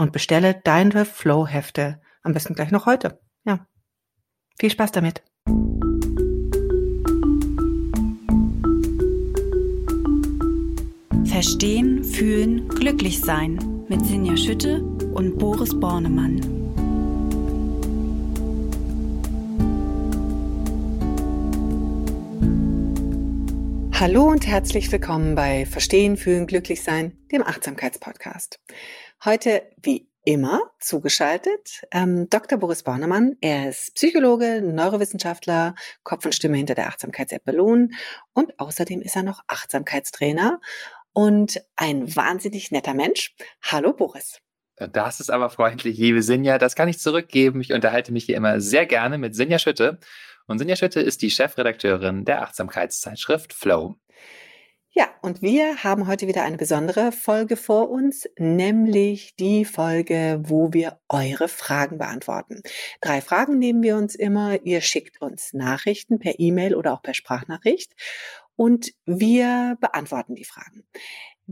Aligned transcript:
und 0.00 0.12
bestelle 0.12 0.54
deine 0.64 1.04
Flow-Hefte 1.04 2.00
am 2.22 2.32
besten 2.32 2.54
gleich 2.54 2.70
noch 2.70 2.86
heute. 2.86 3.20
Ja. 3.44 3.66
Viel 4.58 4.70
Spaß 4.70 4.92
damit. 4.92 5.22
Verstehen, 11.26 12.02
fühlen, 12.02 12.68
glücklich 12.68 13.20
sein 13.20 13.84
mit 13.88 14.04
Sinja 14.04 14.36
Schütte 14.36 14.82
und 14.82 15.38
Boris 15.38 15.78
Bornemann. 15.78 16.59
Hallo 24.00 24.24
und 24.24 24.46
herzlich 24.46 24.90
willkommen 24.90 25.34
bei 25.34 25.66
Verstehen, 25.66 26.16
Fühlen, 26.16 26.46
Glücklichsein, 26.46 27.18
dem 27.30 27.42
Achtsamkeitspodcast. 27.42 28.58
Heute, 29.26 29.62
wie 29.76 30.08
immer, 30.24 30.62
zugeschaltet 30.78 31.82
ähm, 31.92 32.26
Dr. 32.30 32.58
Boris 32.58 32.82
Bornemann. 32.82 33.36
Er 33.42 33.68
ist 33.68 33.94
Psychologe, 33.96 34.62
Neurowissenschaftler, 34.62 35.74
Kopf 36.02 36.24
und 36.24 36.34
Stimme 36.34 36.56
hinter 36.56 36.74
der 36.74 36.88
Achtsamkeits-App 36.88 37.44
Ballon 37.44 37.92
und 38.32 38.58
außerdem 38.58 39.02
ist 39.02 39.16
er 39.16 39.22
noch 39.22 39.42
Achtsamkeitstrainer 39.48 40.62
und 41.12 41.62
ein 41.76 42.16
wahnsinnig 42.16 42.70
netter 42.70 42.94
Mensch. 42.94 43.34
Hallo 43.60 43.92
Boris. 43.92 44.40
Das 44.88 45.20
ist 45.20 45.30
aber 45.30 45.50
freundlich, 45.50 45.98
liebe 45.98 46.22
Sinja. 46.22 46.58
Das 46.58 46.74
kann 46.74 46.88
ich 46.88 46.98
zurückgeben. 46.98 47.60
Ich 47.60 47.72
unterhalte 47.72 48.12
mich 48.12 48.24
hier 48.24 48.36
immer 48.36 48.60
sehr 48.60 48.86
gerne 48.86 49.18
mit 49.18 49.34
Sinja 49.34 49.58
Schütte. 49.58 49.98
Und 50.46 50.58
Sinja 50.58 50.76
Schütte 50.76 51.00
ist 51.00 51.22
die 51.22 51.30
Chefredakteurin 51.30 52.24
der 52.24 52.42
Achtsamkeitszeitschrift 52.42 53.52
Flow. 53.52 53.96
Ja, 54.92 55.08
und 55.22 55.40
wir 55.40 55.84
haben 55.84 56.08
heute 56.08 56.26
wieder 56.26 56.42
eine 56.42 56.56
besondere 56.56 57.12
Folge 57.12 57.56
vor 57.56 57.90
uns, 57.90 58.28
nämlich 58.36 59.36
die 59.36 59.64
Folge, 59.64 60.40
wo 60.42 60.72
wir 60.72 60.98
eure 61.08 61.46
Fragen 61.46 61.98
beantworten. 61.98 62.62
Drei 63.00 63.20
Fragen 63.20 63.58
nehmen 63.58 63.84
wir 63.84 63.96
uns 63.96 64.16
immer. 64.16 64.60
Ihr 64.64 64.80
schickt 64.80 65.22
uns 65.22 65.52
Nachrichten 65.52 66.18
per 66.18 66.40
E-Mail 66.40 66.74
oder 66.74 66.92
auch 66.92 67.02
per 67.02 67.14
Sprachnachricht 67.14 67.92
und 68.56 68.90
wir 69.06 69.78
beantworten 69.80 70.34
die 70.34 70.44
Fragen. 70.44 70.84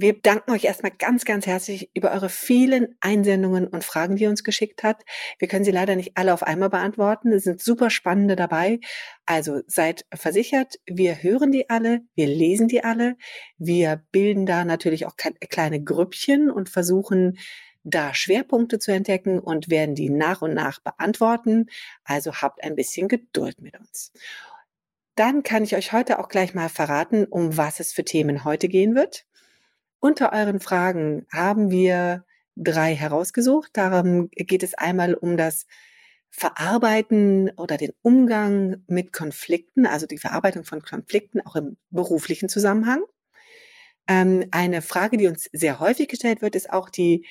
Wir 0.01 0.13
danken 0.13 0.53
euch 0.53 0.63
erstmal 0.63 0.93
ganz, 0.97 1.25
ganz 1.25 1.45
herzlich 1.45 1.91
über 1.93 2.13
eure 2.13 2.29
vielen 2.29 2.95
Einsendungen 3.01 3.67
und 3.67 3.83
Fragen, 3.83 4.15
die 4.15 4.23
ihr 4.23 4.31
uns 4.31 4.45
geschickt 4.45 4.85
habt. 4.85 5.03
Wir 5.41 5.49
können 5.49 5.65
sie 5.65 5.73
leider 5.73 5.97
nicht 5.97 6.17
alle 6.17 6.33
auf 6.33 6.45
einmal 6.45 6.71
beantworten. 6.71 7.33
Es 7.33 7.43
sind 7.43 7.61
super 7.61 7.91
spannende 7.91 8.37
dabei. 8.37 8.79
Also 9.27 9.61
seid 9.67 10.07
versichert, 10.15 10.77
wir 10.87 11.21
hören 11.25 11.51
die 11.51 11.69
alle, 11.69 12.03
wir 12.15 12.29
lesen 12.29 12.69
die 12.69 12.85
alle. 12.85 13.17
Wir 13.57 14.01
bilden 14.13 14.47
da 14.47 14.65
natürlich 14.65 15.05
auch 15.05 15.17
kleine 15.17 15.83
Grüppchen 15.83 16.49
und 16.49 16.69
versuchen, 16.69 17.37
da 17.83 18.15
Schwerpunkte 18.15 18.79
zu 18.79 18.93
entdecken 18.93 19.41
und 19.41 19.69
werden 19.69 19.97
die 19.97 20.11
nach 20.11 20.43
und 20.43 20.55
nach 20.55 20.79
beantworten. 20.79 21.67
Also 22.05 22.35
habt 22.35 22.63
ein 22.63 22.77
bisschen 22.77 23.09
Geduld 23.09 23.61
mit 23.61 23.77
uns. 23.77 24.13
Dann 25.17 25.43
kann 25.43 25.65
ich 25.65 25.75
euch 25.75 25.93
heute 25.93 26.21
auch 26.21 26.29
gleich 26.29 26.55
mal 26.55 26.69
verraten, 26.69 27.25
um 27.25 27.57
was 27.57 27.81
es 27.81 27.93
für 27.93 28.05
Themen 28.05 28.45
heute 28.45 28.69
gehen 28.69 28.95
wird. 28.95 29.25
Unter 30.01 30.33
euren 30.33 30.61
Fragen 30.61 31.27
haben 31.33 31.71
wir 31.71 32.25
drei 32.55 32.95
herausgesucht. 32.95 33.71
Darum 33.73 34.31
geht 34.31 34.63
es 34.63 34.75
einmal 34.75 35.15
um 35.15 35.37
das 35.37 35.67
Verarbeiten 36.31 37.51
oder 37.57 37.77
den 37.77 37.93
Umgang 38.03 38.85
mit 38.87 39.13
Konflikten, 39.13 39.87
also 39.87 40.07
die 40.07 40.19
Verarbeitung 40.19 40.65
von 40.65 40.83
Konflikten 40.83 41.41
auch 41.41 41.57
im 41.57 41.77
beruflichen 41.91 42.49
Zusammenhang. 42.49 43.03
Ähm, 44.07 44.47
eine 44.51 44.83
Frage, 44.83 45.17
die 45.17 45.27
uns 45.27 45.49
sehr 45.53 45.81
häufig 45.81 46.09
gestellt 46.09 46.43
wird, 46.43 46.55
ist 46.55 46.71
auch 46.73 46.91
die, 46.91 47.27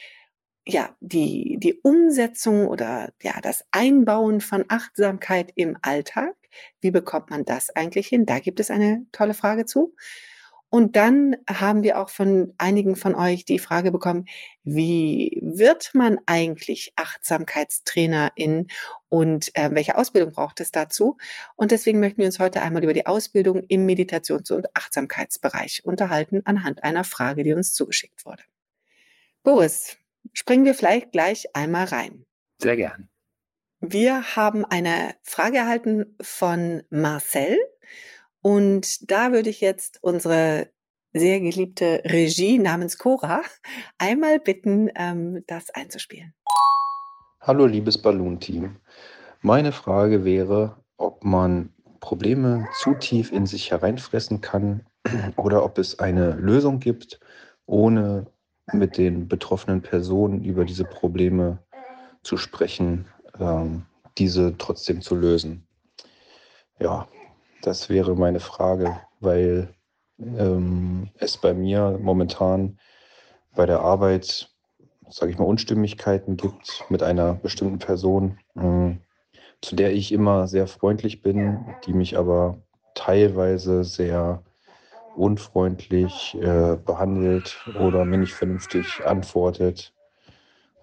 ja, 0.66 0.96
die, 1.00 1.58
die 1.60 1.80
Umsetzung 1.82 2.68
oder 2.68 3.14
ja, 3.22 3.40
das 3.42 3.66
Einbauen 3.72 4.42
von 4.42 4.66
Achtsamkeit 4.68 5.52
im 5.56 5.78
Alltag. 5.82 6.36
Wie 6.82 6.92
bekommt 6.92 7.30
man 7.30 7.46
das 7.46 7.70
eigentlich 7.70 8.08
hin? 8.08 8.26
Da 8.26 8.40
gibt 8.40 8.60
es 8.60 8.72
eine 8.72 9.06
tolle 9.12 9.34
Frage 9.34 9.66
zu. 9.66 9.96
Und 10.70 10.98
dann 10.98 11.38
haben 11.50 11.82
wir 11.84 11.98
auch 11.98 12.10
von 12.10 12.54
einigen 12.58 12.98
von 12.98 13.16
euch 13.16 13.46
die 13.46 13.60
Frage 13.60 13.92
bekommen, 13.92 14.26
wie 14.64 15.40
wird 15.42 15.92
man 15.94 16.20
eigentlich 16.26 16.92
Achtsamkeitstrainerin 16.98 18.68
und 19.08 19.56
äh, 19.56 19.70
welche 19.72 19.98
Ausbildung 19.98 20.34
braucht 20.34 20.60
es 20.60 20.72
dazu? 20.72 21.18
Und 21.56 21.72
deswegen 21.72 22.02
möchten 22.02 22.20
wir 22.20 22.26
uns 22.26 22.40
heute 22.40 22.62
einmal 22.62 22.84
über 22.84 22.94
die 22.94 23.06
Ausbildung 23.06 23.64
im 23.70 23.86
Meditations- 23.86 24.52
und 24.52 24.76
Achtsamkeitsbereich 24.76 25.86
unterhalten 25.86 26.42
anhand 26.44 26.84
einer 26.84 27.06
Frage, 27.06 27.44
die 27.44 27.54
uns 27.54 27.74
zugeschickt 27.74 28.26
wurde. 28.26 28.44
Boris, 29.44 29.98
springen 30.34 30.66
wir 30.66 30.76
vielleicht 30.76 31.14
gleich 31.14 31.56
einmal 31.56 31.86
rein. 31.86 32.26
Sehr 32.62 32.76
gern. 32.76 33.08
Wir 33.80 34.36
haben 34.36 34.66
eine 34.66 35.16
Frage 35.22 35.58
erhalten 35.58 36.18
von 36.20 36.84
Marcel 36.90 37.58
und 38.48 39.12
da 39.12 39.34
würde 39.34 39.50
ich 39.50 39.60
jetzt 39.60 40.00
unsere 40.02 40.70
sehr 41.12 41.42
geliebte 41.42 42.02
Regie 42.06 42.58
namens 42.58 42.98
Cora 42.98 43.42
einmal 43.98 44.40
bitten, 44.40 44.90
ähm, 44.96 45.44
das 45.48 45.70
einzuspielen. 45.72 46.34
Hallo, 47.42 47.66
liebes 47.66 48.02
Balloon-Team. 48.02 48.78
Meine 49.42 49.74
Frage 49.74 50.24
wäre, 50.24 50.78
ob 50.96 51.26
man 51.26 51.74
Probleme 52.00 52.70
zu 52.80 52.94
tief 52.94 53.34
in 53.34 53.46
sich 53.46 53.70
hereinfressen 53.70 54.40
kann 54.40 54.86
oder 55.36 55.66
ob 55.66 55.78
es 55.78 56.00
eine 56.00 56.32
Lösung 56.32 56.80
gibt, 56.80 57.20
ohne 57.66 58.28
mit 58.72 58.98
den 58.98 59.28
betroffenen 59.28 59.82
Personen 59.82 60.46
über 60.46 60.64
diese 60.64 60.86
Probleme 60.86 61.60
zu 62.24 62.38
sprechen, 62.38 63.08
ähm, 63.42 63.86
diese 64.18 64.58
trotzdem 64.58 65.02
zu 65.02 65.16
lösen. 65.16 65.68
Ja, 66.80 67.10
das 67.62 67.90
wäre 67.90 68.16
meine 68.16 68.40
Frage, 68.40 69.00
weil 69.20 69.74
ähm, 70.20 71.10
es 71.18 71.38
bei 71.38 71.54
mir 71.54 71.98
momentan 72.02 72.80
bei 73.56 73.66
der 73.66 73.82
Arbeit, 73.82 74.50
sage 75.10 75.32
ich 75.32 75.38
mal, 75.38 75.46
Unstimmigkeiten 75.46 76.38
gibt 76.38 76.86
mit 76.90 77.04
einer 77.04 77.34
bestimmten 77.34 77.80
Person, 77.80 78.38
äh, 78.56 78.96
zu 79.62 79.76
der 79.76 79.94
ich 79.94 80.12
immer 80.12 80.48
sehr 80.48 80.68
freundlich 80.68 81.22
bin, 81.22 81.66
die 81.86 81.94
mich 81.94 82.18
aber 82.18 82.62
teilweise 82.94 83.84
sehr 83.84 84.44
unfreundlich 85.16 86.38
äh, 86.40 86.78
behandelt 86.78 87.58
oder 87.80 88.06
mir 88.06 88.20
nicht 88.20 88.34
vernünftig 88.34 89.04
antwortet. 89.06 89.94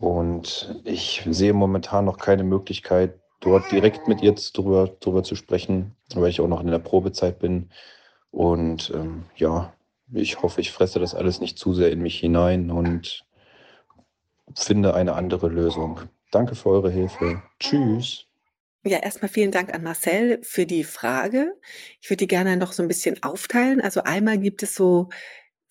Und 0.00 0.80
ich 0.84 1.26
sehe 1.30 1.52
momentan 1.52 2.04
noch 2.04 2.18
keine 2.18 2.42
Möglichkeit, 2.42 3.20
dort 3.44 3.70
direkt 3.70 4.08
mit 4.08 4.22
ihr 4.22 4.34
drüber, 4.34 4.88
drüber 5.00 5.22
zu 5.22 5.36
sprechen, 5.36 5.94
weil 6.14 6.30
ich 6.30 6.40
auch 6.40 6.48
noch 6.48 6.60
in 6.60 6.66
der 6.66 6.78
Probezeit 6.78 7.38
bin. 7.38 7.70
Und 8.30 8.90
ähm, 8.94 9.24
ja, 9.36 9.72
ich 10.12 10.42
hoffe, 10.42 10.60
ich 10.60 10.72
fresse 10.72 10.98
das 10.98 11.14
alles 11.14 11.40
nicht 11.40 11.58
zu 11.58 11.74
sehr 11.74 11.90
in 11.90 12.00
mich 12.00 12.18
hinein 12.18 12.70
und 12.70 13.24
finde 14.54 14.94
eine 14.94 15.14
andere 15.14 15.48
Lösung. 15.48 16.00
Danke 16.30 16.54
für 16.54 16.70
eure 16.70 16.90
Hilfe. 16.90 17.42
Tschüss. 17.60 18.26
Ja, 18.86 18.98
erstmal 18.98 19.30
vielen 19.30 19.50
Dank 19.50 19.72
an 19.72 19.82
Marcel 19.82 20.40
für 20.42 20.66
die 20.66 20.84
Frage. 20.84 21.54
Ich 22.00 22.10
würde 22.10 22.18
die 22.18 22.28
gerne 22.28 22.56
noch 22.56 22.72
so 22.72 22.82
ein 22.82 22.88
bisschen 22.88 23.22
aufteilen. 23.22 23.80
Also 23.80 24.02
einmal 24.02 24.38
gibt 24.38 24.62
es 24.62 24.74
so 24.74 25.08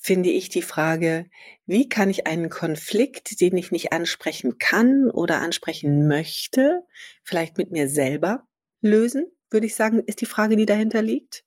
finde 0.03 0.31
ich 0.31 0.49
die 0.49 0.61
Frage, 0.61 1.27
wie 1.65 1.87
kann 1.87 2.09
ich 2.09 2.27
einen 2.27 2.49
Konflikt, 2.49 3.39
den 3.39 3.55
ich 3.55 3.71
nicht 3.71 3.93
ansprechen 3.93 4.57
kann 4.57 5.09
oder 5.09 5.39
ansprechen 5.39 6.09
möchte, 6.09 6.83
vielleicht 7.23 7.57
mit 7.57 7.71
mir 7.71 7.87
selber 7.87 8.45
lösen, 8.81 9.31
würde 9.49 9.65
ich 9.65 9.75
sagen, 9.75 10.03
ist 10.05 10.19
die 10.19 10.25
Frage, 10.25 10.57
die 10.57 10.65
dahinter 10.65 11.01
liegt. 11.01 11.45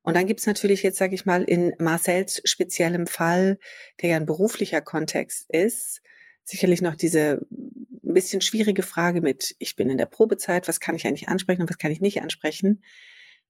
Und 0.00 0.16
dann 0.16 0.26
gibt's 0.26 0.46
natürlich 0.46 0.82
jetzt, 0.82 0.96
sage 0.96 1.14
ich 1.14 1.26
mal, 1.26 1.44
in 1.44 1.74
Marcells 1.78 2.40
speziellem 2.44 3.06
Fall, 3.06 3.58
der 4.00 4.10
ja 4.10 4.16
ein 4.16 4.24
beruflicher 4.24 4.80
Kontext 4.80 5.44
ist, 5.50 6.00
sicherlich 6.44 6.80
noch 6.80 6.96
diese 6.96 7.46
ein 7.50 8.14
bisschen 8.14 8.40
schwierige 8.40 8.82
Frage 8.82 9.20
mit, 9.20 9.54
ich 9.58 9.76
bin 9.76 9.90
in 9.90 9.98
der 9.98 10.06
Probezeit, 10.06 10.68
was 10.68 10.80
kann 10.80 10.94
ich 10.94 11.06
eigentlich 11.06 11.28
ansprechen 11.28 11.60
und 11.60 11.68
was 11.68 11.76
kann 11.76 11.92
ich 11.92 12.00
nicht 12.00 12.22
ansprechen. 12.22 12.82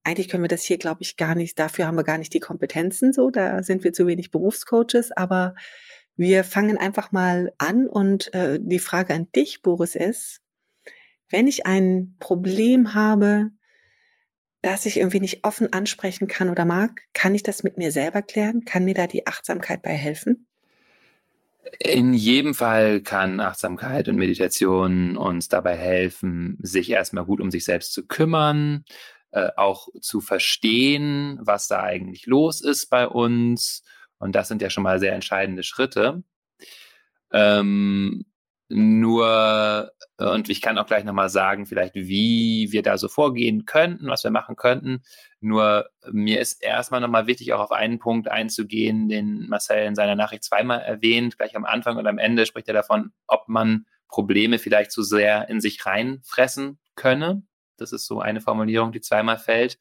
Eigentlich 0.09 0.31
können 0.31 0.43
wir 0.43 0.49
das 0.49 0.65
hier, 0.65 0.79
glaube 0.79 1.03
ich, 1.03 1.19
gar 1.19 1.35
nicht, 1.35 1.59
dafür 1.59 1.87
haben 1.87 1.99
wir 1.99 2.03
gar 2.03 2.17
nicht 2.17 2.33
die 2.33 2.41
Kompetenzen 2.41 3.13
so, 3.13 3.29
da 3.29 3.63
sind 3.63 3.85
wir 3.85 3.93
zu 3.93 4.07
wenig 4.07 4.31
Berufscoaches, 4.31 5.13
aber 5.13 5.55
wir 6.17 6.45
fangen 6.45 6.79
einfach 6.79 7.13
mal 7.13 7.53
an 7.59 7.87
und 7.87 8.33
äh, 8.33 8.59
die 8.59 8.79
Frage 8.79 9.13
an 9.13 9.31
dich, 9.37 9.61
Boris, 9.61 9.95
ist, 9.95 10.41
wenn 11.29 11.47
ich 11.47 11.67
ein 11.67 12.17
Problem 12.21 12.95
habe, 12.95 13.51
das 14.63 14.87
ich 14.87 14.97
irgendwie 14.97 15.21
nicht 15.21 15.45
offen 15.45 15.75
ansprechen 15.75 16.27
kann 16.27 16.49
oder 16.49 16.65
mag, 16.65 17.03
kann 17.13 17.35
ich 17.35 17.43
das 17.43 17.63
mit 17.63 17.77
mir 17.77 17.93
selber 17.93 18.23
klären? 18.23 18.65
Kann 18.65 18.87
mir 18.87 18.95
da 18.95 19.07
die 19.07 19.27
Achtsamkeit 19.27 19.83
bei 19.83 19.93
helfen? 19.93 20.47
In 21.81 22.15
jedem 22.15 22.55
Fall 22.55 23.03
kann 23.03 23.41
Achtsamkeit 23.41 24.09
und 24.09 24.17
Meditation 24.17 25.19
uns 25.19 25.51
dabei 25.51 25.77
helfen, 25.77 26.57
sich 26.63 26.91
erstmal 26.91 27.27
gut 27.27 27.43
um 27.43 27.51
sich 27.51 27.67
selbst 27.67 27.93
zu 27.93 28.07
kümmern, 28.07 28.87
äh, 29.31 29.51
auch 29.57 29.89
zu 30.01 30.21
verstehen, 30.21 31.39
was 31.43 31.69
da 31.69 31.83
eigentlich 31.83 32.27
los 32.27 32.61
ist 32.61 32.87
bei 32.89 33.07
uns. 33.07 33.83
Und 34.19 34.35
das 34.35 34.49
sind 34.49 34.63
ja 34.63 34.71
schon 34.71 34.83
mal 34.83 34.99
sehr 34.99 35.13
entscheidende 35.15 35.63
Schritte. 35.63 36.23
Ähm, 37.33 38.25
nur, 38.71 39.91
äh, 40.19 40.25
und 40.27 40.51
ich 40.51 40.61
kann 40.61 40.77
auch 40.79 40.87
gleich 40.87 41.05
nochmal 41.05 41.31
sagen, 41.31 41.65
vielleicht, 41.65 41.95
wie 41.95 42.69
wir 42.71 42.83
da 42.83 42.99
so 42.99 43.09
vorgehen 43.09 43.65
könnten, 43.65 44.09
was 44.09 44.25
wir 44.25 44.31
machen 44.31 44.57
könnten. 44.57 45.03
Nur 45.41 45.89
mir 46.11 46.41
ist 46.41 46.63
erstmal 46.63 47.01
nochmal 47.01 47.27
wichtig, 47.27 47.53
auch 47.55 47.61
auf 47.61 47.73
einen 47.73 47.99
Punkt 47.99 48.29
einzugehen, 48.29 49.09
den 49.09 49.49
Marcel 49.49 49.87
in 49.87 49.95
seiner 49.95 50.17
Nachricht 50.17 50.45
zweimal 50.45 50.81
erwähnt. 50.81 51.39
Gleich 51.39 51.57
am 51.57 51.65
Anfang 51.65 51.97
und 51.97 52.07
am 52.07 52.19
Ende 52.19 52.45
spricht 52.45 52.69
er 52.69 52.75
davon, 52.75 53.13
ob 53.27 53.49
man 53.49 53.87
Probleme 54.09 54.59
vielleicht 54.59 54.93
zu 54.93 55.03
sehr 55.03 55.49
in 55.49 55.61
sich 55.61 55.85
reinfressen 55.87 56.79
könne. 56.95 57.43
Das 57.81 57.93
ist 57.93 58.07
so 58.07 58.21
eine 58.21 58.41
Formulierung, 58.41 58.93
die 58.93 59.01
zweimal 59.01 59.39
fällt. 59.39 59.79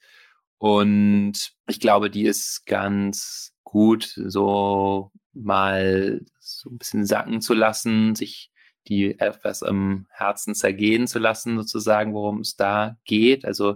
Und 0.58 1.54
ich 1.68 1.80
glaube, 1.80 2.10
die 2.10 2.24
ist 2.24 2.66
ganz 2.66 3.54
gut, 3.64 4.14
so 4.16 5.12
mal 5.34 6.22
so 6.40 6.70
ein 6.70 6.78
bisschen 6.78 7.06
sacken 7.06 7.42
zu 7.42 7.54
lassen, 7.54 8.16
sich 8.16 8.52
die 8.88 9.20
etwas 9.20 9.62
im 9.62 10.08
Herzen 10.10 10.56
zergehen 10.56 11.08
zu 11.08 11.20
lassen, 11.20 11.58
sozusagen, 11.58 12.14
worum 12.14 12.40
es 12.40 12.56
da 12.56 12.98
geht. 13.06 13.46
Also 13.46 13.76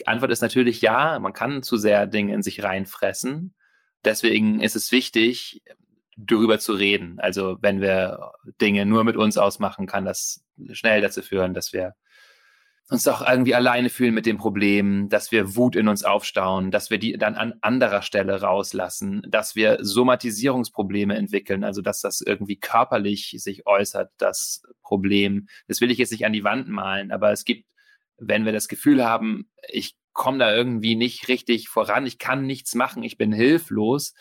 die 0.00 0.06
Antwort 0.06 0.32
ist 0.32 0.40
natürlich 0.40 0.80
ja, 0.80 1.18
man 1.18 1.32
kann 1.32 1.62
zu 1.62 1.76
sehr 1.76 2.06
Dinge 2.06 2.34
in 2.34 2.42
sich 2.42 2.62
reinfressen. 2.62 3.54
Deswegen 4.04 4.60
ist 4.60 4.74
es 4.74 4.90
wichtig, 4.90 5.62
darüber 6.16 6.58
zu 6.58 6.72
reden. 6.72 7.20
Also 7.20 7.58
wenn 7.60 7.80
wir 7.80 8.32
Dinge 8.60 8.86
nur 8.86 9.04
mit 9.04 9.16
uns 9.16 9.38
ausmachen, 9.38 9.86
kann 9.86 10.04
das 10.04 10.44
schnell 10.72 11.00
dazu 11.00 11.22
führen, 11.22 11.54
dass 11.54 11.72
wir 11.72 11.94
uns 12.92 13.08
auch 13.08 13.26
irgendwie 13.26 13.54
alleine 13.54 13.88
fühlen 13.88 14.14
mit 14.14 14.26
dem 14.26 14.38
Problem, 14.38 15.08
dass 15.08 15.32
wir 15.32 15.56
Wut 15.56 15.76
in 15.76 15.88
uns 15.88 16.04
aufstauen, 16.04 16.70
dass 16.70 16.90
wir 16.90 16.98
die 16.98 17.16
dann 17.18 17.34
an 17.34 17.54
anderer 17.60 18.02
Stelle 18.02 18.40
rauslassen, 18.40 19.22
dass 19.28 19.56
wir 19.56 19.78
Somatisierungsprobleme 19.80 21.16
entwickeln, 21.16 21.64
also 21.64 21.82
dass 21.82 22.00
das 22.00 22.20
irgendwie 22.20 22.56
körperlich 22.56 23.34
sich 23.38 23.66
äußert, 23.66 24.10
das 24.18 24.62
Problem. 24.82 25.48
Das 25.68 25.80
will 25.80 25.90
ich 25.90 25.98
jetzt 25.98 26.12
nicht 26.12 26.26
an 26.26 26.32
die 26.32 26.44
Wand 26.44 26.68
malen, 26.68 27.10
aber 27.10 27.32
es 27.32 27.44
gibt, 27.44 27.66
wenn 28.18 28.44
wir 28.44 28.52
das 28.52 28.68
Gefühl 28.68 29.04
haben, 29.04 29.50
ich 29.68 29.96
komme 30.12 30.38
da 30.38 30.54
irgendwie 30.54 30.94
nicht 30.94 31.28
richtig 31.28 31.68
voran, 31.68 32.06
ich 32.06 32.18
kann 32.18 32.46
nichts 32.46 32.74
machen, 32.74 33.02
ich 33.02 33.16
bin 33.16 33.32
hilflos, 33.32 34.14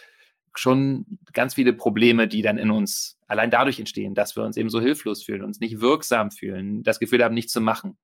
schon 0.53 1.06
ganz 1.33 1.53
viele 1.53 1.73
Probleme, 1.73 2.27
die 2.27 2.41
dann 2.41 2.57
in 2.57 2.71
uns 2.71 3.18
allein 3.27 3.51
dadurch 3.51 3.79
entstehen, 3.79 4.15
dass 4.15 4.35
wir 4.35 4.44
uns 4.44 4.57
eben 4.57 4.69
so 4.69 4.81
hilflos 4.81 5.23
fühlen, 5.23 5.44
uns 5.44 5.59
nicht 5.59 5.79
wirksam 5.79 6.31
fühlen, 6.31 6.83
das 6.83 7.00
Gefühl 7.00 7.23
haben, 7.23 7.33
nichts 7.33 7.53
zu 7.53 7.62
machen. 7.62 7.97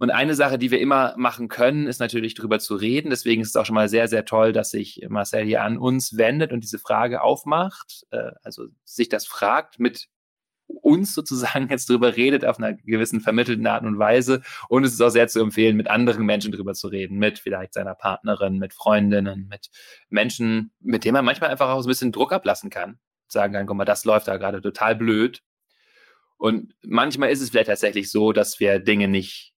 Und 0.00 0.08
eine 0.10 0.34
Sache, 0.34 0.56
die 0.56 0.70
wir 0.70 0.80
immer 0.80 1.14
machen 1.18 1.48
können, 1.48 1.86
ist 1.86 2.00
natürlich 2.00 2.32
darüber 2.32 2.58
zu 2.58 2.74
reden. 2.74 3.10
Deswegen 3.10 3.42
ist 3.42 3.48
es 3.48 3.56
auch 3.56 3.66
schon 3.66 3.74
mal 3.74 3.90
sehr, 3.90 4.08
sehr 4.08 4.24
toll, 4.24 4.54
dass 4.54 4.70
sich 4.70 5.06
Marcel 5.10 5.44
hier 5.44 5.62
an 5.62 5.76
uns 5.76 6.16
wendet 6.16 6.54
und 6.54 6.64
diese 6.64 6.78
Frage 6.78 7.20
aufmacht, 7.20 8.06
äh, 8.10 8.30
also 8.42 8.68
sich 8.82 9.10
das 9.10 9.26
fragt, 9.26 9.78
mit 9.78 10.08
uns 10.68 11.12
sozusagen 11.14 11.68
jetzt 11.68 11.90
drüber 11.90 12.16
redet 12.16 12.46
auf 12.46 12.56
einer 12.56 12.72
gewissen 12.72 13.20
vermittelten 13.20 13.66
Art 13.66 13.84
und 13.84 13.98
Weise. 13.98 14.40
Und 14.70 14.84
es 14.84 14.94
ist 14.94 15.02
auch 15.02 15.10
sehr 15.10 15.28
zu 15.28 15.38
empfehlen, 15.38 15.76
mit 15.76 15.90
anderen 15.90 16.24
Menschen 16.24 16.50
drüber 16.50 16.72
zu 16.72 16.88
reden, 16.88 17.18
mit 17.18 17.38
vielleicht 17.38 17.74
seiner 17.74 17.94
Partnerin, 17.94 18.56
mit 18.56 18.72
Freundinnen, 18.72 19.48
mit 19.50 19.68
Menschen, 20.08 20.72
mit 20.80 21.04
denen 21.04 21.12
man 21.12 21.26
manchmal 21.26 21.50
einfach 21.50 21.68
auch 21.68 21.82
so 21.82 21.88
ein 21.88 21.92
bisschen 21.92 22.12
Druck 22.12 22.32
ablassen 22.32 22.70
kann. 22.70 22.98
Sagen 23.28 23.52
kann, 23.52 23.66
guck 23.66 23.76
mal, 23.76 23.84
das 23.84 24.06
läuft 24.06 24.28
da 24.28 24.38
gerade 24.38 24.62
total 24.62 24.96
blöd. 24.96 25.42
Und 26.38 26.72
manchmal 26.82 27.28
ist 27.28 27.42
es 27.42 27.50
vielleicht 27.50 27.68
tatsächlich 27.68 28.10
so, 28.10 28.32
dass 28.32 28.60
wir 28.60 28.78
Dinge 28.78 29.06
nicht 29.06 29.52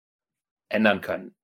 ändern 0.70 1.00
können. 1.00 1.34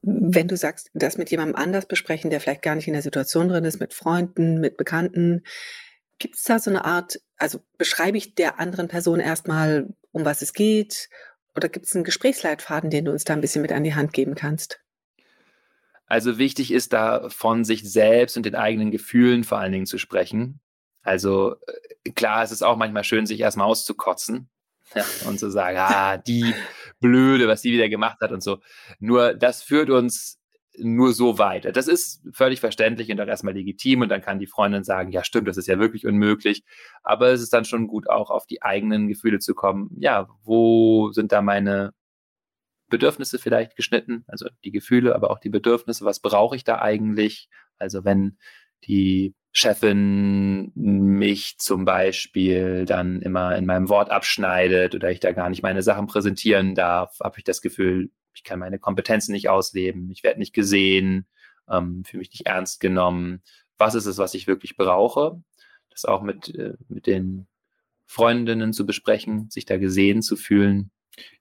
Wenn 0.00 0.48
du 0.48 0.56
sagst, 0.56 0.90
das 0.94 1.18
mit 1.18 1.30
jemandem 1.30 1.56
anders 1.56 1.86
besprechen, 1.86 2.30
der 2.30 2.40
vielleicht 2.40 2.62
gar 2.62 2.74
nicht 2.74 2.86
in 2.86 2.94
der 2.94 3.02
Situation 3.02 3.48
drin 3.48 3.64
ist, 3.64 3.80
mit 3.80 3.92
Freunden, 3.92 4.60
mit 4.60 4.76
Bekannten, 4.76 5.42
gibt 6.18 6.36
es 6.36 6.44
da 6.44 6.58
so 6.58 6.70
eine 6.70 6.84
Art, 6.84 7.20
also 7.36 7.60
beschreibe 7.76 8.16
ich 8.16 8.34
der 8.34 8.58
anderen 8.58 8.88
Person 8.88 9.20
erstmal, 9.20 9.88
um 10.12 10.24
was 10.24 10.42
es 10.42 10.52
geht? 10.52 11.08
Oder 11.54 11.68
gibt 11.68 11.86
es 11.86 11.94
einen 11.94 12.04
Gesprächsleitfaden, 12.04 12.90
den 12.90 13.04
du 13.04 13.10
uns 13.10 13.24
da 13.24 13.34
ein 13.34 13.40
bisschen 13.40 13.62
mit 13.62 13.72
an 13.72 13.84
die 13.84 13.94
Hand 13.94 14.12
geben 14.12 14.34
kannst? 14.34 14.80
Also 16.06 16.38
wichtig 16.38 16.72
ist 16.72 16.92
da 16.92 17.28
von 17.28 17.64
sich 17.64 17.90
selbst 17.90 18.36
und 18.36 18.46
den 18.46 18.54
eigenen 18.54 18.90
Gefühlen 18.90 19.44
vor 19.44 19.58
allen 19.58 19.72
Dingen 19.72 19.86
zu 19.86 19.98
sprechen. 19.98 20.60
Also 21.02 21.56
äh, 22.04 22.10
klar, 22.12 22.42
es 22.42 22.52
ist 22.52 22.62
auch 22.62 22.76
manchmal 22.76 23.04
schön, 23.04 23.26
sich 23.26 23.40
erstmal 23.40 23.66
auszukotzen 23.66 24.48
und 25.26 25.38
zu 25.38 25.50
sagen, 25.50 25.78
ah, 25.78 26.16
die 26.16 26.54
Blöde, 27.00 27.48
was 27.48 27.62
die 27.62 27.72
wieder 27.72 27.88
gemacht 27.88 28.18
hat 28.20 28.32
und 28.32 28.42
so. 28.42 28.58
Nur 28.98 29.34
das 29.34 29.62
führt 29.62 29.90
uns 29.90 30.38
nur 30.80 31.12
so 31.12 31.38
weiter. 31.38 31.72
Das 31.72 31.88
ist 31.88 32.22
völlig 32.32 32.60
verständlich 32.60 33.10
und 33.10 33.20
auch 33.20 33.26
erstmal 33.26 33.54
legitim 33.54 34.02
und 34.02 34.08
dann 34.08 34.22
kann 34.22 34.38
die 34.38 34.46
Freundin 34.46 34.84
sagen, 34.84 35.10
ja 35.10 35.24
stimmt, 35.24 35.48
das 35.48 35.56
ist 35.56 35.66
ja 35.66 35.78
wirklich 35.78 36.06
unmöglich. 36.06 36.64
Aber 37.02 37.28
es 37.28 37.42
ist 37.42 37.52
dann 37.52 37.64
schon 37.64 37.88
gut, 37.88 38.08
auch 38.08 38.30
auf 38.30 38.46
die 38.46 38.62
eigenen 38.62 39.08
Gefühle 39.08 39.40
zu 39.40 39.54
kommen. 39.54 39.90
Ja, 39.98 40.28
wo 40.44 41.10
sind 41.12 41.32
da 41.32 41.42
meine 41.42 41.92
Bedürfnisse 42.88 43.38
vielleicht 43.38 43.76
geschnitten? 43.76 44.24
Also 44.28 44.48
die 44.64 44.70
Gefühle, 44.70 45.14
aber 45.14 45.30
auch 45.30 45.40
die 45.40 45.50
Bedürfnisse. 45.50 46.04
Was 46.04 46.20
brauche 46.20 46.56
ich 46.56 46.64
da 46.64 46.80
eigentlich? 46.80 47.48
Also 47.78 48.04
wenn 48.04 48.38
die 48.84 49.34
Chefin 49.52 50.70
mich 50.74 51.58
zum 51.58 51.84
Beispiel 51.84 52.84
dann 52.84 53.22
immer 53.22 53.56
in 53.56 53.66
meinem 53.66 53.88
Wort 53.88 54.10
abschneidet 54.10 54.94
oder 54.94 55.10
ich 55.10 55.20
da 55.20 55.32
gar 55.32 55.48
nicht 55.48 55.62
meine 55.62 55.82
Sachen 55.82 56.06
präsentieren 56.06 56.74
darf, 56.74 57.18
habe 57.22 57.38
ich 57.38 57.44
das 57.44 57.62
Gefühl, 57.62 58.10
ich 58.34 58.44
kann 58.44 58.60
meine 58.60 58.78
Kompetenzen 58.78 59.32
nicht 59.32 59.48
ausleben, 59.48 60.10
ich 60.10 60.22
werde 60.22 60.38
nicht 60.38 60.54
gesehen, 60.54 61.26
ähm, 61.68 62.04
fühle 62.04 62.20
mich 62.20 62.30
nicht 62.30 62.46
ernst 62.46 62.80
genommen. 62.80 63.42
Was 63.78 63.94
ist 63.94 64.06
es, 64.06 64.18
was 64.18 64.34
ich 64.34 64.46
wirklich 64.46 64.76
brauche? 64.76 65.42
Das 65.90 66.04
auch 66.04 66.22
mit, 66.22 66.54
äh, 66.54 66.74
mit 66.88 67.06
den 67.06 67.48
Freundinnen 68.06 68.72
zu 68.72 68.86
besprechen, 68.86 69.50
sich 69.50 69.66
da 69.66 69.76
gesehen 69.76 70.22
zu 70.22 70.36
fühlen. 70.36 70.90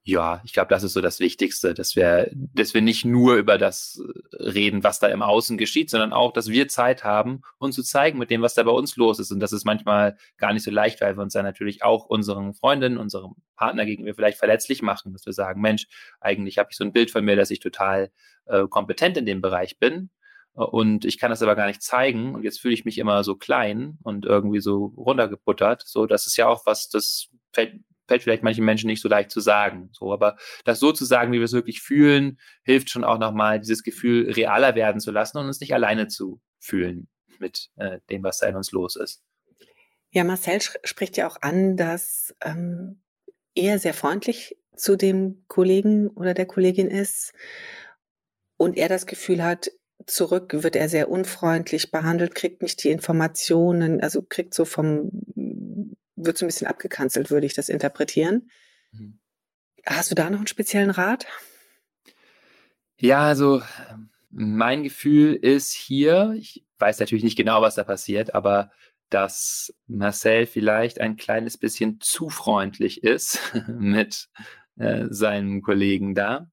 Ja, 0.04 0.42
ich 0.46 0.54
glaube, 0.54 0.70
das 0.70 0.84
ist 0.84 0.94
so 0.94 1.02
das 1.02 1.20
Wichtigste, 1.20 1.74
dass 1.74 1.96
wir, 1.96 2.32
dass 2.34 2.74
wir 2.74 2.82
nicht 2.82 3.04
nur 3.04 3.36
über 3.36 3.58
das 3.58 4.02
reden, 4.32 4.84
was 4.84 5.00
da 5.00 5.08
im 5.08 5.22
Außen 5.22 5.58
geschieht, 5.58 5.90
sondern 5.90 6.14
auch, 6.14 6.32
dass 6.32 6.48
wir 6.48 6.68
Zeit 6.70 7.04
haben, 7.04 7.42
uns 7.58 7.76
zu 7.76 7.84
zeigen 7.84 8.18
mit 8.18 8.30
dem, 8.30 8.42
was 8.42 8.54
da 8.54 8.64
bei 8.64 8.72
uns 8.72 8.96
los 8.96 9.20
ist. 9.20 9.32
Und 9.32 9.40
das 9.42 9.52
ist 9.52 9.66
manchmal 9.66 10.18
gar 10.38 10.54
nicht 10.54 10.64
so 10.64 10.72
leicht, 10.72 11.02
weil 11.02 11.18
wir 11.18 11.24
uns 11.24 11.34
dann 11.34 11.44
natürlich 11.44 11.84
auch 11.84 12.06
unseren 12.06 12.54
Freundinnen, 12.54 12.98
unserem 12.98 13.36
Partner 13.58 13.86
gegenüber 13.86 14.16
vielleicht 14.16 14.38
verletzlich 14.40 14.82
machen, 14.82 15.12
dass 15.12 15.26
wir 15.26 15.34
sagen, 15.34 15.62
Mensch, 15.62 15.88
eigentlich 16.22 16.58
habe 16.58 16.70
ich 16.72 16.78
so 16.78 16.86
ein 16.86 16.94
Bild 16.94 17.12
von 17.12 17.26
mir, 17.26 17.36
dass 17.36 17.52
ich 17.52 17.60
total 17.60 18.10
äh, 18.46 18.66
kompetent 18.68 19.18
in 19.18 19.26
dem 19.26 19.42
Bereich 19.42 19.78
bin. 19.78 20.10
Und 20.54 21.06
ich 21.06 21.20
kann 21.20 21.30
das 21.30 21.44
aber 21.44 21.56
gar 21.56 21.68
nicht 21.68 21.84
zeigen. 21.84 22.34
Und 22.34 22.44
jetzt 22.44 22.60
fühle 22.60 22.74
ich 22.74 22.86
mich 22.86 22.98
immer 22.98 23.24
so 23.24 23.36
klein 23.36 23.98
und 24.04 24.26
irgendwie 24.26 24.62
so 24.62 24.94
runtergebuttert. 24.98 25.84
So, 25.86 26.06
das 26.08 26.26
ist 26.26 26.38
ja 26.38 26.48
auch 26.48 26.66
was, 26.66 26.90
das 26.90 27.30
fällt 27.52 27.82
fällt 28.08 28.24
vielleicht 28.24 28.44
manchen 28.44 28.66
Menschen 28.66 28.88
nicht 28.88 29.02
so 29.02 29.10
leicht 29.10 29.32
zu 29.32 29.40
sagen. 29.40 29.90
So, 29.92 30.14
aber 30.14 30.38
das 30.66 30.80
so 30.80 30.92
zu 30.92 31.06
sagen, 31.06 31.32
wie 31.32 31.38
wir 31.38 31.46
es 31.46 31.54
wirklich 31.54 31.82
fühlen, 31.82 32.40
hilft 32.64 32.90
schon 32.90 33.04
auch 33.04 33.20
nochmal, 33.20 33.60
dieses 33.60 33.84
Gefühl 33.84 34.32
realer 34.32 34.76
werden 34.76 35.02
zu 35.02 35.12
lassen 35.12 35.38
und 35.38 35.48
uns 35.48 35.60
nicht 35.60 35.74
alleine 35.74 36.08
zu 36.08 36.42
fühlen 36.60 37.08
mit 37.40 37.70
äh, 37.76 38.00
dem, 38.10 38.24
was 38.24 38.40
da 38.40 38.48
in 38.48 38.56
uns 38.56 38.72
los 38.72 38.96
ist. 38.96 39.24
Ja, 40.12 40.24
Marcel 40.24 40.60
spricht 40.84 41.18
ja 41.18 41.28
auch 41.28 41.38
an, 41.42 41.78
dass 41.78 42.34
ähm, 42.42 43.02
er 43.56 43.78
sehr 43.80 43.94
freundlich 43.94 44.58
zu 44.76 44.96
dem 44.96 45.44
Kollegen 45.48 46.08
oder 46.10 46.34
der 46.34 46.46
Kollegin 46.46 46.88
ist 46.88 47.34
und 48.58 48.78
er 48.78 48.90
das 48.90 49.06
Gefühl 49.06 49.44
hat, 49.44 49.70
zurück 50.06 50.64
wird 50.64 50.76
er 50.76 50.90
sehr 50.90 51.10
unfreundlich 51.10 51.92
behandelt, 51.92 52.36
kriegt 52.36 52.62
nicht 52.62 52.84
die 52.84 52.90
Informationen, 52.90 54.02
also 54.02 54.22
kriegt 54.22 54.54
so 54.54 54.64
vom 54.66 55.12
wird 56.18 56.38
so 56.38 56.46
ein 56.46 56.50
bisschen 56.50 56.68
abgekanzelt, 56.68 57.32
würde 57.32 57.46
ich 57.46 57.54
das 57.54 57.70
interpretieren. 57.70 58.50
Mhm. 58.92 59.20
Hast 59.86 60.12
du 60.12 60.16
da 60.16 60.30
noch 60.30 60.40
einen 60.40 60.48
speziellen 60.48 60.90
Rat? 60.90 61.28
Ja, 63.00 63.22
also 63.22 63.62
Mein 64.30 64.84
Gefühl 64.84 65.36
ist 65.36 65.72
hier, 65.72 66.36
ich 66.38 66.66
weiß 66.80 67.00
natürlich 67.00 67.24
nicht 67.24 67.38
genau, 67.38 67.62
was 67.62 67.76
da 67.76 67.84
passiert, 67.84 68.36
aber 68.36 68.72
dass 69.10 69.74
Marcel 69.88 70.46
vielleicht 70.46 71.00
ein 71.00 71.16
kleines 71.16 71.58
bisschen 71.58 72.00
zu 72.02 72.30
freundlich 72.30 73.04
ist 73.04 73.40
mit 73.68 74.28
äh, 74.78 75.06
seinem 75.10 75.62
Kollegen 75.62 76.14
da. 76.14 76.50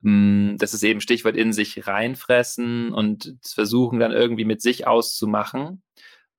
Mm, 0.00 0.56
das 0.56 0.74
ist 0.74 0.82
eben 0.82 1.00
Stichwort 1.00 1.36
in 1.36 1.52
sich 1.52 1.86
reinfressen 1.86 2.92
und 2.92 3.36
versuchen 3.44 4.00
dann 4.00 4.12
irgendwie 4.12 4.44
mit 4.44 4.62
sich 4.62 4.86
auszumachen. 4.86 5.82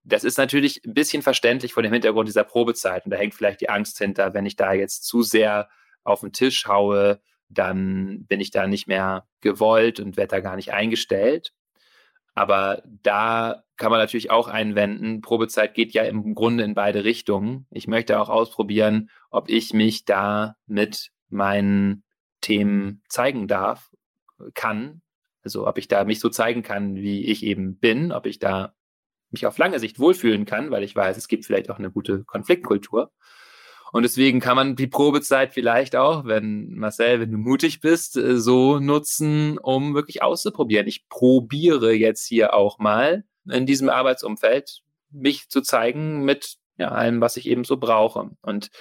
Das 0.03 0.23
ist 0.23 0.37
natürlich 0.37 0.83
ein 0.85 0.93
bisschen 0.93 1.21
verständlich 1.21 1.73
vor 1.73 1.83
dem 1.83 1.93
Hintergrund 1.93 2.27
dieser 2.27 2.43
Probezeit. 2.43 3.05
Und 3.05 3.11
da 3.11 3.17
hängt 3.17 3.33
vielleicht 3.33 3.61
die 3.61 3.69
Angst 3.69 3.97
hinter, 3.97 4.33
wenn 4.33 4.45
ich 4.45 4.55
da 4.55 4.73
jetzt 4.73 5.05
zu 5.05 5.21
sehr 5.21 5.69
auf 6.03 6.21
den 6.21 6.33
Tisch 6.33 6.67
haue, 6.67 7.21
dann 7.49 8.25
bin 8.25 8.41
ich 8.41 8.51
da 8.51 8.67
nicht 8.67 8.87
mehr 8.87 9.27
gewollt 9.41 9.99
und 9.99 10.17
werde 10.17 10.35
da 10.35 10.39
gar 10.41 10.55
nicht 10.55 10.73
eingestellt. 10.73 11.53
Aber 12.35 12.81
da 12.85 13.63
kann 13.77 13.91
man 13.91 13.99
natürlich 13.99 14.31
auch 14.31 14.47
einwenden, 14.47 15.21
Probezeit 15.21 15.73
geht 15.73 15.93
ja 15.93 16.03
im 16.03 16.35
Grunde 16.35 16.63
in 16.63 16.73
beide 16.73 17.03
Richtungen. 17.03 17.67
Ich 17.69 17.87
möchte 17.87 18.19
auch 18.19 18.29
ausprobieren, 18.29 19.09
ob 19.29 19.49
ich 19.49 19.73
mich 19.73 20.05
da 20.05 20.55
mit 20.65 21.11
meinen 21.29 22.03
Themen 22.41 23.03
zeigen 23.07 23.47
darf, 23.47 23.91
kann. 24.53 25.01
Also 25.43 25.67
ob 25.67 25.77
ich 25.77 25.87
da 25.87 26.05
mich 26.05 26.19
so 26.19 26.29
zeigen 26.29 26.63
kann, 26.63 26.95
wie 26.95 27.25
ich 27.25 27.43
eben 27.43 27.77
bin, 27.77 28.11
ob 28.11 28.25
ich 28.25 28.39
da 28.39 28.73
mich 29.33 29.45
auf 29.45 29.57
lange 29.57 29.79
Sicht 29.79 29.99
wohlfühlen 29.99 30.45
kann, 30.45 30.71
weil 30.71 30.83
ich 30.83 30.95
weiß, 30.95 31.17
es 31.17 31.27
gibt 31.27 31.45
vielleicht 31.45 31.69
auch 31.69 31.79
eine 31.79 31.91
gute 31.91 32.23
Konfliktkultur. 32.23 33.11
Und 33.91 34.01
deswegen 34.01 34.39
kann 34.39 34.55
man 34.55 34.75
die 34.75 34.87
Probezeit 34.87 35.53
vielleicht 35.53 35.95
auch, 35.95 36.25
wenn 36.25 36.73
Marcel, 36.73 37.19
wenn 37.19 37.31
du 37.31 37.37
mutig 37.37 37.79
bist, 37.79 38.17
äh, 38.17 38.39
so 38.39 38.79
nutzen, 38.79 39.59
um 39.59 39.93
wirklich 39.93 40.23
auszuprobieren. 40.23 40.87
Ich 40.87 41.07
probiere 41.09 41.93
jetzt 41.93 42.25
hier 42.25 42.55
auch 42.55 42.79
mal 42.79 43.23
in 43.47 43.67
diesem 43.67 43.89
Arbeitsumfeld 43.89 44.79
mich 45.11 45.47
zu 45.49 45.61
zeigen 45.61 46.25
mit 46.25 46.55
ja, 46.77 46.89
allem, 46.89 47.21
was 47.21 47.37
ich 47.37 47.47
eben 47.47 47.65
so 47.65 47.77
brauche. 47.77 48.31
Und 48.41 48.71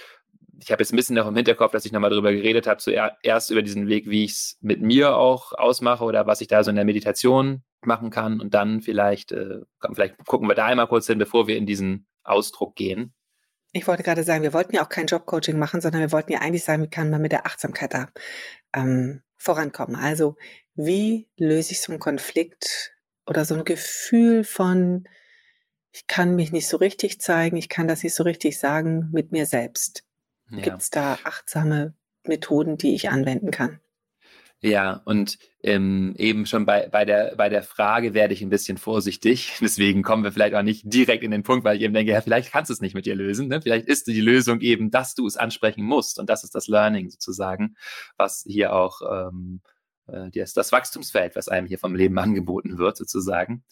ich 0.63 0.73
habe 0.73 0.83
jetzt 0.83 0.95
ein 0.95 0.97
bisschen 0.97 1.17
noch 1.17 1.27
im 1.27 1.37
Hinterkopf, 1.37 1.73
dass 1.73 1.85
ich 1.85 1.93
nochmal 1.93 2.11
darüber 2.11 2.33
geredet 2.33 2.67
habe, 2.67 2.79
zuerst 2.79 3.51
über 3.51 3.63
diesen 3.63 3.89
Weg, 3.89 4.09
wie 4.09 4.25
ich 4.25 4.33
es 4.33 4.59
mit 4.63 4.81
mir 4.81 5.17
auch 5.17 5.53
ausmache 5.53 6.05
oder 6.05 6.27
was 6.27 6.41
ich 6.41 6.49
da 6.49 6.65
so 6.65 6.71
in 6.71 6.77
der 6.77 6.87
Meditation 6.87 7.63
machen 7.87 8.11
kann. 8.11 8.41
Und 8.41 8.55
dann 8.55 8.81
vielleicht, 8.81 9.33
äh, 9.33 9.61
vielleicht 9.93 10.17
gucken 10.27 10.49
wir 10.49 10.55
da 10.55 10.67
einmal 10.67 10.89
kurz 10.89 11.07
hin, 11.07 11.19
bevor 11.19 11.47
wir 11.47 11.57
in 11.57 11.67
diesen 11.67 12.07
Ausdruck 12.23 12.77
gehen. 12.77 13.15
Ich 13.73 13.87
wollte 13.87 14.03
gerade 14.03 14.23
sagen, 14.23 14.43
wir 14.43 14.53
wollten 14.53 14.75
ja 14.75 14.85
auch 14.85 14.91
kein 14.91 15.07
Jobcoaching 15.07 15.59
machen, 15.59 15.81
sondern 15.81 16.03
wir 16.03 16.13
wollten 16.13 16.33
ja 16.33 16.41
eigentlich 16.41 16.65
sagen, 16.65 16.83
wie 16.83 16.91
kann 16.91 17.11
man 17.11 17.23
mit 17.23 17.33
der 17.33 17.47
Achtsamkeit 17.47 17.95
da 17.95 18.09
ähm, 18.75 19.23
vorankommen. 19.37 19.97
Also 19.97 20.37
wie 20.75 21.29
löse 21.37 21.73
ich 21.73 21.81
so 21.81 21.93
einen 21.93 22.01
Konflikt 22.01 22.95
oder 23.27 23.45
so 23.45 23.55
ein 23.55 23.65
Gefühl 23.65 24.45
von, 24.45 25.09
ich 25.91 26.07
kann 26.07 26.35
mich 26.35 26.53
nicht 26.53 26.69
so 26.69 26.77
richtig 26.77 27.21
zeigen, 27.21 27.57
ich 27.57 27.69
kann 27.69 27.89
das 27.89 28.03
nicht 28.03 28.15
so 28.15 28.25
richtig 28.25 28.59
sagen 28.59 29.11
mit 29.13 29.33
mir 29.33 29.47
selbst. 29.47 30.05
Ja. 30.51 30.61
Gibt 30.61 30.83
es 30.83 30.91
da 30.91 31.19
achtsame 31.25 31.95
Methoden, 32.25 32.77
die 32.77 32.95
ich 32.95 33.11
anwenden 33.11 33.51
kann? 33.51 33.81
Ja, 34.65 35.03
und 35.07 35.39
ähm, 35.65 36.15
eben 36.19 36.47
schon 36.47 36.67
bei, 36.67 36.89
bei, 36.89 37.05
der, 37.05 37.35
bei 37.37 37.49
der 37.49 37.65
Frage 37.65 38.15
werde 38.15 38.33
ich 38.33 38.43
ein 38.43 38.49
bisschen 38.49 38.79
vorsichtig. 38.79 39.55
Deswegen 39.61 40.05
kommen 40.05 40.23
wir 40.23 40.31
vielleicht 40.31 40.55
auch 40.55 40.63
nicht 40.63 40.85
direkt 40.85 41.25
in 41.25 41.33
den 41.33 41.43
Punkt, 41.43 41.65
weil 41.65 41.77
ich 41.77 41.83
eben 41.83 41.95
denke, 41.95 42.13
ja, 42.13 42.21
vielleicht 42.21 42.53
kannst 42.53 42.71
du 42.71 42.75
es 42.75 42.81
nicht 42.81 42.95
mit 42.95 43.05
dir 43.05 43.17
lösen. 43.17 43.49
Ne? 43.49 43.61
Vielleicht 43.61 43.89
ist 43.89 44.07
die 44.07 44.21
Lösung 44.21 44.61
eben, 44.61 44.93
dass 44.93 45.17
du 45.17 45.27
es 45.27 45.37
ansprechen 45.37 45.83
musst. 45.85 46.21
Und 46.21 46.31
das 46.31 46.45
ist 46.45 46.55
das 46.55 46.69
Learning 46.69 47.11
sozusagen, 47.11 47.75
was 48.17 48.45
hier 48.47 48.73
auch 48.73 49.01
ähm, 49.03 49.63
äh, 50.07 50.31
das, 50.31 50.53
das 50.53 50.71
Wachstumsfeld, 50.71 51.35
was 51.35 51.49
einem 51.49 51.67
hier 51.67 51.79
vom 51.81 51.97
Leben 51.97 52.19
angeboten 52.19 52.79
wird, 52.79 52.97
sozusagen. 52.97 53.65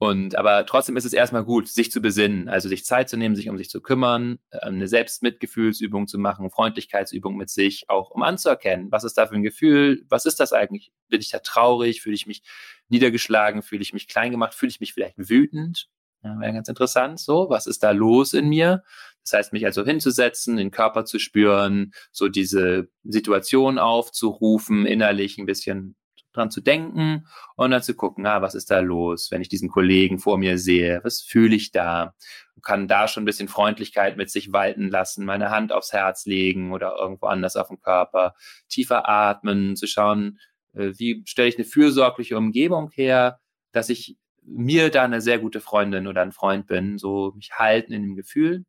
Und 0.00 0.36
aber 0.36 0.64
trotzdem 0.64 0.96
ist 0.96 1.04
es 1.04 1.12
erstmal 1.12 1.44
gut, 1.44 1.66
sich 1.66 1.90
zu 1.90 2.00
besinnen, 2.00 2.48
also 2.48 2.68
sich 2.68 2.84
Zeit 2.84 3.08
zu 3.08 3.16
nehmen, 3.16 3.34
sich 3.34 3.48
um 3.48 3.58
sich 3.58 3.68
zu 3.68 3.80
kümmern, 3.80 4.38
ähm, 4.52 4.76
eine 4.76 4.86
Selbstmitgefühlsübung 4.86 6.06
zu 6.06 6.18
machen, 6.18 6.50
Freundlichkeitsübung 6.50 7.36
mit 7.36 7.50
sich, 7.50 7.90
auch 7.90 8.10
um 8.10 8.22
anzuerkennen, 8.22 8.92
was 8.92 9.02
ist 9.02 9.18
da 9.18 9.26
für 9.26 9.34
ein 9.34 9.42
Gefühl, 9.42 10.04
was 10.08 10.24
ist 10.24 10.38
das 10.38 10.52
eigentlich? 10.52 10.92
Bin 11.08 11.20
ich 11.20 11.30
da 11.30 11.40
traurig? 11.40 12.00
Fühle 12.00 12.14
ich 12.14 12.28
mich 12.28 12.42
niedergeschlagen? 12.88 13.62
Fühle 13.62 13.82
ich 13.82 13.92
mich 13.92 14.06
klein 14.06 14.30
gemacht? 14.30 14.54
Fühle 14.54 14.70
ich 14.70 14.78
mich 14.80 14.94
vielleicht 14.94 15.16
wütend? 15.18 15.88
Ja, 16.22 16.38
wäre 16.40 16.52
ganz 16.52 16.68
interessant. 16.68 17.18
So, 17.18 17.48
was 17.48 17.66
ist 17.66 17.82
da 17.82 17.90
los 17.90 18.34
in 18.34 18.48
mir? 18.48 18.84
Das 19.24 19.32
heißt, 19.32 19.52
mich 19.52 19.66
also 19.66 19.84
hinzusetzen, 19.84 20.56
den 20.56 20.70
Körper 20.70 21.04
zu 21.04 21.18
spüren, 21.18 21.92
so 22.12 22.28
diese 22.28 22.88
Situation 23.04 23.78
aufzurufen, 23.78 24.86
innerlich 24.86 25.38
ein 25.38 25.46
bisschen 25.46 25.96
dran 26.38 26.50
zu 26.50 26.60
denken 26.60 27.26
und 27.56 27.70
dann 27.70 27.82
zu 27.82 27.94
gucken, 27.94 28.26
ah, 28.26 28.42
was 28.42 28.54
ist 28.54 28.70
da 28.70 28.80
los, 28.80 29.30
wenn 29.30 29.42
ich 29.42 29.48
diesen 29.48 29.68
Kollegen 29.68 30.18
vor 30.18 30.38
mir 30.38 30.58
sehe, 30.58 31.00
was 31.02 31.20
fühle 31.20 31.56
ich 31.56 31.72
da? 31.72 32.14
Kann 32.62 32.88
da 32.88 33.08
schon 33.08 33.22
ein 33.22 33.26
bisschen 33.26 33.48
Freundlichkeit 33.48 34.16
mit 34.16 34.30
sich 34.30 34.52
walten 34.52 34.88
lassen, 34.88 35.24
meine 35.24 35.50
Hand 35.50 35.72
aufs 35.72 35.92
Herz 35.92 36.26
legen 36.26 36.72
oder 36.72 36.96
irgendwo 36.98 37.26
anders 37.26 37.56
auf 37.56 37.68
dem 37.68 37.80
Körper, 37.80 38.34
tiefer 38.68 39.08
atmen, 39.08 39.76
zu 39.76 39.86
schauen, 39.86 40.38
äh, 40.74 40.92
wie 40.96 41.22
stelle 41.26 41.48
ich 41.48 41.56
eine 41.56 41.64
fürsorgliche 41.64 42.36
Umgebung 42.36 42.90
her, 42.90 43.40
dass 43.72 43.90
ich 43.90 44.16
mir 44.42 44.90
da 44.90 45.04
eine 45.04 45.20
sehr 45.20 45.38
gute 45.38 45.60
Freundin 45.60 46.06
oder 46.06 46.22
ein 46.22 46.32
Freund 46.32 46.66
bin, 46.66 46.98
so 46.98 47.32
mich 47.36 47.52
halten 47.52 47.92
in 47.92 48.02
dem 48.02 48.16
Gefühl 48.16 48.64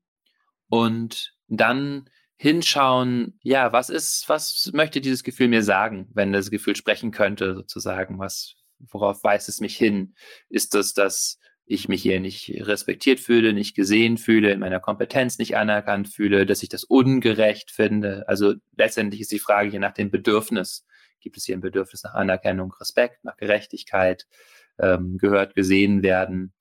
und 0.68 1.34
dann 1.48 2.10
hinschauen, 2.42 3.38
ja, 3.44 3.74
was 3.74 3.90
ist, 3.90 4.30
was 4.30 4.72
möchte 4.74 5.02
dieses 5.02 5.26
Gefühl 5.26 5.50
mir 5.50 5.62
sagen, 5.62 6.08
wenn 6.14 6.32
das 6.32 6.50
Gefühl 6.50 6.78
sprechen 6.78 7.12
könnte, 7.12 7.54
sozusagen, 7.54 8.18
was, 8.18 8.56
worauf 8.80 9.26
weist 9.26 9.50
es 9.50 9.60
mich 9.60 9.76
hin? 9.76 10.16
Ist 10.48 10.74
das, 10.74 10.94
dass 10.94 11.38
ich 11.66 11.90
mich 11.90 12.02
hier 12.02 12.22
nicht 12.22 12.50
respektiert 12.66 13.20
fühle, 13.20 13.52
nicht 13.52 13.76
gesehen 13.76 14.18
fühle, 14.18 14.52
in 14.54 14.62
meiner 14.62 14.80
Kompetenz 14.80 15.38
nicht 15.38 15.58
anerkannt 15.58 16.08
fühle, 16.08 16.46
dass 16.46 16.64
ich 16.64 16.70
das 16.70 16.86
ungerecht 16.86 17.72
finde? 17.72 18.24
Also 18.30 18.54
letztendlich 18.78 19.20
ist 19.20 19.34
die 19.34 19.40
Frage 19.40 19.70
hier 19.70 19.82
nach 19.82 19.94
dem 19.94 20.10
Bedürfnis. 20.10 20.86
Gibt 21.20 21.36
es 21.36 21.44
hier 21.44 21.58
ein 21.58 21.62
Bedürfnis 21.62 22.04
nach 22.04 22.14
Anerkennung, 22.14 22.72
Respekt, 22.80 23.22
nach 23.26 23.36
Gerechtigkeit, 23.36 24.28
ähm, 24.80 25.18
gehört, 25.18 25.56
gesehen 25.56 26.04
werden? 26.04 26.54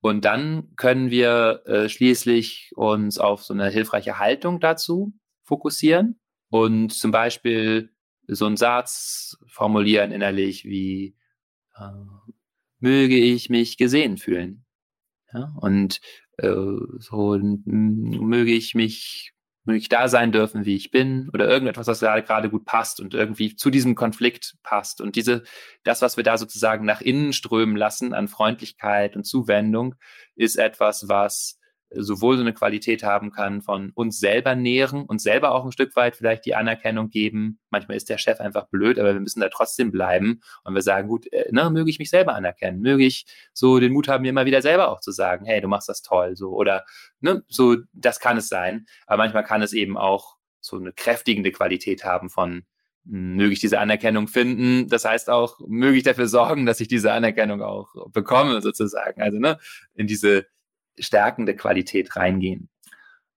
Und 0.00 0.24
dann 0.24 0.74
können 0.76 1.10
wir 1.10 1.62
äh, 1.66 1.88
schließlich 1.88 2.72
uns 2.76 3.18
auf 3.18 3.42
so 3.42 3.52
eine 3.52 3.68
hilfreiche 3.68 4.18
Haltung 4.18 4.60
dazu 4.60 5.12
fokussieren 5.42 6.20
und 6.50 6.92
zum 6.92 7.10
Beispiel 7.10 7.90
so 8.26 8.46
einen 8.46 8.56
Satz 8.56 9.38
formulieren 9.46 10.12
innerlich 10.12 10.64
wie 10.64 11.16
äh, 11.76 11.90
möge 12.78 13.16
ich 13.16 13.50
mich 13.50 13.76
gesehen 13.76 14.18
fühlen. 14.18 14.64
Ja? 15.32 15.52
Und 15.60 16.00
äh, 16.36 16.52
so 16.98 17.38
möge 17.40 18.52
ich 18.52 18.74
mich 18.74 19.32
möge 19.68 19.88
da 19.88 20.08
sein 20.08 20.32
dürfen, 20.32 20.64
wie 20.64 20.74
ich 20.74 20.90
bin, 20.90 21.30
oder 21.32 21.46
irgendetwas, 21.46 21.86
was 21.86 22.00
gerade 22.00 22.22
gerade 22.22 22.50
gut 22.50 22.64
passt 22.64 23.00
und 23.00 23.14
irgendwie 23.14 23.54
zu 23.54 23.70
diesem 23.70 23.94
Konflikt 23.94 24.56
passt. 24.64 25.00
Und 25.00 25.14
diese, 25.14 25.44
das, 25.84 26.02
was 26.02 26.16
wir 26.16 26.24
da 26.24 26.36
sozusagen 26.36 26.84
nach 26.84 27.00
innen 27.00 27.32
strömen 27.32 27.76
lassen 27.76 28.14
an 28.14 28.26
Freundlichkeit 28.26 29.14
und 29.14 29.24
Zuwendung, 29.24 29.94
ist 30.34 30.56
etwas, 30.56 31.08
was 31.08 31.57
sowohl 31.90 32.36
so 32.36 32.42
eine 32.42 32.52
Qualität 32.52 33.02
haben 33.02 33.30
kann 33.30 33.62
von 33.62 33.90
uns 33.94 34.18
selber 34.18 34.54
nähren, 34.54 35.04
uns 35.04 35.22
selber 35.22 35.52
auch 35.52 35.64
ein 35.64 35.72
Stück 35.72 35.96
weit 35.96 36.16
vielleicht 36.16 36.44
die 36.44 36.54
Anerkennung 36.54 37.08
geben. 37.08 37.60
Manchmal 37.70 37.96
ist 37.96 38.08
der 38.08 38.18
Chef 38.18 38.40
einfach 38.40 38.68
blöd, 38.68 38.98
aber 38.98 39.14
wir 39.14 39.20
müssen 39.20 39.40
da 39.40 39.48
trotzdem 39.48 39.90
bleiben 39.90 40.40
und 40.64 40.74
wir 40.74 40.82
sagen, 40.82 41.08
gut, 41.08 41.32
äh, 41.32 41.48
ne, 41.50 41.70
möge 41.70 41.90
ich 41.90 41.98
mich 41.98 42.10
selber 42.10 42.34
anerkennen, 42.34 42.80
möge 42.80 43.04
ich 43.04 43.26
so 43.52 43.78
den 43.78 43.92
Mut 43.92 44.08
haben, 44.08 44.22
mir 44.22 44.30
immer 44.30 44.46
wieder 44.46 44.62
selber 44.62 44.90
auch 44.90 45.00
zu 45.00 45.12
sagen, 45.12 45.46
hey, 45.46 45.60
du 45.60 45.68
machst 45.68 45.88
das 45.88 46.02
toll, 46.02 46.36
so 46.36 46.50
oder 46.50 46.84
ne, 47.20 47.42
so, 47.48 47.76
das 47.92 48.20
kann 48.20 48.36
es 48.36 48.48
sein. 48.48 48.86
Aber 49.06 49.22
manchmal 49.22 49.44
kann 49.44 49.62
es 49.62 49.72
eben 49.72 49.96
auch 49.96 50.36
so 50.60 50.76
eine 50.76 50.92
kräftigende 50.92 51.52
Qualität 51.52 52.04
haben 52.04 52.28
von 52.28 52.64
hm, 53.06 53.36
möge 53.36 53.52
ich 53.52 53.60
diese 53.60 53.78
Anerkennung 53.78 54.28
finden. 54.28 54.88
Das 54.88 55.04
heißt 55.04 55.30
auch, 55.30 55.58
möge 55.66 55.96
ich 55.96 56.04
dafür 56.04 56.28
sorgen, 56.28 56.66
dass 56.66 56.80
ich 56.80 56.88
diese 56.88 57.12
Anerkennung 57.12 57.62
auch 57.62 57.88
bekomme, 58.12 58.60
sozusagen. 58.60 59.22
Also 59.22 59.38
ne, 59.38 59.58
in 59.94 60.06
diese 60.06 60.46
stärkende 61.02 61.56
Qualität 61.56 62.16
reingehen. 62.16 62.68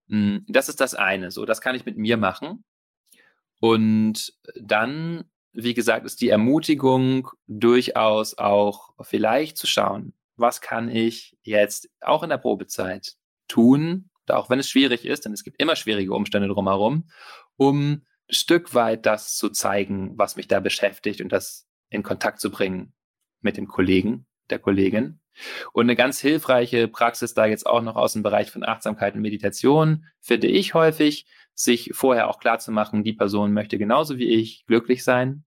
Mm, 0.08 0.39
das 0.48 0.70
ist 0.70 0.82
das 0.82 0.94
eine. 0.94 1.32
So, 1.32 1.46
das 1.46 1.62
kann 1.62 1.75
ich 1.75 1.86
mit 1.86 1.98
mir 1.98 2.18
machen. 2.18 2.63
Und 3.60 4.34
dann, 4.60 5.24
wie 5.53 5.74
gesagt, 5.74 6.06
ist 6.06 6.22
die 6.22 6.30
Ermutigung 6.30 7.30
durchaus 7.48 8.38
auch 8.38 8.89
vielleicht 9.01 9.58
zu 9.58 9.68
schauen, 9.68 10.13
was 10.36 10.60
kann 10.60 10.89
ich 10.89 11.38
jetzt 11.44 11.89
auch 12.01 12.24
in 12.24 12.30
der 12.30 12.38
Probezeit 12.38 13.15
tun, 13.48 14.10
auch 14.27 14.50
wenn 14.50 14.60
es 14.60 14.70
schwierig 14.70 15.06
ist, 15.06 15.25
denn 15.25 15.34
es 15.34 15.44
gibt 15.44 15.62
immer 15.62 15.75
schwierige 15.75 16.13
Umstände 16.13 16.48
drumherum, 16.48 17.10
um 17.56 17.91
ein 17.91 18.06
Stück 18.30 18.74
weit 18.74 19.06
das 19.06 19.36
zu 19.36 19.50
zeigen, 19.50 20.18
was 20.18 20.36
mich 20.36 20.48
da 20.48 20.60
beschäftigt 20.60 21.22
und 21.22 21.32
das 21.32 21.68
in 21.89 22.03
Kontakt 22.03 22.39
zu 22.39 22.51
bringen 22.51 22.94
mit 23.41 23.58
dem 23.58 23.68
Kollegen, 23.68 24.25
der 24.50 24.60
Kollegin. 24.60 25.21
Und 25.73 25.85
eine 25.85 25.95
ganz 25.95 26.19
hilfreiche 26.19 26.88
Praxis 26.88 27.33
da 27.33 27.45
jetzt 27.45 27.65
auch 27.65 27.81
noch 27.81 27.95
aus 27.95 28.13
dem 28.13 28.23
Bereich 28.23 28.51
von 28.51 28.63
Achtsamkeit 28.63 29.15
und 29.15 29.21
Meditation 29.21 30.05
finde 30.19 30.47
ich 30.47 30.73
häufig, 30.73 31.25
sich 31.53 31.91
vorher 31.93 32.29
auch 32.29 32.39
klar 32.39 32.59
zu 32.59 32.71
machen, 32.71 33.03
die 33.03 33.13
Person 33.13 33.53
möchte 33.53 33.77
genauso 33.77 34.17
wie 34.17 34.29
ich 34.29 34.65
glücklich 34.65 35.03
sein. 35.03 35.43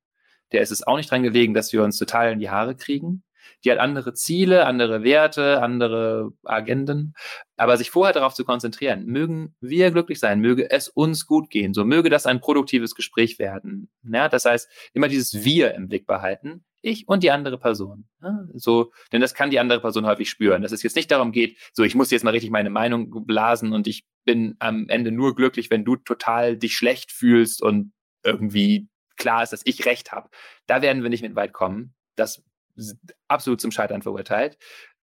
der 0.53 0.63
ist 0.63 0.71
es 0.71 0.87
auch 0.87 0.97
nicht 0.97 1.11
dran 1.11 1.25
gelegen, 1.25 1.55
dass 1.55 1.73
wir 1.73 1.83
uns 1.83 1.99
total 1.99 2.33
in 2.33 2.39
die 2.39 2.51
Haare 2.51 2.77
kriegen. 2.77 3.25
Die 3.65 3.73
hat 3.73 3.79
andere 3.79 4.15
Ziele, 4.15 4.67
andere 4.67 5.03
Werte, 5.03 5.61
andere 5.63 6.31
Agenden. 6.45 7.15
Aber 7.57 7.77
sich 7.77 7.91
vorher 7.91 8.13
darauf 8.13 8.35
zu 8.35 8.45
konzentrieren, 8.45 9.07
mögen 9.07 9.57
wir 9.61 9.91
glücklich 9.91 10.21
sein, 10.21 10.41
möge 10.41 10.71
es 10.71 10.89
uns 10.89 11.27
gut 11.27 11.51
gehen, 11.51 11.75
so 11.75 11.85
möge 11.85 12.11
das 12.11 12.27
ein 12.27 12.41
produktives 12.41 12.95
Gespräch 12.95 13.39
werden. 13.39 13.91
Ja, 14.05 14.29
das 14.29 14.45
heißt, 14.45 14.71
immer 14.93 15.09
dieses 15.09 15.45
Wir 15.45 15.75
im 15.75 15.89
Blick 15.89 16.07
behalten 16.07 16.65
ich 16.85 17.09
und 17.09 17.23
die 17.23 17.31
andere 17.31 17.59
Person. 17.59 18.07
Ja, 18.23 18.47
so, 18.55 18.93
denn 19.13 19.21
das 19.21 19.35
kann 19.35 19.51
die 19.51 19.59
andere 19.59 19.81
Person 19.81 20.07
häufig 20.07 20.29
spüren, 20.29 20.63
dass 20.63 20.73
es 20.73 20.83
jetzt 20.83 20.97
nicht 20.97 21.11
darum 21.11 21.33
geht, 21.33 21.59
so 21.73 21.83
ich 21.83 21.95
muss 21.95 22.11
jetzt 22.11 22.25
mal 22.25 22.31
richtig 22.31 22.51
meine 22.51 22.71
Meinung 22.71 23.25
blasen 23.27 23.73
und 23.73 23.87
ich 23.87 24.05
bin 24.25 24.57
am 24.59 24.89
Ende 24.89 25.11
nur 25.11 25.35
glücklich, 25.35 25.71
wenn 25.71 25.85
du 25.85 25.97
total 25.97 26.57
dich 26.57 26.77
schlecht 26.77 27.13
fühlst 27.13 27.63
und 27.63 27.93
irgendwie 28.23 28.89
klar 29.17 29.43
ist, 29.43 29.53
dass 29.53 29.63
ich 29.65 29.87
recht 29.87 30.13
habe. 30.13 30.29
Da 30.67 30.83
werden 30.83 31.03
wir 31.03 31.11
nicht 31.11 31.23
mit 31.23 31.37
weit 31.37 31.53
kommen. 31.53 31.95
Das 32.17 32.43
ist 32.77 32.97
absolut 33.29 33.61
zum 33.61 33.71
Scheitern 33.71 34.03
verurteilt, 34.03 34.59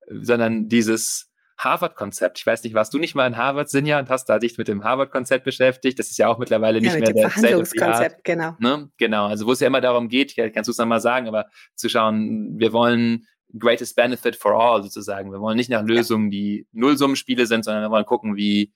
sondern 0.08 0.68
dieses 0.68 1.31
Harvard-Konzept. 1.64 2.40
Ich 2.40 2.46
weiß 2.46 2.64
nicht, 2.64 2.74
warst 2.74 2.94
du 2.94 2.98
nicht 2.98 3.16
mal 3.16 3.28
in 3.28 3.38
Harvard, 3.38 3.70
Sinja, 3.70 4.00
und 4.00 4.10
hast 4.10 4.26
da 4.26 4.40
dich 4.40 4.58
mit 4.58 4.68
dem 4.68 4.84
Harvard-Konzept 4.84 5.46
beschäftigt? 5.46 6.00
Das 6.00 6.10
ist 6.10 6.18
ja 6.18 6.28
auch 6.28 6.38
mittlerweile 6.38 6.82
nicht 6.82 6.94
ja, 6.94 7.00
mehr 7.00 7.14
der 7.14 7.30
Verhandlungskonzept, 7.30 8.24
genau. 8.24 8.56
Ne? 8.60 8.90
Genau, 8.98 9.28
also 9.28 9.46
wo 9.46 9.52
es 9.52 9.60
ja 9.60 9.68
immer 9.68 9.82
darum 9.82 10.10
geht, 10.10 10.36
kannst 10.36 10.68
du 10.68 10.72
es 10.72 10.78
nochmal 10.78 11.02
sagen, 11.02 11.28
aber 11.28 11.46
zu 11.76 11.88
schauen, 11.88 12.58
wir 12.58 12.74
wollen 12.74 13.28
greatest 13.58 13.96
benefit 13.96 14.36
for 14.36 14.54
all 14.54 14.82
sozusagen. 14.82 15.32
Wir 15.32 15.40
wollen 15.40 15.58
nicht 15.58 15.70
nach 15.70 15.84
Lösungen, 15.84 16.32
die 16.32 16.68
Nullsummenspiele 16.72 17.46
sind, 17.46 17.66
sondern 17.66 17.84
wir 17.84 17.92
wollen 17.92 18.06
gucken, 18.06 18.36
wie 18.36 18.74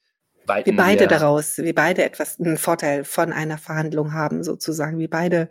wie 0.63 0.73
beide 0.73 1.07
daraus, 1.07 1.57
wie 1.57 1.73
beide 1.73 2.03
etwas 2.03 2.39
einen 2.39 2.57
Vorteil 2.57 3.03
von 3.03 3.33
einer 3.33 3.57
Verhandlung 3.57 4.13
haben, 4.13 4.43
sozusagen, 4.43 4.99
wie 4.99 5.07
beide 5.07 5.49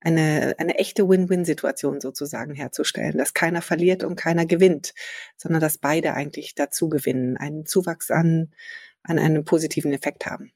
eine, 0.00 0.54
eine 0.58 0.78
echte 0.78 1.08
Win-Win-Situation 1.08 2.00
sozusagen 2.00 2.54
herzustellen, 2.54 3.18
dass 3.18 3.34
keiner 3.34 3.62
verliert 3.62 4.02
und 4.04 4.16
keiner 4.16 4.46
gewinnt, 4.46 4.94
sondern 5.36 5.60
dass 5.60 5.78
beide 5.78 6.14
eigentlich 6.14 6.54
dazu 6.54 6.88
gewinnen, 6.88 7.36
einen 7.36 7.66
Zuwachs 7.66 8.10
an, 8.10 8.52
an 9.02 9.18
einem 9.18 9.44
positiven 9.44 9.92
Effekt 9.92 10.26
haben. 10.26 10.52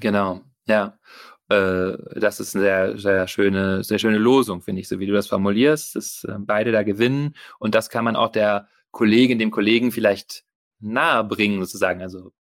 Genau, 0.00 0.42
ja. 0.66 0.98
Äh, 1.48 1.96
das 2.14 2.40
ist 2.40 2.54
eine 2.54 2.64
sehr, 2.64 2.98
sehr 2.98 3.28
schöne, 3.28 3.82
sehr 3.82 3.98
schöne 3.98 4.18
Losung, 4.18 4.60
finde 4.60 4.82
ich, 4.82 4.88
so 4.88 5.00
wie 5.00 5.06
du 5.06 5.12
das 5.12 5.28
formulierst, 5.28 5.96
dass 5.96 6.24
äh, 6.24 6.34
beide 6.38 6.72
da 6.72 6.82
gewinnen 6.82 7.34
und 7.58 7.74
das 7.74 7.88
kann 7.90 8.04
man 8.04 8.16
auch 8.16 8.30
der 8.30 8.68
Kollegin, 8.90 9.38
dem 9.38 9.50
Kollegen 9.50 9.92
vielleicht 9.92 10.44
nahe 10.80 11.24
bringen, 11.24 11.60
sozusagen. 11.60 12.02
Also 12.02 12.32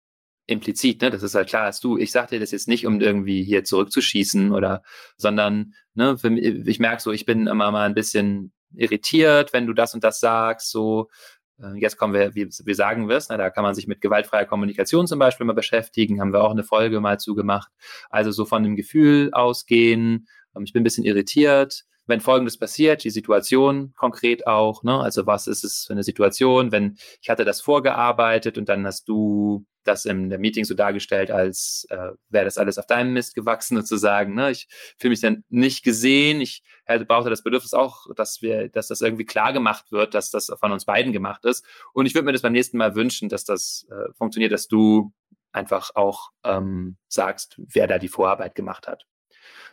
implizit, 0.47 1.01
ne? 1.01 1.11
Das 1.11 1.23
ist 1.23 1.35
halt 1.35 1.49
klar, 1.49 1.63
als 1.63 1.79
du, 1.79 1.97
ich 1.97 2.11
sag 2.11 2.29
dir 2.29 2.39
das 2.39 2.51
jetzt 2.51 2.67
nicht, 2.67 2.87
um 2.87 3.01
irgendwie 3.01 3.43
hier 3.43 3.63
zurückzuschießen 3.63 4.51
oder, 4.51 4.81
sondern, 5.17 5.73
ne, 5.93 6.17
für, 6.17 6.29
ich 6.29 6.79
merke 6.79 7.01
so, 7.01 7.11
ich 7.11 7.25
bin 7.25 7.47
immer 7.47 7.71
mal 7.71 7.85
ein 7.85 7.93
bisschen 7.93 8.53
irritiert, 8.73 9.53
wenn 9.53 9.67
du 9.67 9.73
das 9.73 9.93
und 9.93 10.03
das 10.03 10.19
sagst, 10.19 10.71
so, 10.71 11.09
äh, 11.59 11.77
jetzt 11.79 11.97
kommen 11.97 12.13
wir, 12.13 12.33
wie, 12.35 12.47
wie 12.47 12.73
sagen 12.73 13.09
wir 13.09 13.17
es, 13.17 13.29
ne, 13.29 13.37
da 13.37 13.49
kann 13.49 13.63
man 13.63 13.75
sich 13.75 13.87
mit 13.87 14.01
gewaltfreier 14.01 14.45
Kommunikation 14.45 15.07
zum 15.07 15.19
Beispiel 15.19 15.45
mal 15.45 15.53
beschäftigen, 15.53 16.21
haben 16.21 16.33
wir 16.33 16.43
auch 16.43 16.51
eine 16.51 16.63
Folge 16.63 16.99
mal 17.01 17.19
zugemacht. 17.19 17.71
Also 18.09 18.31
so 18.31 18.45
von 18.45 18.63
dem 18.63 18.75
Gefühl 18.75 19.31
ausgehen, 19.33 20.27
ähm, 20.55 20.63
ich 20.63 20.73
bin 20.73 20.81
ein 20.81 20.85
bisschen 20.85 21.05
irritiert, 21.05 21.83
wenn 22.07 22.21
Folgendes 22.21 22.57
passiert, 22.57 23.03
die 23.03 23.09
Situation 23.09 23.93
konkret 23.95 24.47
auch, 24.47 24.83
ne? 24.83 24.99
also 24.99 25.25
was 25.27 25.47
ist 25.47 25.63
es 25.63 25.85
für 25.85 25.93
eine 25.93 26.03
Situation, 26.03 26.71
wenn 26.71 26.97
ich 27.21 27.29
hatte 27.29 27.45
das 27.45 27.61
vorgearbeitet 27.61 28.57
und 28.57 28.69
dann 28.69 28.85
hast 28.85 29.07
du 29.07 29.65
das 29.87 30.05
in 30.05 30.29
der 30.29 30.39
Meeting 30.39 30.65
so 30.65 30.73
dargestellt, 30.73 31.31
als 31.31 31.87
äh, 31.89 32.11
wäre 32.29 32.45
das 32.45 32.57
alles 32.57 32.77
auf 32.77 32.85
deinem 32.85 33.13
Mist 33.13 33.35
gewachsen 33.35 33.77
sozusagen. 33.77 34.35
Ne? 34.35 34.51
Ich 34.51 34.67
fühle 34.97 35.11
mich 35.11 35.21
dann 35.21 35.43
nicht 35.49 35.83
gesehen. 35.83 36.41
Ich 36.41 36.61
hätte, 36.85 37.05
brauchte 37.05 37.29
das 37.29 37.43
Bedürfnis 37.43 37.73
auch, 37.73 38.07
dass 38.15 38.41
wir, 38.41 38.69
dass 38.69 38.87
das 38.87 39.01
irgendwie 39.01 39.25
klar 39.25 39.53
gemacht 39.53 39.91
wird, 39.91 40.13
dass 40.13 40.29
das 40.29 40.51
von 40.59 40.71
uns 40.71 40.85
beiden 40.85 41.13
gemacht 41.13 41.45
ist. 41.45 41.65
Und 41.93 42.05
ich 42.05 42.13
würde 42.13 42.25
mir 42.25 42.33
das 42.33 42.41
beim 42.41 42.53
nächsten 42.53 42.77
Mal 42.77 42.95
wünschen, 42.95 43.29
dass 43.29 43.45
das 43.45 43.87
äh, 43.89 44.13
funktioniert, 44.13 44.51
dass 44.51 44.67
du 44.67 45.13
einfach 45.51 45.91
auch 45.95 46.29
ähm, 46.43 46.97
sagst, 47.07 47.55
wer 47.57 47.87
da 47.87 47.97
die 47.97 48.09
Vorarbeit 48.09 48.55
gemacht 48.55 48.87
hat. 48.87 49.05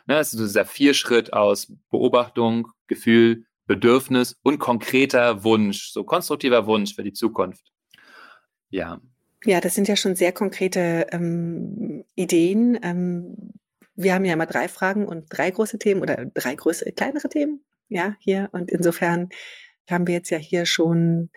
Ne, 0.07 0.19
es 0.19 0.33
ist 0.33 0.39
dieser 0.39 0.65
Vierschritt 0.65 1.33
aus 1.33 1.73
Beobachtung, 1.89 2.67
Gefühl, 2.87 3.45
Bedürfnis 3.65 4.37
und 4.43 4.59
konkreter 4.59 5.43
Wunsch, 5.43 5.91
so 5.91 6.03
konstruktiver 6.03 6.67
Wunsch 6.67 6.93
für 6.95 7.03
die 7.03 7.13
Zukunft. 7.13 7.71
Ja. 8.69 9.01
Ja, 9.43 9.61
das 9.61 9.75
sind 9.75 9.87
ja 9.87 9.95
schon 9.95 10.15
sehr 10.15 10.31
konkrete 10.31 11.07
ähm, 11.11 12.03
Ideen. 12.15 12.79
Ähm, 12.83 13.53
wir 13.95 14.13
haben 14.13 14.25
ja 14.25 14.33
immer 14.33 14.45
drei 14.45 14.67
Fragen 14.67 15.07
und 15.07 15.25
drei 15.29 15.49
große 15.49 15.79
Themen 15.79 16.01
oder 16.01 16.25
drei 16.25 16.55
größere, 16.55 16.91
kleinere 16.91 17.29
Themen. 17.29 17.63
Ja, 17.87 18.15
hier. 18.19 18.49
Und 18.51 18.71
insofern 18.71 19.29
haben 19.89 20.07
wir 20.07 20.15
jetzt 20.15 20.29
ja 20.29 20.37
hier 20.37 20.65
schon 20.65 21.29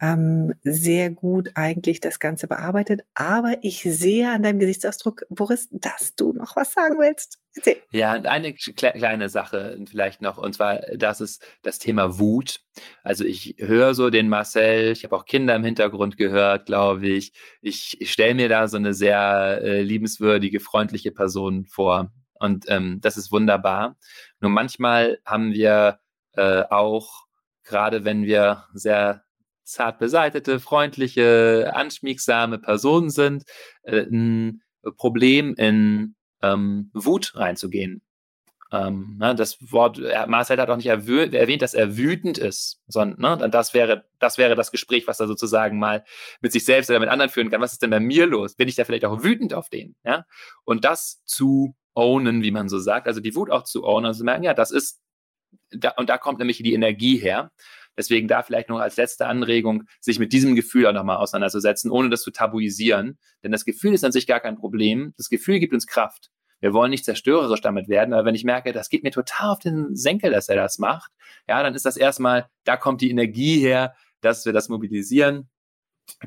ähm, 0.00 0.54
sehr 0.62 1.10
gut 1.10 1.50
eigentlich 1.54 2.00
das 2.00 2.18
Ganze 2.18 2.48
bearbeitet. 2.48 3.02
Aber 3.14 3.56
ich 3.62 3.82
sehe 3.82 4.30
an 4.30 4.42
deinem 4.42 4.58
Gesichtsausdruck, 4.58 5.24
Boris, 5.30 5.68
dass 5.70 6.16
du 6.16 6.32
noch 6.32 6.56
was 6.56 6.72
sagen 6.72 6.96
willst. 6.98 7.38
Erzähl. 7.54 7.76
Ja, 7.92 8.12
eine 8.12 8.54
kleine 8.54 9.28
Sache 9.28 9.78
vielleicht 9.88 10.22
noch, 10.22 10.38
und 10.38 10.54
zwar, 10.54 10.80
das 10.96 11.20
ist 11.20 11.44
das 11.62 11.78
Thema 11.78 12.18
Wut. 12.18 12.60
Also 13.04 13.24
ich 13.24 13.56
höre 13.58 13.94
so 13.94 14.10
den 14.10 14.28
Marcel, 14.28 14.90
ich 14.90 15.04
habe 15.04 15.14
auch 15.14 15.24
Kinder 15.24 15.54
im 15.54 15.64
Hintergrund 15.64 16.16
gehört, 16.16 16.66
glaube 16.66 17.06
ich. 17.06 17.32
Ich, 17.60 18.00
ich 18.00 18.10
stelle 18.10 18.34
mir 18.34 18.48
da 18.48 18.66
so 18.68 18.78
eine 18.78 18.94
sehr 18.94 19.60
äh, 19.62 19.82
liebenswürdige, 19.82 20.60
freundliche 20.60 21.12
Person 21.12 21.66
vor. 21.66 22.10
Und 22.34 22.64
ähm, 22.68 23.00
das 23.00 23.16
ist 23.16 23.30
wunderbar. 23.30 23.96
Nur 24.40 24.50
manchmal 24.50 25.20
haben 25.24 25.52
wir 25.52 26.00
äh, 26.32 26.64
auch, 26.70 27.26
gerade 27.62 28.04
wenn 28.04 28.24
wir 28.24 28.64
sehr 28.72 29.22
zart 29.64 29.98
beseitete, 29.98 30.60
freundliche, 30.60 31.72
anschmiegsame 31.74 32.58
Personen 32.58 33.10
sind, 33.10 33.44
äh, 33.82 34.02
ein 34.02 34.62
Problem 34.96 35.54
in 35.54 36.14
ähm, 36.42 36.90
Wut 36.92 37.32
reinzugehen. 37.36 38.02
Ähm, 38.72 39.16
ne, 39.18 39.34
das 39.34 39.58
Wort, 39.70 40.00
Marcel 40.28 40.58
hat 40.58 40.70
auch 40.70 40.76
nicht 40.76 40.86
erwähnt, 40.86 41.60
dass 41.60 41.74
er 41.74 41.98
wütend 41.98 42.38
ist, 42.38 42.80
sondern 42.86 43.38
ne, 43.38 43.50
das 43.50 43.74
wäre, 43.74 44.06
das 44.18 44.38
wäre 44.38 44.54
das 44.54 44.70
Gespräch, 44.70 45.06
was 45.06 45.20
er 45.20 45.26
sozusagen 45.26 45.78
mal 45.78 46.04
mit 46.40 46.52
sich 46.52 46.64
selbst 46.64 46.88
oder 46.88 46.98
mit 46.98 47.10
anderen 47.10 47.30
führen 47.30 47.50
kann. 47.50 47.60
Was 47.60 47.74
ist 47.74 47.82
denn 47.82 47.90
bei 47.90 48.00
mir 48.00 48.26
los? 48.26 48.54
Bin 48.54 48.68
ich 48.68 48.74
da 48.74 48.84
vielleicht 48.84 49.04
auch 49.04 49.22
wütend 49.22 49.52
auf 49.52 49.68
den? 49.68 49.94
Ja? 50.04 50.24
Und 50.64 50.86
das 50.86 51.22
zu 51.26 51.76
ownen, 51.94 52.42
wie 52.42 52.50
man 52.50 52.70
so 52.70 52.78
sagt, 52.78 53.06
also 53.06 53.20
die 53.20 53.34
Wut 53.34 53.50
auch 53.50 53.64
zu 53.64 53.84
ownen, 53.84 54.06
also 54.06 54.20
zu 54.20 54.24
merken, 54.24 54.44
ja, 54.44 54.54
das 54.54 54.70
ist, 54.70 55.02
da, 55.70 55.90
und 55.90 56.08
da 56.08 56.16
kommt 56.16 56.38
nämlich 56.38 56.56
die 56.56 56.72
Energie 56.72 57.18
her. 57.18 57.52
Deswegen 57.96 58.28
da 58.28 58.42
vielleicht 58.42 58.68
noch 58.68 58.78
als 58.78 58.96
letzte 58.96 59.26
Anregung, 59.26 59.84
sich 60.00 60.18
mit 60.18 60.32
diesem 60.32 60.54
Gefühl 60.54 60.86
auch 60.86 60.92
nochmal 60.92 61.18
auseinanderzusetzen, 61.18 61.90
ohne 61.90 62.10
das 62.10 62.22
zu 62.22 62.30
tabuisieren. 62.30 63.18
Denn 63.42 63.52
das 63.52 63.64
Gefühl 63.64 63.94
ist 63.94 64.04
an 64.04 64.12
sich 64.12 64.26
gar 64.26 64.40
kein 64.40 64.56
Problem. 64.56 65.12
Das 65.16 65.28
Gefühl 65.28 65.58
gibt 65.58 65.74
uns 65.74 65.86
Kraft. 65.86 66.30
Wir 66.60 66.72
wollen 66.72 66.90
nicht 66.90 67.04
zerstörerisch 67.04 67.60
damit 67.60 67.88
werden, 67.88 68.14
aber 68.14 68.24
wenn 68.24 68.36
ich 68.36 68.44
merke, 68.44 68.72
das 68.72 68.88
geht 68.88 69.02
mir 69.02 69.10
total 69.10 69.50
auf 69.50 69.58
den 69.58 69.96
Senkel, 69.96 70.30
dass 70.30 70.48
er 70.48 70.54
das 70.54 70.78
macht, 70.78 71.10
ja, 71.48 71.60
dann 71.60 71.74
ist 71.74 71.84
das 71.84 71.96
erstmal, 71.96 72.48
da 72.62 72.76
kommt 72.76 73.00
die 73.00 73.10
Energie 73.10 73.58
her, 73.58 73.94
dass 74.20 74.46
wir 74.46 74.52
das 74.52 74.68
mobilisieren. 74.68 75.50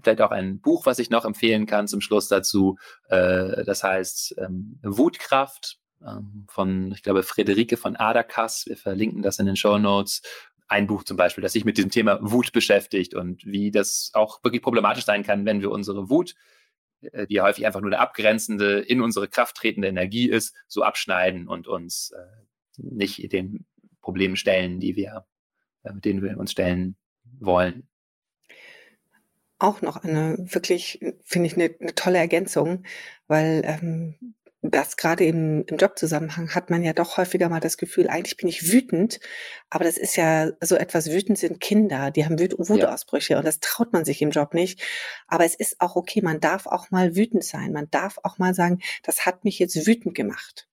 Vielleicht 0.03 0.21
auch 0.21 0.31
ein 0.31 0.59
Buch, 0.59 0.85
was 0.85 0.99
ich 0.99 1.09
noch 1.09 1.23
empfehlen 1.23 1.65
kann 1.65 1.87
zum 1.87 2.01
Schluss 2.01 2.27
dazu. 2.27 2.77
Äh, 3.07 3.63
das 3.63 3.83
heißt 3.83 4.35
ähm, 4.37 4.77
Wutkraft 4.83 5.79
ähm, 6.05 6.45
von, 6.49 6.91
ich 6.91 7.01
glaube, 7.01 7.23
Friederike 7.23 7.77
von 7.77 7.95
Aderkass. 7.95 8.65
Wir 8.67 8.77
verlinken 8.77 9.21
das 9.21 9.39
in 9.39 9.45
den 9.45 9.55
Show 9.55 9.77
Notes 9.77 10.21
ein 10.67 10.87
Buch 10.87 11.03
zum 11.03 11.17
Beispiel, 11.17 11.41
das 11.41 11.53
sich 11.53 11.65
mit 11.65 11.77
diesem 11.77 11.91
Thema 11.91 12.19
Wut 12.21 12.51
beschäftigt 12.51 13.13
und 13.13 13.45
wie 13.45 13.71
das 13.71 14.11
auch 14.13 14.43
wirklich 14.43 14.61
problematisch 14.61 15.05
sein 15.05 15.23
kann, 15.23 15.45
wenn 15.45 15.61
wir 15.61 15.71
unsere 15.71 16.09
Wut, 16.09 16.35
äh, 17.01 17.27
die 17.27 17.41
häufig 17.41 17.65
einfach 17.65 17.81
nur 17.81 17.91
eine 17.91 17.99
abgrenzende, 17.99 18.79
in 18.79 19.01
unsere 19.01 19.27
Kraft 19.27 19.57
tretende 19.57 19.87
Energie 19.87 20.29
ist, 20.29 20.55
so 20.67 20.83
abschneiden 20.83 21.47
und 21.47 21.67
uns 21.67 22.11
äh, 22.11 22.25
nicht 22.77 23.31
den 23.31 23.65
Problemen 24.01 24.35
stellen, 24.35 24.79
die 24.79 24.95
wir, 24.95 25.25
äh, 25.83 25.93
mit 25.93 26.05
denen 26.05 26.21
wir 26.21 26.37
uns 26.37 26.51
stellen 26.51 26.95
wollen. 27.39 27.87
Auch 29.57 29.81
noch 29.81 30.03
eine 30.03 30.37
wirklich, 30.39 30.99
finde 31.23 31.47
ich, 31.47 31.55
eine, 31.55 31.73
eine 31.79 31.95
tolle 31.95 32.17
Ergänzung, 32.17 32.83
weil 33.27 33.61
ähm, 33.65 34.35
das 34.71 34.97
gerade 34.97 35.25
im, 35.25 35.63
im 35.67 35.77
Jobzusammenhang 35.77 36.53
hat 36.53 36.69
man 36.69 36.83
ja 36.83 36.93
doch 36.93 37.17
häufiger 37.17 37.49
mal 37.49 37.59
das 37.59 37.77
Gefühl, 37.77 38.07
eigentlich 38.07 38.37
bin 38.37 38.47
ich 38.47 38.71
wütend, 38.71 39.19
aber 39.69 39.83
das 39.83 39.97
ist 39.97 40.15
ja 40.15 40.51
so 40.61 40.75
etwas, 40.75 41.11
wütend 41.11 41.37
sind 41.37 41.59
Kinder, 41.59 42.11
die 42.11 42.25
haben 42.25 42.39
Wut 42.39 42.53
Wutausbrüche 42.57 43.33
ja. 43.33 43.39
und 43.39 43.45
das 43.45 43.59
traut 43.59 43.93
man 43.93 44.05
sich 44.05 44.21
im 44.21 44.31
Job 44.31 44.53
nicht. 44.53 44.81
Aber 45.27 45.45
es 45.45 45.55
ist 45.55 45.81
auch 45.81 45.95
okay, 45.95 46.21
man 46.21 46.39
darf 46.39 46.67
auch 46.67 46.91
mal 46.91 47.15
wütend 47.15 47.43
sein, 47.43 47.71
man 47.71 47.89
darf 47.91 48.17
auch 48.23 48.37
mal 48.37 48.53
sagen, 48.53 48.79
das 49.03 49.25
hat 49.25 49.43
mich 49.43 49.59
jetzt 49.59 49.87
wütend 49.87 50.15
gemacht. 50.15 50.67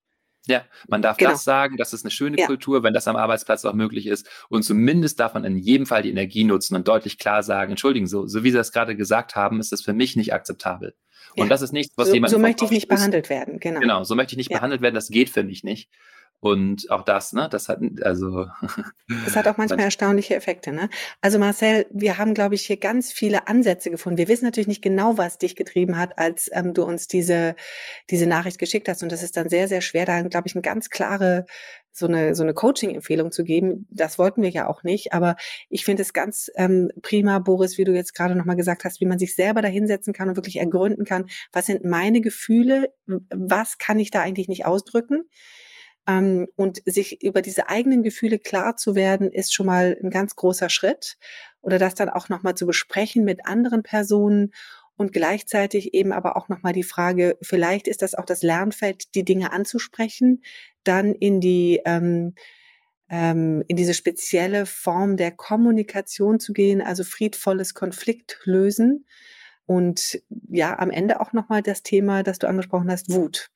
Ja, 0.45 0.65
man 0.89 1.01
darf 1.01 1.17
genau. 1.17 1.31
das 1.31 1.45
sagen, 1.45 1.77
das 1.77 1.93
ist 1.93 2.03
eine 2.03 2.11
schöne 2.11 2.37
ja. 2.37 2.47
Kultur, 2.47 2.83
wenn 2.83 2.93
das 2.93 3.07
am 3.07 3.15
Arbeitsplatz 3.15 3.63
auch 3.63 3.73
möglich 3.73 4.07
ist. 4.07 4.27
Und 4.49 4.63
zumindest 4.63 5.19
darf 5.19 5.33
man 5.33 5.45
in 5.45 5.57
jedem 5.57 5.85
Fall 5.85 6.01
die 6.01 6.09
Energie 6.09 6.43
nutzen 6.43 6.75
und 6.75 6.87
deutlich 6.87 7.17
klar 7.17 7.43
sagen, 7.43 7.71
entschuldigen, 7.71 8.07
so, 8.07 8.27
so 8.27 8.43
wie 8.43 8.51
Sie 8.51 8.57
das 8.57 8.73
gerade 8.73 8.97
gesagt 8.97 9.35
haben, 9.35 9.61
ist 9.61 9.71
das 9.71 9.81
für 9.81 9.93
mich 9.93 10.17
nicht 10.17 10.33
akzeptabel. 10.33 10.95
Und 11.35 11.45
ja. 11.45 11.49
das 11.49 11.61
ist 11.61 11.71
nichts, 11.71 11.97
was 11.97 12.09
so, 12.09 12.13
jemand. 12.13 12.31
So 12.31 12.39
möchte 12.39 12.65
ich 12.65 12.71
nicht 12.71 12.83
ist. 12.83 12.89
behandelt 12.89 13.29
werden, 13.29 13.59
genau. 13.59 13.79
Genau, 13.79 14.03
so 14.03 14.15
möchte 14.15 14.33
ich 14.33 14.37
nicht 14.37 14.51
ja. 14.51 14.57
behandelt 14.57 14.81
werden, 14.81 14.95
das 14.95 15.09
geht 15.09 15.29
für 15.29 15.43
mich 15.43 15.63
nicht. 15.63 15.89
Und 16.43 16.91
auch 16.91 17.03
das, 17.03 17.31
ne, 17.31 17.47
das 17.49 17.69
hat, 17.69 17.79
also. 18.01 18.47
Das 19.23 19.37
hat 19.37 19.47
auch 19.47 19.55
manchmal 19.57 19.79
erstaunliche 19.79 20.35
Effekte, 20.35 20.73
ne? 20.73 20.89
Also 21.21 21.39
Marcel, 21.39 21.85
wir 21.89 22.17
haben, 22.17 22.33
glaube 22.33 22.55
ich, 22.55 22.65
hier 22.65 22.75
ganz 22.75 23.13
viele 23.13 23.47
Ansätze 23.47 23.89
gefunden. 23.89 24.17
Wir 24.17 24.27
wissen 24.27 24.43
natürlich 24.43 24.67
nicht 24.67 24.81
genau, 24.81 25.17
was 25.17 25.37
dich 25.37 25.55
getrieben 25.55 25.97
hat, 25.97 26.19
als 26.19 26.49
ähm, 26.51 26.73
du 26.73 26.83
uns 26.83 27.07
diese, 27.07 27.55
diese 28.09 28.27
Nachricht 28.27 28.59
geschickt 28.59 28.89
hast. 28.89 29.03
Und 29.03 29.13
das 29.13 29.23
ist 29.23 29.37
dann 29.37 29.47
sehr, 29.47 29.69
sehr 29.69 29.79
schwer, 29.79 30.05
da, 30.05 30.21
glaube 30.23 30.49
ich, 30.49 30.53
eine 30.53 30.61
ganz 30.61 30.89
klare 30.89 31.45
so 31.93 32.07
eine, 32.07 32.35
so 32.35 32.43
eine 32.43 32.53
Coaching-Empfehlung 32.53 33.31
zu 33.31 33.45
geben. 33.45 33.87
Das 33.89 34.19
wollten 34.19 34.41
wir 34.41 34.49
ja 34.49 34.67
auch 34.67 34.83
nicht. 34.83 35.13
Aber 35.13 35.37
ich 35.69 35.85
finde 35.85 36.01
es 36.01 36.11
ganz 36.11 36.51
ähm, 36.55 36.91
prima, 37.01 37.39
Boris, 37.39 37.77
wie 37.77 37.85
du 37.85 37.93
jetzt 37.93 38.15
gerade 38.15 38.35
nochmal 38.35 38.57
gesagt 38.57 38.83
hast, 38.83 38.99
wie 38.99 39.05
man 39.05 39.19
sich 39.19 39.35
selber 39.35 39.61
da 39.61 39.69
hinsetzen 39.69 40.11
kann 40.11 40.27
und 40.27 40.35
wirklich 40.35 40.57
ergründen 40.57 41.05
kann, 41.05 41.27
was 41.53 41.67
sind 41.67 41.85
meine 41.85 42.19
Gefühle, 42.19 42.91
was 43.05 43.77
kann 43.77 43.99
ich 43.99 44.11
da 44.11 44.21
eigentlich 44.21 44.49
nicht 44.49 44.65
ausdrücken. 44.65 45.23
Ähm, 46.07 46.47
und 46.55 46.81
sich 46.85 47.23
über 47.23 47.41
diese 47.41 47.69
eigenen 47.69 48.03
Gefühle 48.03 48.39
klar 48.39 48.75
zu 48.75 48.95
werden, 48.95 49.31
ist 49.31 49.53
schon 49.53 49.65
mal 49.65 49.97
ein 50.03 50.09
ganz 50.09 50.35
großer 50.35 50.69
Schritt. 50.69 51.17
Oder 51.61 51.79
das 51.79 51.95
dann 51.95 52.09
auch 52.09 52.29
nochmal 52.29 52.55
zu 52.55 52.65
besprechen 52.65 53.23
mit 53.23 53.45
anderen 53.45 53.83
Personen 53.83 54.51
und 54.95 55.13
gleichzeitig 55.13 55.93
eben 55.93 56.11
aber 56.11 56.37
auch 56.37 56.49
nochmal 56.49 56.73
die 56.73 56.83
Frage, 56.83 57.37
vielleicht 57.41 57.87
ist 57.87 58.01
das 58.01 58.15
auch 58.15 58.25
das 58.25 58.43
Lernfeld, 58.43 59.15
die 59.15 59.25
Dinge 59.25 59.51
anzusprechen, 59.51 60.43
dann 60.83 61.13
in 61.15 61.41
die, 61.41 61.81
ähm, 61.85 62.35
ähm, 63.09 63.63
in 63.67 63.75
diese 63.75 63.93
spezielle 63.93 64.65
Form 64.65 65.17
der 65.17 65.31
Kommunikation 65.31 66.39
zu 66.39 66.53
gehen, 66.53 66.81
also 66.81 67.03
friedvolles 67.03 67.73
Konflikt 67.73 68.39
lösen. 68.43 69.05
Und 69.65 70.21
ja, 70.49 70.77
am 70.77 70.91
Ende 70.91 71.21
auch 71.21 71.33
nochmal 71.33 71.61
das 71.61 71.83
Thema, 71.83 72.21
das 72.21 72.37
du 72.39 72.47
angesprochen 72.47 72.91
hast, 72.91 73.11
Wut 73.11 73.49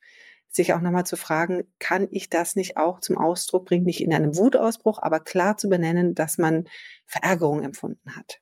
sich 0.58 0.74
auch 0.74 0.82
nochmal 0.82 1.06
zu 1.06 1.16
fragen, 1.16 1.64
kann 1.80 2.10
ich 2.12 2.30
das 2.30 2.58
nicht 2.58 2.76
auch 2.76 3.00
zum 3.00 3.18
Ausdruck 3.18 3.66
bringen, 3.66 3.86
nicht 3.86 4.02
in 4.02 4.14
einem 4.14 4.36
Wutausbruch, 4.36 5.00
aber 5.02 5.22
klar 5.22 5.56
zu 5.56 5.70
benennen, 5.70 6.14
dass 6.14 6.38
man 6.38 6.68
Verärgerung 7.06 7.64
empfunden 7.64 8.16
hat. 8.16 8.42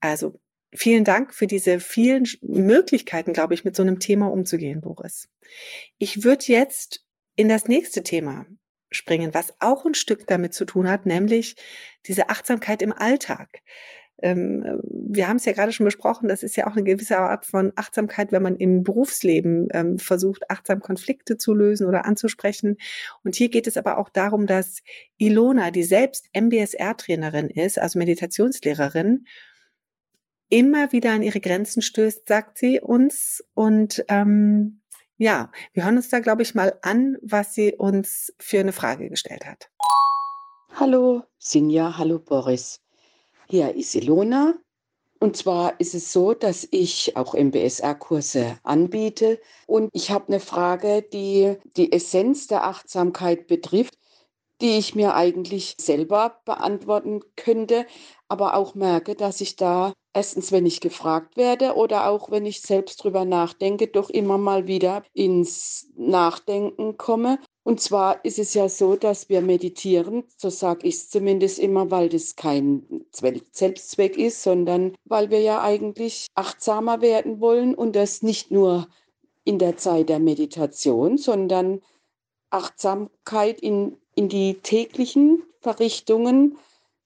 Also 0.00 0.40
vielen 0.72 1.04
Dank 1.04 1.34
für 1.34 1.46
diese 1.46 1.78
vielen 1.80 2.26
Möglichkeiten, 2.40 3.34
glaube 3.34 3.54
ich, 3.54 3.64
mit 3.64 3.76
so 3.76 3.82
einem 3.82 3.98
Thema 3.98 4.32
umzugehen, 4.32 4.80
Boris. 4.80 5.28
Ich 5.98 6.24
würde 6.24 6.44
jetzt 6.46 7.04
in 7.36 7.48
das 7.48 7.68
nächste 7.68 8.02
Thema 8.02 8.46
springen, 8.90 9.34
was 9.34 9.54
auch 9.60 9.84
ein 9.84 9.94
Stück 9.94 10.26
damit 10.26 10.54
zu 10.54 10.64
tun 10.64 10.88
hat, 10.88 11.06
nämlich 11.06 11.56
diese 12.06 12.28
Achtsamkeit 12.28 12.82
im 12.82 12.92
Alltag 12.92 13.60
ähm, 14.22 14.80
wir 14.84 15.28
haben 15.28 15.36
es 15.36 15.44
ja 15.44 15.52
gerade 15.52 15.72
schon 15.72 15.84
besprochen, 15.84 16.28
das 16.28 16.42
ist 16.42 16.56
ja 16.56 16.66
auch 16.66 16.72
eine 16.72 16.84
gewisse 16.84 17.18
Art 17.18 17.46
von 17.46 17.72
Achtsamkeit, 17.76 18.32
wenn 18.32 18.42
man 18.42 18.56
im 18.56 18.82
Berufsleben 18.82 19.68
ähm, 19.72 19.98
versucht, 19.98 20.50
achtsam 20.50 20.80
Konflikte 20.80 21.36
zu 21.36 21.54
lösen 21.54 21.86
oder 21.86 22.04
anzusprechen. 22.04 22.76
Und 23.24 23.34
hier 23.34 23.48
geht 23.48 23.66
es 23.66 23.76
aber 23.76 23.98
auch 23.98 24.08
darum, 24.08 24.46
dass 24.46 24.82
Ilona, 25.18 25.70
die 25.70 25.82
selbst 25.82 26.28
MBSR-Trainerin 26.34 27.48
ist, 27.48 27.78
also 27.78 27.98
Meditationslehrerin, 27.98 29.26
immer 30.48 30.92
wieder 30.92 31.12
an 31.12 31.22
ihre 31.22 31.40
Grenzen 31.40 31.80
stößt, 31.80 32.28
sagt 32.28 32.58
sie 32.58 32.80
uns. 32.80 33.44
Und 33.54 34.04
ähm, 34.08 34.80
ja, 35.16 35.50
wir 35.72 35.84
hören 35.84 35.96
uns 35.96 36.08
da, 36.08 36.20
glaube 36.20 36.42
ich, 36.42 36.54
mal 36.54 36.78
an, 36.82 37.16
was 37.22 37.54
sie 37.54 37.74
uns 37.74 38.34
für 38.38 38.60
eine 38.60 38.72
Frage 38.72 39.08
gestellt 39.08 39.46
hat. 39.46 39.70
Hallo 40.74 41.24
Sinja, 41.38 41.98
hallo 41.98 42.18
Boris. 42.18 42.80
Hier 43.50 43.74
ist 43.74 43.96
Ilona. 43.96 44.54
Und 45.18 45.36
zwar 45.36 45.80
ist 45.80 45.96
es 45.96 46.12
so, 46.12 46.34
dass 46.34 46.68
ich 46.70 47.16
auch 47.16 47.34
MBSR-Kurse 47.34 48.58
anbiete. 48.62 49.40
Und 49.66 49.90
ich 49.92 50.12
habe 50.12 50.28
eine 50.28 50.38
Frage, 50.38 51.02
die 51.02 51.56
die 51.76 51.90
Essenz 51.90 52.46
der 52.46 52.62
Achtsamkeit 52.62 53.48
betrifft, 53.48 53.98
die 54.60 54.78
ich 54.78 54.94
mir 54.94 55.16
eigentlich 55.16 55.74
selber 55.80 56.40
beantworten 56.44 57.22
könnte, 57.34 57.86
aber 58.28 58.54
auch 58.54 58.76
merke, 58.76 59.16
dass 59.16 59.40
ich 59.40 59.56
da 59.56 59.94
erstens, 60.14 60.52
wenn 60.52 60.64
ich 60.64 60.80
gefragt 60.80 61.36
werde 61.36 61.74
oder 61.74 62.08
auch 62.08 62.30
wenn 62.30 62.46
ich 62.46 62.60
selbst 62.60 63.02
drüber 63.02 63.24
nachdenke, 63.24 63.88
doch 63.88 64.10
immer 64.10 64.38
mal 64.38 64.68
wieder 64.68 65.02
ins 65.12 65.90
Nachdenken 65.96 66.96
komme 66.98 67.40
und 67.70 67.80
zwar 67.80 68.24
ist 68.24 68.40
es 68.40 68.52
ja 68.54 68.68
so, 68.68 68.96
dass 68.96 69.28
wir 69.28 69.42
meditieren, 69.42 70.24
so 70.36 70.50
sage 70.50 70.88
ich 70.88 70.96
es 70.96 71.08
zumindest 71.08 71.60
immer, 71.60 71.92
weil 71.92 72.08
das 72.08 72.34
kein 72.34 73.06
Selbstzweck 73.52 74.18
ist, 74.18 74.42
sondern 74.42 74.96
weil 75.04 75.30
wir 75.30 75.38
ja 75.40 75.62
eigentlich 75.62 76.26
achtsamer 76.34 77.00
werden 77.00 77.40
wollen 77.40 77.76
und 77.76 77.94
das 77.94 78.22
nicht 78.22 78.50
nur 78.50 78.88
in 79.44 79.60
der 79.60 79.76
Zeit 79.76 80.08
der 80.08 80.18
Meditation, 80.18 81.16
sondern 81.16 81.80
Achtsamkeit 82.50 83.60
in, 83.60 83.96
in 84.16 84.28
die 84.28 84.54
täglichen 84.54 85.44
Verrichtungen 85.60 86.58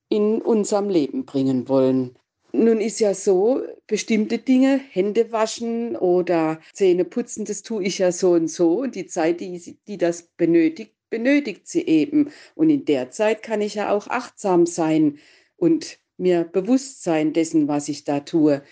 in 0.09 0.40
unserem 0.40 0.88
Leben 0.88 1.27
bringen 1.27 1.68
wollen. 1.68 2.16
Nun 2.56 2.80
ist 2.80 3.00
ja 3.00 3.14
so, 3.14 3.62
bestimmte 3.88 4.38
Dinge, 4.38 4.78
Hände 4.78 5.32
waschen 5.32 5.96
oder 5.96 6.60
Zähne 6.72 7.04
putzen, 7.04 7.44
das 7.44 7.62
tue 7.62 7.82
ich 7.82 7.98
ja 7.98 8.12
so 8.12 8.30
und 8.30 8.46
so. 8.46 8.78
Und 8.78 8.94
die 8.94 9.06
Zeit, 9.06 9.40
die, 9.40 9.76
die 9.88 9.98
das 9.98 10.22
benötigt, 10.22 10.94
benötigt 11.10 11.66
sie 11.66 11.84
eben. 11.84 12.30
Und 12.54 12.70
in 12.70 12.84
der 12.84 13.10
Zeit 13.10 13.42
kann 13.42 13.60
ich 13.60 13.74
ja 13.74 13.90
auch 13.90 14.06
achtsam 14.06 14.66
sein 14.66 15.18
und 15.56 15.98
mir 16.16 16.44
bewusst 16.44 17.02
sein 17.02 17.32
dessen, 17.32 17.66
was 17.66 17.88
ich 17.88 18.04
da 18.04 18.20
tue. 18.20 18.62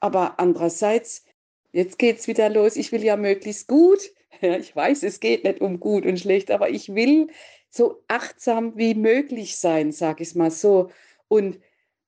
Aber 0.00 0.38
andererseits, 0.38 1.24
jetzt 1.72 1.98
geht 1.98 2.18
es 2.18 2.28
wieder 2.28 2.50
los, 2.50 2.76
ich 2.76 2.92
will 2.92 3.02
ja 3.02 3.16
möglichst 3.16 3.68
gut. 3.68 4.00
Ja, 4.42 4.56
ich 4.56 4.74
weiß, 4.74 5.02
es 5.02 5.20
geht 5.20 5.44
nicht 5.44 5.60
um 5.60 5.80
gut 5.80 6.06
und 6.06 6.18
schlecht, 6.18 6.50
aber 6.50 6.70
ich 6.70 6.94
will 6.94 7.26
so 7.68 8.02
achtsam 8.08 8.76
wie 8.76 8.94
möglich 8.94 9.58
sein, 9.58 9.92
sage 9.92 10.22
ich 10.22 10.34
mal 10.34 10.50
so. 10.50 10.90
Und 11.28 11.58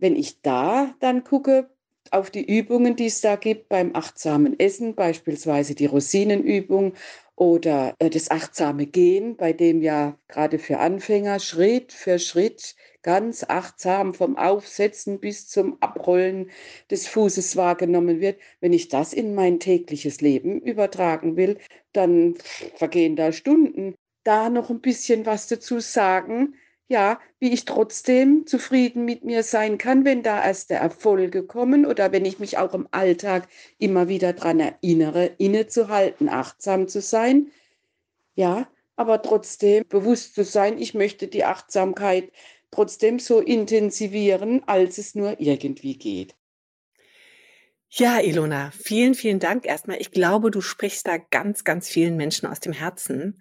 wenn 0.03 0.17
ich 0.17 0.43
da 0.43 0.95
dann 1.01 1.23
gucke 1.25 1.71
auf 2.11 2.31
die 2.31 2.45
Übungen, 2.45 2.97
die 2.97 3.07
es 3.07 3.21
da 3.21 3.37
gibt 3.37 3.69
beim 3.69 3.95
achtsamen 3.95 4.59
Essen, 4.59 4.95
beispielsweise 4.95 5.75
die 5.75 5.87
Rosinenübung 5.87 6.95
oder 7.37 7.95
äh, 8.01 8.11
das 8.11 8.31
achtsame 8.31 8.87
Gehen, 8.87 9.37
bei 9.37 9.53
dem 9.53 9.81
ja 9.81 10.19
gerade 10.29 10.59
für 10.59 10.79
Anfänger 10.79 11.39
Schritt 11.39 11.93
für 11.93 12.19
Schritt 12.19 12.75
ganz 13.03 13.45
achtsam 13.49 14.13
vom 14.13 14.37
Aufsetzen 14.37 15.21
bis 15.21 15.49
zum 15.49 15.79
Abrollen 15.81 16.51
des 16.91 17.07
Fußes 17.07 17.57
wahrgenommen 17.57 18.21
wird. 18.21 18.41
Wenn 18.61 18.73
ich 18.73 18.89
das 18.89 19.13
in 19.13 19.35
mein 19.35 19.61
tägliches 19.61 20.21
Leben 20.21 20.61
übertragen 20.61 21.37
will, 21.37 21.59
dann 21.93 22.35
vergehen 22.75 23.17
da 23.17 23.33
Stunden. 23.33 23.95
Da 24.25 24.51
noch 24.51 24.69
ein 24.71 24.81
bisschen 24.81 25.27
was 25.27 25.49
dazu 25.49 25.81
sagen, 25.81 26.55
ja, 26.93 27.19
wie 27.41 27.53
ich 27.53 27.65
trotzdem 27.65 28.47
zufrieden 28.47 29.07
mit 29.07 29.25
mir 29.25 29.43
sein 29.43 29.79
kann, 29.79 30.05
wenn 30.05 30.23
da 30.23 30.45
erste 30.45 30.75
Erfolge 30.75 31.43
kommen 31.43 31.87
oder 31.87 32.13
wenn 32.13 32.27
ich 32.27 32.39
mich 32.39 32.59
auch 32.59 32.75
im 32.75 32.87
Alltag 32.91 33.49
immer 33.79 34.09
wieder 34.09 34.35
daran 34.35 34.61
erinnere, 34.61 35.25
innezuhalten, 35.39 36.29
achtsam 36.29 36.89
zu 36.89 37.01
sein. 37.01 37.51
Ja, 38.35 38.69
aber 38.95 39.23
trotzdem 39.23 39.85
bewusst 39.89 40.35
zu 40.35 40.45
sein, 40.45 40.79
ich 40.79 40.93
möchte 40.93 41.29
die 41.29 41.45
Achtsamkeit 41.45 42.31
trotzdem 42.71 43.19
so 43.19 43.41
intensivieren, 43.41 44.63
als 44.69 44.99
es 44.99 45.15
nur 45.15 45.41
irgendwie 45.41 45.97
geht. 45.97 46.37
Ja, 47.89 48.21
Ilona, 48.21 48.71
vielen, 48.71 49.15
vielen 49.15 49.39
Dank 49.39 49.65
erstmal. 49.65 49.99
Ich 49.99 50.11
glaube, 50.11 50.51
du 50.51 50.61
sprichst 50.61 51.07
da 51.07 51.17
ganz, 51.17 51.65
ganz 51.65 51.89
vielen 51.89 52.17
Menschen 52.17 52.47
aus 52.49 52.61
dem 52.61 52.75
Herzen. 52.75 53.39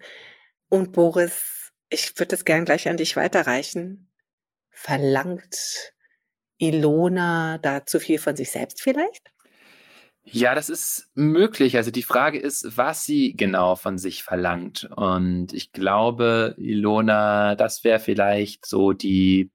Und 0.70 0.92
Boris, 0.92 1.61
ich 1.92 2.18
würde 2.18 2.30
das 2.30 2.44
gern 2.44 2.64
gleich 2.64 2.88
an 2.88 2.96
dich 2.96 3.16
weiterreichen. 3.16 4.10
Verlangt 4.70 5.92
Ilona 6.58 7.58
da 7.58 7.84
zu 7.84 8.00
viel 8.00 8.18
von 8.18 8.36
sich 8.36 8.50
selbst 8.50 8.80
vielleicht? 8.80 9.32
Ja, 10.24 10.54
das 10.54 10.68
ist 10.68 11.10
möglich. 11.14 11.76
Also 11.76 11.90
die 11.90 12.04
Frage 12.04 12.38
ist, 12.38 12.76
was 12.76 13.04
sie 13.04 13.34
genau 13.36 13.74
von 13.74 13.98
sich 13.98 14.22
verlangt. 14.22 14.88
Und 14.96 15.52
ich 15.52 15.72
glaube, 15.72 16.54
Ilona, 16.58 17.56
das 17.56 17.82
wäre 17.82 17.98
vielleicht 17.98 18.64
so 18.66 18.92
die 18.92 19.50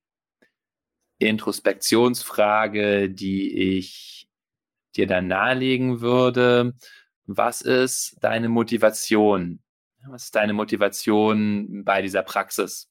Introspektionsfrage, 1.19 3.09
die 3.09 3.77
ich 3.77 4.27
dir 4.95 5.07
dann 5.07 5.27
nahelegen 5.27 6.01
würde. 6.01 6.73
Was 7.25 7.61
ist 7.61 8.17
deine 8.21 8.49
Motivation 8.49 9.61
was 10.09 10.25
ist 10.25 10.35
deine 10.35 10.53
Motivation 10.53 11.83
bei 11.83 12.01
dieser 12.01 12.23
Praxis? 12.23 12.89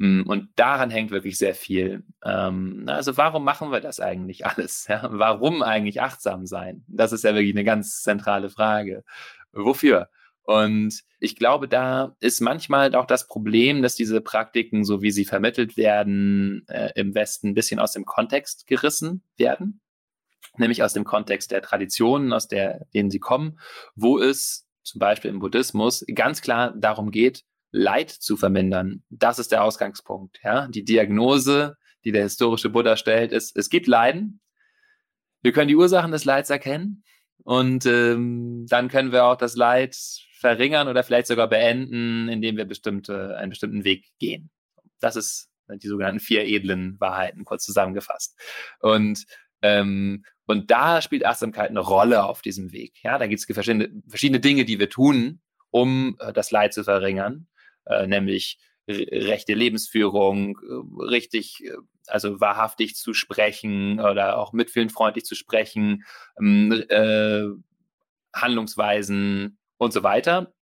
Hm, 0.00 0.24
und 0.26 0.48
daran 0.56 0.90
hängt 0.90 1.10
wirklich 1.10 1.36
sehr 1.36 1.54
viel. 1.54 2.04
Ähm, 2.24 2.84
also 2.86 3.16
warum 3.18 3.44
machen 3.44 3.70
wir 3.70 3.80
das 3.80 4.00
eigentlich 4.00 4.46
alles? 4.46 4.86
Warum 5.02 5.62
eigentlich 5.62 6.00
achtsam 6.00 6.46
sein? 6.46 6.84
Das 6.88 7.12
ist 7.12 7.22
ja 7.22 7.34
wirklich 7.34 7.54
eine 7.54 7.64
ganz 7.64 8.02
zentrale 8.02 8.48
Frage. 8.48 9.04
Wofür? 9.52 10.08
Und 10.42 11.02
ich 11.20 11.36
glaube, 11.36 11.68
da 11.68 12.16
ist 12.18 12.40
manchmal 12.40 12.94
auch 12.94 13.04
das 13.04 13.28
Problem, 13.28 13.82
dass 13.82 13.94
diese 13.94 14.22
Praktiken, 14.22 14.84
so 14.84 15.02
wie 15.02 15.10
sie 15.10 15.26
vermittelt 15.26 15.76
werden, 15.76 16.64
äh, 16.68 16.90
im 16.96 17.14
Westen 17.14 17.48
ein 17.48 17.54
bisschen 17.54 17.78
aus 17.78 17.92
dem 17.92 18.06
Kontext 18.06 18.66
gerissen 18.66 19.22
werden. 19.36 19.80
Nämlich 20.56 20.82
aus 20.82 20.94
dem 20.94 21.04
Kontext 21.04 21.50
der 21.52 21.62
Traditionen, 21.62 22.32
aus 22.32 22.48
der, 22.48 22.86
denen 22.94 23.10
sie 23.10 23.20
kommen, 23.20 23.60
wo 23.94 24.18
es 24.18 24.66
zum 24.82 24.98
Beispiel 24.98 25.30
im 25.30 25.38
Buddhismus 25.38 26.04
ganz 26.14 26.40
klar 26.40 26.74
darum 26.76 27.10
geht, 27.10 27.44
Leid 27.72 28.10
zu 28.10 28.36
vermindern. 28.36 29.04
Das 29.10 29.38
ist 29.38 29.52
der 29.52 29.62
Ausgangspunkt. 29.62 30.40
Ja? 30.42 30.66
Die 30.68 30.84
Diagnose, 30.84 31.76
die 32.04 32.12
der 32.12 32.24
historische 32.24 32.68
Buddha 32.68 32.96
stellt, 32.96 33.32
ist, 33.32 33.56
es 33.56 33.70
gibt 33.70 33.86
Leiden. 33.86 34.40
Wir 35.42 35.52
können 35.52 35.68
die 35.68 35.76
Ursachen 35.76 36.10
des 36.10 36.24
Leids 36.24 36.50
erkennen 36.50 37.04
und 37.44 37.86
ähm, 37.86 38.66
dann 38.68 38.88
können 38.88 39.12
wir 39.12 39.24
auch 39.24 39.36
das 39.36 39.56
Leid 39.56 39.96
verringern 40.38 40.88
oder 40.88 41.02
vielleicht 41.04 41.28
sogar 41.28 41.48
beenden, 41.48 42.28
indem 42.28 42.56
wir 42.56 42.64
bestimmte, 42.64 43.36
einen 43.36 43.50
bestimmten 43.50 43.84
Weg 43.84 44.06
gehen. 44.18 44.50
Das 45.00 45.16
ist 45.16 45.48
die 45.68 45.88
sogenannten 45.88 46.20
vier 46.20 46.44
edlen 46.44 46.98
Wahrheiten, 46.98 47.44
kurz 47.44 47.64
zusammengefasst. 47.64 48.36
Und, 48.80 49.24
ähm, 49.62 50.24
und 50.50 50.72
da 50.72 51.00
spielt 51.00 51.24
Achtsamkeit 51.24 51.70
eine 51.70 51.78
Rolle 51.78 52.24
auf 52.24 52.42
diesem 52.42 52.72
Weg. 52.72 53.04
Ja, 53.04 53.18
da 53.18 53.28
gibt 53.28 53.38
es 53.38 53.46
verschiedene, 53.46 53.88
verschiedene 54.08 54.40
Dinge, 54.40 54.64
die 54.64 54.80
wir 54.80 54.90
tun, 54.90 55.40
um 55.70 56.16
äh, 56.18 56.32
das 56.32 56.50
Leid 56.50 56.74
zu 56.74 56.82
verringern, 56.82 57.46
äh, 57.86 58.08
nämlich 58.08 58.58
rechte 58.88 59.54
Lebensführung, 59.54 60.58
äh, 60.58 61.04
richtig, 61.04 61.64
äh, 61.64 61.76
also 62.08 62.40
wahrhaftig 62.40 62.96
zu 62.96 63.14
sprechen 63.14 64.00
oder 64.00 64.38
auch 64.38 64.52
mitfühlend 64.52 64.90
freundlich 64.90 65.24
zu 65.24 65.36
sprechen, 65.36 66.04
ähm, 66.36 66.84
äh, 66.88 67.44
Handlungsweisen 68.34 69.56
und 69.78 69.92
so 69.92 70.02
weiter. 70.02 70.52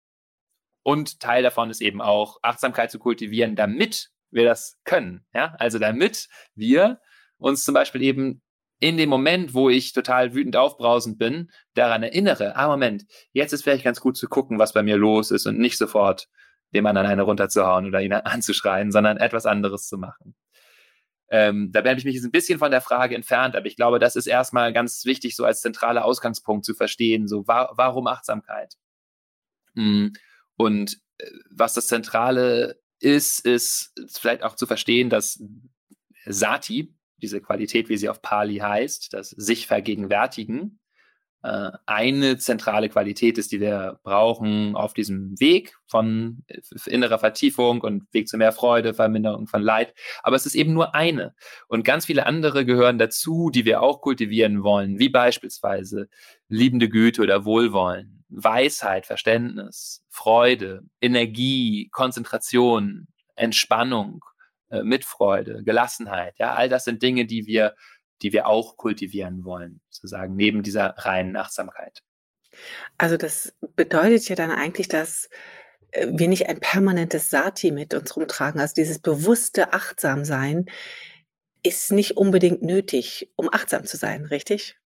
Und 0.83 1.19
Teil 1.19 1.41
davon 1.41 1.71
ist 1.71 1.81
eben 1.81 1.99
auch 1.99 2.37
Achtsamkeit 2.43 2.91
zu 2.91 2.99
kultivieren, 2.99 3.55
damit 3.55 4.11
wir 4.29 4.45
das 4.45 4.79
können. 4.83 5.25
Ja, 5.33 5.55
also 5.57 5.79
damit 5.79 6.29
wir 6.53 7.01
uns 7.39 7.65
zum 7.65 7.73
Beispiel 7.73 8.03
eben 8.03 8.43
in 8.79 8.97
dem 8.97 9.09
Moment, 9.09 9.53
wo 9.53 9.69
ich 9.69 9.91
total 9.93 10.33
wütend 10.33 10.55
aufbrausend 10.55 11.19
bin, 11.19 11.51
daran 11.73 12.03
erinnere, 12.03 12.55
ah 12.55 12.67
Moment, 12.67 13.05
jetzt 13.33 13.53
ist 13.53 13.63
vielleicht 13.63 13.83
ganz 13.83 13.99
gut 13.99 14.17
zu 14.17 14.27
gucken, 14.27 14.57
was 14.57 14.73
bei 14.73 14.83
mir 14.83 14.97
los 14.97 15.31
ist 15.31 15.45
und 15.45 15.59
nicht 15.59 15.77
sofort 15.77 16.27
dem 16.73 16.85
anderen 16.85 17.07
eine 17.07 17.23
runterzuhauen 17.23 17.87
oder 17.87 18.01
ihn 18.01 18.13
anzuschreien, 18.13 18.91
sondern 18.91 19.17
etwas 19.17 19.45
anderes 19.45 19.87
zu 19.87 19.97
machen. 19.97 20.35
Ähm, 21.31 21.71
da 21.71 21.79
habe 21.79 21.95
ich 21.95 22.05
mich 22.05 22.15
jetzt 22.15 22.25
ein 22.25 22.31
bisschen 22.31 22.57
von 22.57 22.71
der 22.71 22.81
Frage 22.81 23.15
entfernt, 23.15 23.55
aber 23.55 23.67
ich 23.67 23.75
glaube, 23.75 23.99
das 23.99 24.15
ist 24.15 24.25
erstmal 24.25 24.73
ganz 24.73 25.05
wichtig, 25.05 25.35
so 25.35 25.45
als 25.45 25.61
zentraler 25.61 26.05
Ausgangspunkt 26.05 26.65
zu 26.65 26.73
verstehen, 26.73 27.27
so 27.27 27.47
wa 27.47 27.71
warum 27.75 28.07
Achtsamkeit? 28.07 28.73
Hm, 29.75 30.13
und 30.57 30.97
äh, 31.17 31.29
was 31.51 31.73
das 31.73 31.87
Zentrale 31.87 32.79
ist, 32.99 33.45
ist 33.45 33.93
vielleicht 34.11 34.43
auch 34.43 34.55
zu 34.55 34.65
verstehen, 34.65 35.09
dass 35.09 35.41
Sati, 36.25 36.95
diese 37.21 37.41
Qualität, 37.41 37.89
wie 37.89 37.97
sie 37.97 38.09
auf 38.09 38.21
Pali 38.21 38.57
heißt, 38.57 39.13
das 39.13 39.29
sich 39.29 39.67
vergegenwärtigen, 39.67 40.79
äh, 41.41 41.71
eine 41.85 42.37
zentrale 42.37 42.89
Qualität 42.89 43.37
ist, 43.37 43.53
die 43.53 43.61
wir 43.61 43.99
brauchen 44.03 44.75
auf 44.75 44.93
diesem 44.93 45.39
Weg 45.39 45.77
von 45.87 46.43
innerer 46.85 47.17
Vertiefung 47.17 47.79
und 47.81 48.13
Weg 48.13 48.27
zu 48.27 48.37
mehr 48.37 48.51
Freude, 48.51 48.93
Verminderung 48.93 49.47
von 49.47 49.61
Leid. 49.61 49.93
Aber 50.21 50.35
es 50.35 50.45
ist 50.45 50.55
eben 50.55 50.73
nur 50.73 50.95
eine. 50.95 51.33
Und 51.67 51.85
ganz 51.85 52.05
viele 52.05 52.25
andere 52.25 52.65
gehören 52.65 52.97
dazu, 52.97 53.49
die 53.51 53.63
wir 53.63 53.81
auch 53.81 54.01
kultivieren 54.01 54.63
wollen, 54.63 54.99
wie 54.99 55.09
beispielsweise 55.09 56.09
liebende 56.49 56.89
Güte 56.89 57.21
oder 57.21 57.45
Wohlwollen, 57.45 58.25
Weisheit, 58.27 59.05
Verständnis, 59.05 60.03
Freude, 60.09 60.81
Energie, 60.99 61.87
Konzentration, 61.91 63.07
Entspannung, 63.35 64.25
äh, 64.69 64.83
Mitfreude, 64.83 65.63
Gelassenheit. 65.63 66.35
Ja, 66.37 66.55
all 66.55 66.69
das 66.69 66.85
sind 66.85 67.01
Dinge, 67.01 67.25
die 67.25 67.45
wir 67.45 67.75
die 68.21 68.33
wir 68.33 68.47
auch 68.47 68.77
kultivieren 68.77 69.43
wollen, 69.45 69.81
sozusagen 69.89 70.35
neben 70.35 70.63
dieser 70.63 70.95
reinen 70.97 71.35
Achtsamkeit. 71.35 72.03
Also 72.97 73.17
das 73.17 73.53
bedeutet 73.75 74.27
ja 74.27 74.35
dann 74.35 74.51
eigentlich, 74.51 74.87
dass 74.87 75.29
äh, 75.91 76.07
wir 76.11 76.27
nicht 76.27 76.47
ein 76.47 76.59
permanentes 76.59 77.29
Sati 77.29 77.71
mit 77.71 77.93
uns 77.93 78.15
rumtragen. 78.15 78.59
Also 78.59 78.73
dieses 78.75 78.99
bewusste 78.99 79.73
Achtsamsein 79.73 80.65
ist 81.63 81.91
nicht 81.91 82.17
unbedingt 82.17 82.61
nötig, 82.61 83.31
um 83.35 83.49
achtsam 83.51 83.85
zu 83.85 83.97
sein, 83.97 84.25
richtig? 84.25 84.77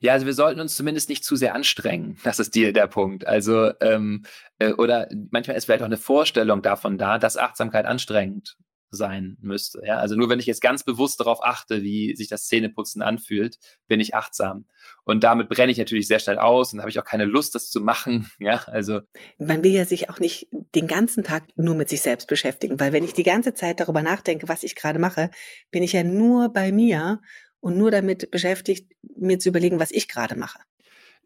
Ja, 0.00 0.14
also 0.14 0.24
wir 0.24 0.32
sollten 0.32 0.60
uns 0.60 0.74
zumindest 0.74 1.08
nicht 1.08 1.24
zu 1.24 1.36
sehr 1.36 1.54
anstrengen. 1.54 2.18
Das 2.24 2.38
ist 2.38 2.54
die, 2.54 2.72
der 2.72 2.86
Punkt. 2.86 3.26
Also, 3.26 3.72
ähm, 3.80 4.24
äh, 4.58 4.72
oder 4.72 5.08
manchmal 5.30 5.56
ist 5.56 5.66
vielleicht 5.66 5.82
auch 5.82 5.86
eine 5.86 5.98
Vorstellung 5.98 6.62
davon 6.62 6.96
da, 6.96 7.18
dass 7.18 7.36
Achtsamkeit 7.36 7.84
anstrengend 7.84 8.56
sein 8.90 9.36
müsste. 9.40 9.82
Ja? 9.84 9.98
Also 9.98 10.16
nur 10.16 10.28
wenn 10.28 10.40
ich 10.40 10.46
jetzt 10.46 10.60
ganz 10.60 10.82
bewusst 10.82 11.20
darauf 11.20 11.42
achte, 11.44 11.82
wie 11.82 12.14
sich 12.16 12.28
das 12.28 12.46
Zähneputzen 12.46 13.02
anfühlt, 13.02 13.58
bin 13.86 14.00
ich 14.00 14.14
achtsam. 14.14 14.66
Und 15.04 15.24
damit 15.24 15.48
brenne 15.48 15.72
ich 15.72 15.78
natürlich 15.78 16.06
sehr 16.06 16.18
schnell 16.18 16.38
aus 16.38 16.72
und 16.72 16.80
habe 16.80 16.90
ich 16.90 16.98
auch 16.98 17.04
keine 17.04 17.24
Lust, 17.24 17.54
das 17.54 17.70
zu 17.70 17.80
machen. 17.80 18.30
Ja, 18.42 18.62
also. 18.66 19.00
Man 19.38 19.62
will 19.62 19.72
ja 19.72 19.84
sich 19.84 20.08
auch 20.08 20.18
nicht 20.18 20.48
den 20.74 20.86
ganzen 20.86 21.24
Tag 21.24 21.44
nur 21.56 21.74
mit 21.74 21.90
sich 21.90 22.00
selbst 22.00 22.26
beschäftigen, 22.26 22.80
weil 22.80 22.92
wenn 22.92 23.04
ich 23.04 23.12
die 23.12 23.22
ganze 23.22 23.52
Zeit 23.52 23.80
darüber 23.80 24.02
nachdenke, 24.02 24.48
was 24.48 24.62
ich 24.62 24.74
gerade 24.74 24.98
mache, 24.98 25.30
bin 25.70 25.82
ich 25.82 25.92
ja 25.92 26.02
nur 26.02 26.48
bei 26.48 26.72
mir 26.72 27.20
und 27.60 27.76
nur 27.76 27.90
damit 27.90 28.30
beschäftigt, 28.30 28.90
mir 29.16 29.38
zu 29.38 29.50
überlegen, 29.50 29.78
was 29.78 29.90
ich 29.90 30.08
gerade 30.08 30.36
mache. 30.36 30.58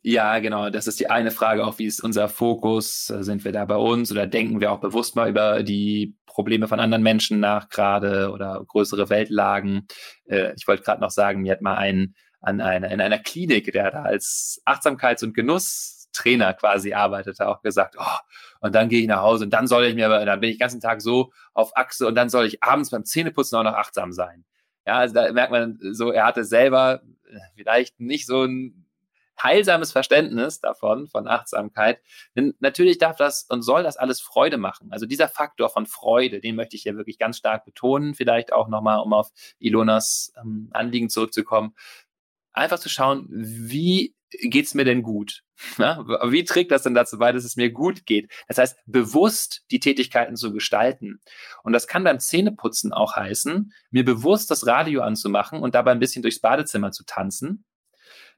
Ja, 0.06 0.38
genau. 0.38 0.68
Das 0.68 0.86
ist 0.86 1.00
die 1.00 1.08
eine 1.08 1.30
Frage 1.30 1.66
auch, 1.66 1.78
wie 1.78 1.86
ist 1.86 2.04
unser 2.04 2.28
Fokus? 2.28 3.06
Sind 3.06 3.42
wir 3.42 3.52
da 3.52 3.64
bei 3.64 3.76
uns 3.76 4.12
oder 4.12 4.26
denken 4.26 4.60
wir 4.60 4.70
auch 4.70 4.80
bewusst 4.80 5.16
mal 5.16 5.30
über 5.30 5.62
die 5.62 6.14
Probleme 6.26 6.68
von 6.68 6.78
anderen 6.78 7.02
Menschen 7.02 7.40
nach 7.40 7.70
gerade 7.70 8.30
oder 8.30 8.62
größere 8.68 9.08
Weltlagen? 9.08 9.86
Äh, 10.26 10.52
ich 10.58 10.68
wollte 10.68 10.82
gerade 10.82 11.00
noch 11.00 11.10
sagen, 11.10 11.40
mir 11.40 11.52
hat 11.52 11.62
mal 11.62 11.76
ein 11.76 12.14
an 12.42 12.60
einer, 12.60 12.90
in 12.90 13.00
einer 13.00 13.18
Klinik, 13.18 13.72
der 13.72 13.90
da 13.92 14.02
als 14.02 14.60
Achtsamkeits- 14.66 15.24
und 15.24 15.32
Genusstrainer 15.32 16.52
quasi 16.52 16.92
arbeitete, 16.92 17.48
auch 17.48 17.62
gesagt, 17.62 17.96
oh, 17.98 18.18
und 18.60 18.74
dann 18.74 18.90
gehe 18.90 19.00
ich 19.00 19.06
nach 19.06 19.22
Hause 19.22 19.44
und 19.44 19.50
dann 19.54 19.66
soll 19.66 19.84
ich 19.86 19.94
mir, 19.94 20.10
dann 20.10 20.40
bin 20.40 20.50
ich 20.50 20.56
den 20.56 20.60
ganzen 20.60 20.80
Tag 20.82 21.00
so 21.00 21.32
auf 21.54 21.74
Achse 21.78 22.06
und 22.06 22.14
dann 22.14 22.28
soll 22.28 22.44
ich 22.44 22.62
abends 22.62 22.90
beim 22.90 23.06
Zähneputzen 23.06 23.58
auch 23.58 23.62
noch 23.62 23.72
achtsam 23.72 24.12
sein. 24.12 24.44
Ja, 24.86 24.98
also 24.98 25.14
da 25.14 25.32
merkt 25.32 25.50
man 25.50 25.78
so, 25.92 26.10
er 26.12 26.26
hatte 26.26 26.44
selber 26.44 27.00
vielleicht 27.56 27.98
nicht 28.00 28.26
so 28.26 28.44
ein 28.44 28.84
heilsames 29.42 29.92
Verständnis 29.92 30.61
davon, 30.61 31.09
von 31.09 31.27
Achtsamkeit. 31.27 32.01
Denn 32.37 32.55
natürlich 32.61 32.99
darf 32.99 33.16
das 33.16 33.44
und 33.49 33.62
soll 33.62 33.83
das 33.83 33.97
alles 33.97 34.20
Freude 34.20 34.57
machen. 34.57 34.88
Also 34.92 35.07
dieser 35.07 35.29
Faktor 35.29 35.68
von 35.68 35.87
Freude, 35.87 36.40
den 36.40 36.57
möchte 36.57 36.77
ich 36.77 36.83
hier 36.83 36.97
wirklich 36.97 37.18
ganz 37.18 37.37
stark 37.37 37.64
betonen. 37.64 38.14
Vielleicht 38.14 38.53
auch 38.53 38.68
nochmal, 38.68 39.01
um 39.01 39.12
auf 39.12 39.31
Ilonas 39.59 40.33
ähm, 40.40 40.68
Anliegen 40.73 41.09
zurückzukommen. 41.09 41.75
Einfach 42.53 42.79
zu 42.79 42.88
schauen, 42.88 43.27
wie 43.31 44.14
geht's 44.42 44.75
mir 44.75 44.85
denn 44.85 45.03
gut? 45.03 45.42
Ja, 45.79 46.05
wie 46.31 46.42
trägt 46.42 46.73
das 46.73 46.83
denn 46.83 46.94
dazu 46.94 47.16
bei, 47.18 47.31
dass 47.31 47.44
es 47.44 47.55
mir 47.55 47.70
gut 47.70 48.07
geht? 48.07 48.31
Das 48.49 48.59
heißt, 48.59 48.77
bewusst 48.87 49.62
die 49.70 49.79
Tätigkeiten 49.79 50.35
zu 50.35 50.53
gestalten. 50.53 51.20
Und 51.62 51.73
das 51.73 51.87
kann 51.87 52.03
beim 52.03 52.18
Zähneputzen 52.18 52.92
auch 52.92 53.14
heißen, 53.14 53.73
mir 53.90 54.05
bewusst 54.05 54.51
das 54.51 54.66
Radio 54.66 55.03
anzumachen 55.03 55.61
und 55.61 55.77
dabei 55.77 55.92
ein 55.92 56.01
bisschen 56.01 56.23
durchs 56.23 56.40
Badezimmer 56.40 56.90
zu 56.90 57.05
tanzen 57.05 57.64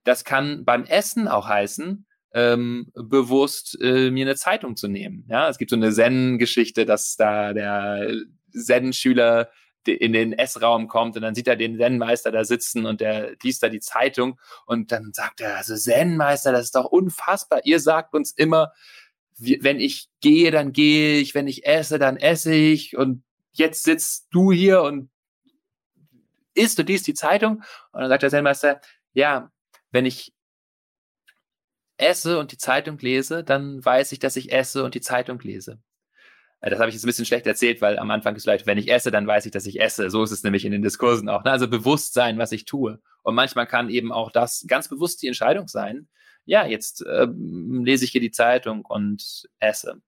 das 0.07 0.25
kann 0.25 0.65
beim 0.65 0.85
Essen 0.85 1.29
auch 1.29 1.49
heißen, 1.49 2.07
ähm, 2.33 2.93
bewusst 2.95 3.79
äh, 3.81 4.11
mir 4.11 4.25
eine 4.25 4.37
Zeitung 4.37 4.77
zu 4.77 4.89
nehmen. 4.89 5.27
Ja, 5.29 5.49
es 5.49 5.59
gibt 5.59 5.71
so 5.71 5.77
eine 5.77 5.93
Zen-Geschichte, 5.93 6.85
dass 6.87 7.17
da 7.17 7.53
der 7.53 8.15
Zen-Schüler 8.53 9.51
in 9.87 10.13
den 10.13 10.33
Essraum 10.33 10.89
kommt 10.89 11.17
und 11.17 11.23
dann 11.23 11.35
sieht 11.35 11.47
er 11.49 11.57
den 11.57 11.79
Zen-Meister 11.79 12.33
da 12.33 12.45
sitzen 12.45 12.87
und 12.87 13.01
der 13.01 13.37
liest 13.43 13.63
da 13.63 13.69
die 13.69 13.81
Zeitung 13.81 14.39
und 14.67 14.91
dann 14.93 15.13
sagt 15.13 15.41
er, 15.41 15.57
also 15.57 15.77
Zen-Meister, 15.77 16.53
das 16.53 16.67
ist 16.67 16.75
doch 16.75 16.87
unfassbar. 16.87 17.61
Ihr 17.65 17.81
sagt 17.81 18.15
uns 18.15 18.33
immer, 18.33 18.73
wenn 19.39 19.81
ich 19.81 20.09
gehe, 20.21 20.51
dann 20.51 20.73
gehe 20.73 21.19
ich, 21.21 21.35
wenn 21.35 21.47
ich 21.47 21.67
esse, 21.67 21.99
dann 21.99 22.17
esse 22.17 22.55
ich 22.55 22.97
und 22.97 23.23
jetzt 23.53 23.85
sitzt 23.85 24.27
du 24.31 24.51
hier 24.53 24.83
und 24.83 25.11
isst 26.55 26.79
und 26.81 26.89
liest 26.89 27.07
die 27.07 27.15
Zeitung 27.15 27.63
und 27.93 28.01
dann 28.01 28.09
sagt 28.09 28.23
der 28.23 28.31
Zen-Meister, 28.31 28.81
ja, 29.13 29.51
wenn 29.97 30.05
ich 30.05 30.35
esse 31.97 32.39
und 32.39 32.53
die 32.53 32.59
Zeitung 32.59 32.99
lese, 32.99 33.43
dann 33.43 33.83
weiß 33.83 34.13
ich, 34.13 34.19
dass 34.19 34.37
ich 34.37 34.53
esse 34.53 34.85
und 34.85 34.95
die 34.95 35.01
Zeitung 35.01 35.41
lese. 35.41 35.81
Äh, 36.61 36.69
das 36.69 36.79
habe 36.79 36.91
ich 36.91 36.95
jetzt 36.95 37.05
ein 37.05 37.07
bisschen 37.07 37.25
schlecht 37.25 37.47
erzählt, 37.47 37.81
weil 37.81 37.99
am 37.99 38.11
Anfang 38.11 38.37
ist 38.37 38.43
vielleicht, 38.43 38.67
wenn 38.67 38.77
ich 38.77 38.91
esse, 38.91 39.11
dann 39.11 39.27
weiß 39.27 39.47
ich, 39.47 39.53
dass 39.53 39.65
ich 39.65 39.81
esse. 39.81 40.11
So 40.11 40.23
ist 40.23 40.33
es 40.33 40.43
nämlich 40.43 40.67
in 40.67 40.73
den 40.73 40.83
Diskursen 40.83 41.31
auch. 41.31 41.45
Ne? 41.45 41.51
Also 41.51 41.67
Bewusstsein, 41.67 42.37
was 42.37 42.53
ich 42.53 42.67
tue. 42.67 43.01
Und 43.23 43.35
manchmal 43.35 43.67
kann 43.67 43.89
eben 43.89 44.13
auch 44.13 44.31
das 44.31 44.67
ganz 44.69 44.89
bewusst 44.89 45.23
die 45.23 45.29
Entscheidung 45.29 45.67
sein. 45.67 46.09
Ja, 46.45 46.67
jetzt 46.67 47.01
äh, 47.07 47.27
lese 47.27 48.05
ich 48.05 48.11
hier 48.11 48.21
die 48.21 48.31
Zeitung 48.31 48.85
und 48.85 49.49
esse. 49.61 50.03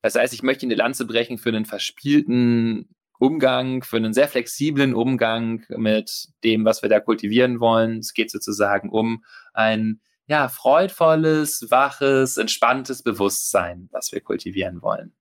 Das 0.00 0.14
heißt, 0.14 0.32
ich 0.32 0.44
möchte 0.44 0.64
eine 0.64 0.76
Lanze 0.76 1.06
brechen 1.06 1.38
für 1.38 1.48
einen 1.48 1.66
verspielten 1.66 2.88
Umgang, 3.24 3.82
für 3.82 3.96
einen 3.96 4.12
sehr 4.12 4.28
flexiblen 4.28 4.94
Umgang 4.94 5.64
mit 5.68 6.28
dem, 6.44 6.64
was 6.64 6.82
wir 6.82 6.88
da 6.88 7.00
kultivieren 7.00 7.58
wollen. 7.60 7.98
Es 7.98 8.12
geht 8.12 8.30
sozusagen 8.30 8.90
um 8.90 9.24
ein 9.52 10.00
ja, 10.26 10.48
freudvolles, 10.48 11.66
waches, 11.70 12.36
entspanntes 12.36 13.02
Bewusstsein, 13.02 13.88
was 13.92 14.12
wir 14.12 14.20
kultivieren 14.20 14.82
wollen. 14.82 15.12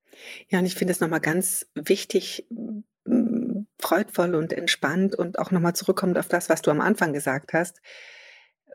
Ja, 0.50 0.60
und 0.60 0.66
ich 0.66 0.76
finde 0.76 0.92
es 0.92 1.00
nochmal 1.00 1.20
ganz 1.20 1.66
wichtig, 1.76 2.46
freudvoll 3.80 4.36
und 4.36 4.54
entspannt 4.54 5.16
und 5.16 5.40
auch 5.40 5.52
nochmal 5.52 5.76
zurückkommend 5.76 6.18
auf 6.18 6.28
das, 6.28 6.50
was 6.50 6.62
du 6.62 6.72
am 6.72 6.82
Anfang 6.82 7.14
gesagt 7.14 7.54
hast. 7.54 7.82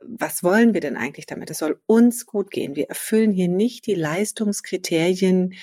Was 0.03 0.45
wollen 0.45 0.75
wir 0.75 0.81
denn 0.81 0.97
eigentlich 0.97 1.27
damit? 1.27 1.51
Es 1.51 1.59
soll 1.59 1.81
uns 1.87 2.27
gut 2.27 2.51
gehen. 2.51 2.77
Wir 2.77 2.89
erfüllen 2.89 3.33
hier 3.33 3.49
nicht 3.49 3.87
die 3.87 3.95
Leistungskriterien 3.95 5.55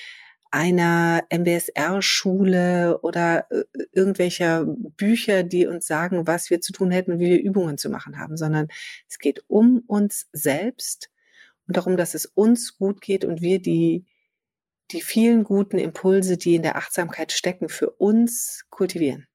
einer 0.55 1.25
MBSR-Schule 1.29 2.99
oder 3.01 3.45
äh, 3.51 3.65
irgendwelcher 3.91 4.63
Bücher, 4.65 5.43
die 5.43 5.67
uns 5.67 5.85
sagen, 5.85 6.27
was 6.27 6.49
wir 6.49 6.61
zu 6.61 6.71
tun 6.71 6.91
hätten 6.91 7.19
wie 7.19 7.31
wir 7.31 7.41
Übungen 7.41 7.77
zu 7.77 7.89
machen 7.89 8.17
haben, 8.17 8.37
sondern 8.37 8.69
es 9.09 9.19
geht 9.19 9.43
um 9.47 9.83
uns 9.85 10.29
selbst 10.31 11.09
und 11.67 11.75
darum, 11.75 11.97
dass 11.97 12.13
es 12.13 12.25
uns 12.25 12.77
gut 12.77 13.01
geht 13.01 13.25
und 13.25 13.41
wir 13.41 13.61
die, 13.61 14.05
die 14.91 15.01
vielen 15.01 15.43
guten 15.43 15.77
Impulse, 15.77 16.37
die 16.37 16.55
in 16.55 16.61
der 16.61 16.77
Achtsamkeit 16.77 17.33
stecken, 17.33 17.67
für 17.67 17.89
uns 17.89 18.65
kultivieren. 18.69 19.27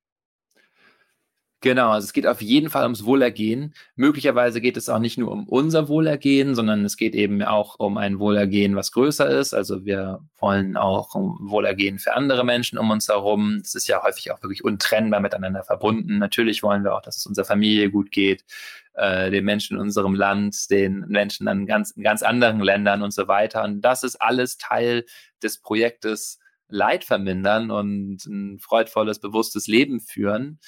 Genau, 1.62 1.90
also 1.90 2.06
es 2.06 2.14
geht 2.14 2.26
auf 2.26 2.40
jeden 2.40 2.70
Fall 2.70 2.84
ums 2.84 3.04
Wohlergehen. 3.04 3.74
Möglicherweise 3.94 4.62
geht 4.62 4.78
es 4.78 4.88
auch 4.88 4.98
nicht 4.98 5.18
nur 5.18 5.30
um 5.30 5.46
unser 5.46 5.88
Wohlergehen, 5.88 6.54
sondern 6.54 6.86
es 6.86 6.96
geht 6.96 7.14
eben 7.14 7.42
auch 7.42 7.78
um 7.78 7.98
ein 7.98 8.18
Wohlergehen, 8.18 8.76
was 8.76 8.92
größer 8.92 9.28
ist. 9.28 9.52
Also 9.52 9.84
wir 9.84 10.20
wollen 10.38 10.78
auch 10.78 11.14
Wohlergehen 11.14 11.98
für 11.98 12.16
andere 12.16 12.44
Menschen 12.44 12.78
um 12.78 12.90
uns 12.90 13.08
herum. 13.08 13.60
Es 13.62 13.74
ist 13.74 13.88
ja 13.88 14.02
häufig 14.02 14.32
auch 14.32 14.42
wirklich 14.42 14.64
untrennbar 14.64 15.20
miteinander 15.20 15.62
verbunden. 15.62 16.16
Natürlich 16.16 16.62
wollen 16.62 16.82
wir 16.82 16.94
auch, 16.94 17.02
dass 17.02 17.18
es 17.18 17.26
unserer 17.26 17.44
Familie 17.44 17.90
gut 17.90 18.10
geht, 18.10 18.42
äh, 18.94 19.30
den 19.30 19.44
Menschen 19.44 19.76
in 19.76 19.82
unserem 19.82 20.14
Land, 20.14 20.70
den 20.70 21.00
Menschen 21.08 21.46
an 21.46 21.66
ganz, 21.66 21.90
in 21.90 22.02
ganz 22.02 22.22
anderen 22.22 22.60
Ländern 22.60 23.02
und 23.02 23.12
so 23.12 23.28
weiter. 23.28 23.64
Und 23.64 23.82
das 23.82 24.02
ist 24.02 24.16
alles 24.22 24.56
Teil 24.56 25.04
des 25.42 25.60
Projektes 25.60 26.38
Leid 26.70 27.04
vermindern 27.04 27.70
und 27.70 28.24
ein 28.26 28.58
freudvolles, 28.58 29.18
bewusstes 29.18 29.66
Leben 29.66 30.00
führen. 30.00 30.58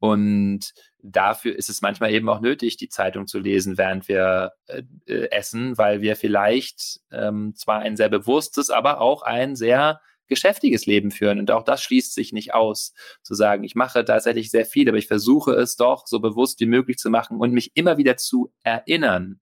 Und 0.00 0.74
dafür 1.00 1.56
ist 1.56 1.68
es 1.68 1.82
manchmal 1.82 2.12
eben 2.12 2.28
auch 2.28 2.40
nötig, 2.40 2.76
die 2.76 2.88
Zeitung 2.88 3.26
zu 3.26 3.38
lesen, 3.38 3.78
während 3.78 4.08
wir 4.08 4.52
äh, 4.66 4.82
äh, 5.06 5.30
essen, 5.30 5.76
weil 5.76 6.00
wir 6.00 6.16
vielleicht 6.16 7.00
ähm, 7.10 7.54
zwar 7.56 7.80
ein 7.80 7.96
sehr 7.96 8.08
bewusstes, 8.08 8.70
aber 8.70 9.00
auch 9.00 9.22
ein 9.22 9.56
sehr 9.56 10.00
geschäftiges 10.28 10.86
Leben 10.86 11.10
führen. 11.10 11.38
Und 11.40 11.50
auch 11.50 11.64
das 11.64 11.82
schließt 11.82 12.14
sich 12.14 12.32
nicht 12.32 12.54
aus, 12.54 12.92
zu 13.22 13.34
sagen, 13.34 13.64
ich 13.64 13.74
mache 13.74 14.04
tatsächlich 14.04 14.50
sehr 14.50 14.66
viel, 14.66 14.88
aber 14.88 14.98
ich 14.98 15.08
versuche 15.08 15.52
es 15.52 15.76
doch 15.76 16.06
so 16.06 16.20
bewusst 16.20 16.60
wie 16.60 16.66
möglich 16.66 16.98
zu 16.98 17.10
machen 17.10 17.38
und 17.38 17.52
mich 17.52 17.72
immer 17.74 17.96
wieder 17.96 18.16
zu 18.16 18.52
erinnern. 18.62 19.40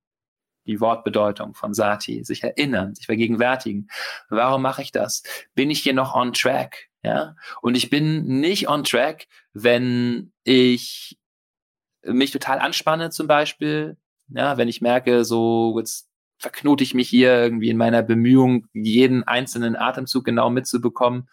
Die 0.66 0.80
Wortbedeutung 0.80 1.54
von 1.54 1.74
Sati, 1.74 2.24
sich 2.24 2.42
erinnern, 2.42 2.94
sich 2.94 3.06
vergegenwärtigen. 3.06 3.88
Warum 4.30 4.62
mache 4.62 4.82
ich 4.82 4.90
das? 4.90 5.22
Bin 5.54 5.70
ich 5.70 5.80
hier 5.80 5.94
noch 5.94 6.14
on 6.14 6.32
track? 6.32 6.88
Ja, 7.06 7.36
und 7.62 7.76
ich 7.76 7.88
bin 7.88 8.40
nicht 8.40 8.68
on 8.68 8.82
track, 8.82 9.28
wenn 9.52 10.32
ich 10.42 11.16
mich 12.02 12.32
total 12.32 12.58
anspanne 12.58 13.10
zum 13.10 13.28
Beispiel. 13.28 13.96
Ja, 14.26 14.56
wenn 14.56 14.66
ich 14.66 14.80
merke, 14.80 15.24
so 15.24 15.78
jetzt 15.78 16.08
verknote 16.38 16.82
ich 16.82 16.94
mich 16.94 17.08
hier 17.08 17.30
irgendwie 17.30 17.70
in 17.70 17.76
meiner 17.76 18.02
Bemühung, 18.02 18.66
jeden 18.72 19.22
einzelnen 19.22 19.76
Atemzug 19.76 20.24
genau 20.24 20.50
mitzubekommen. 20.50 21.28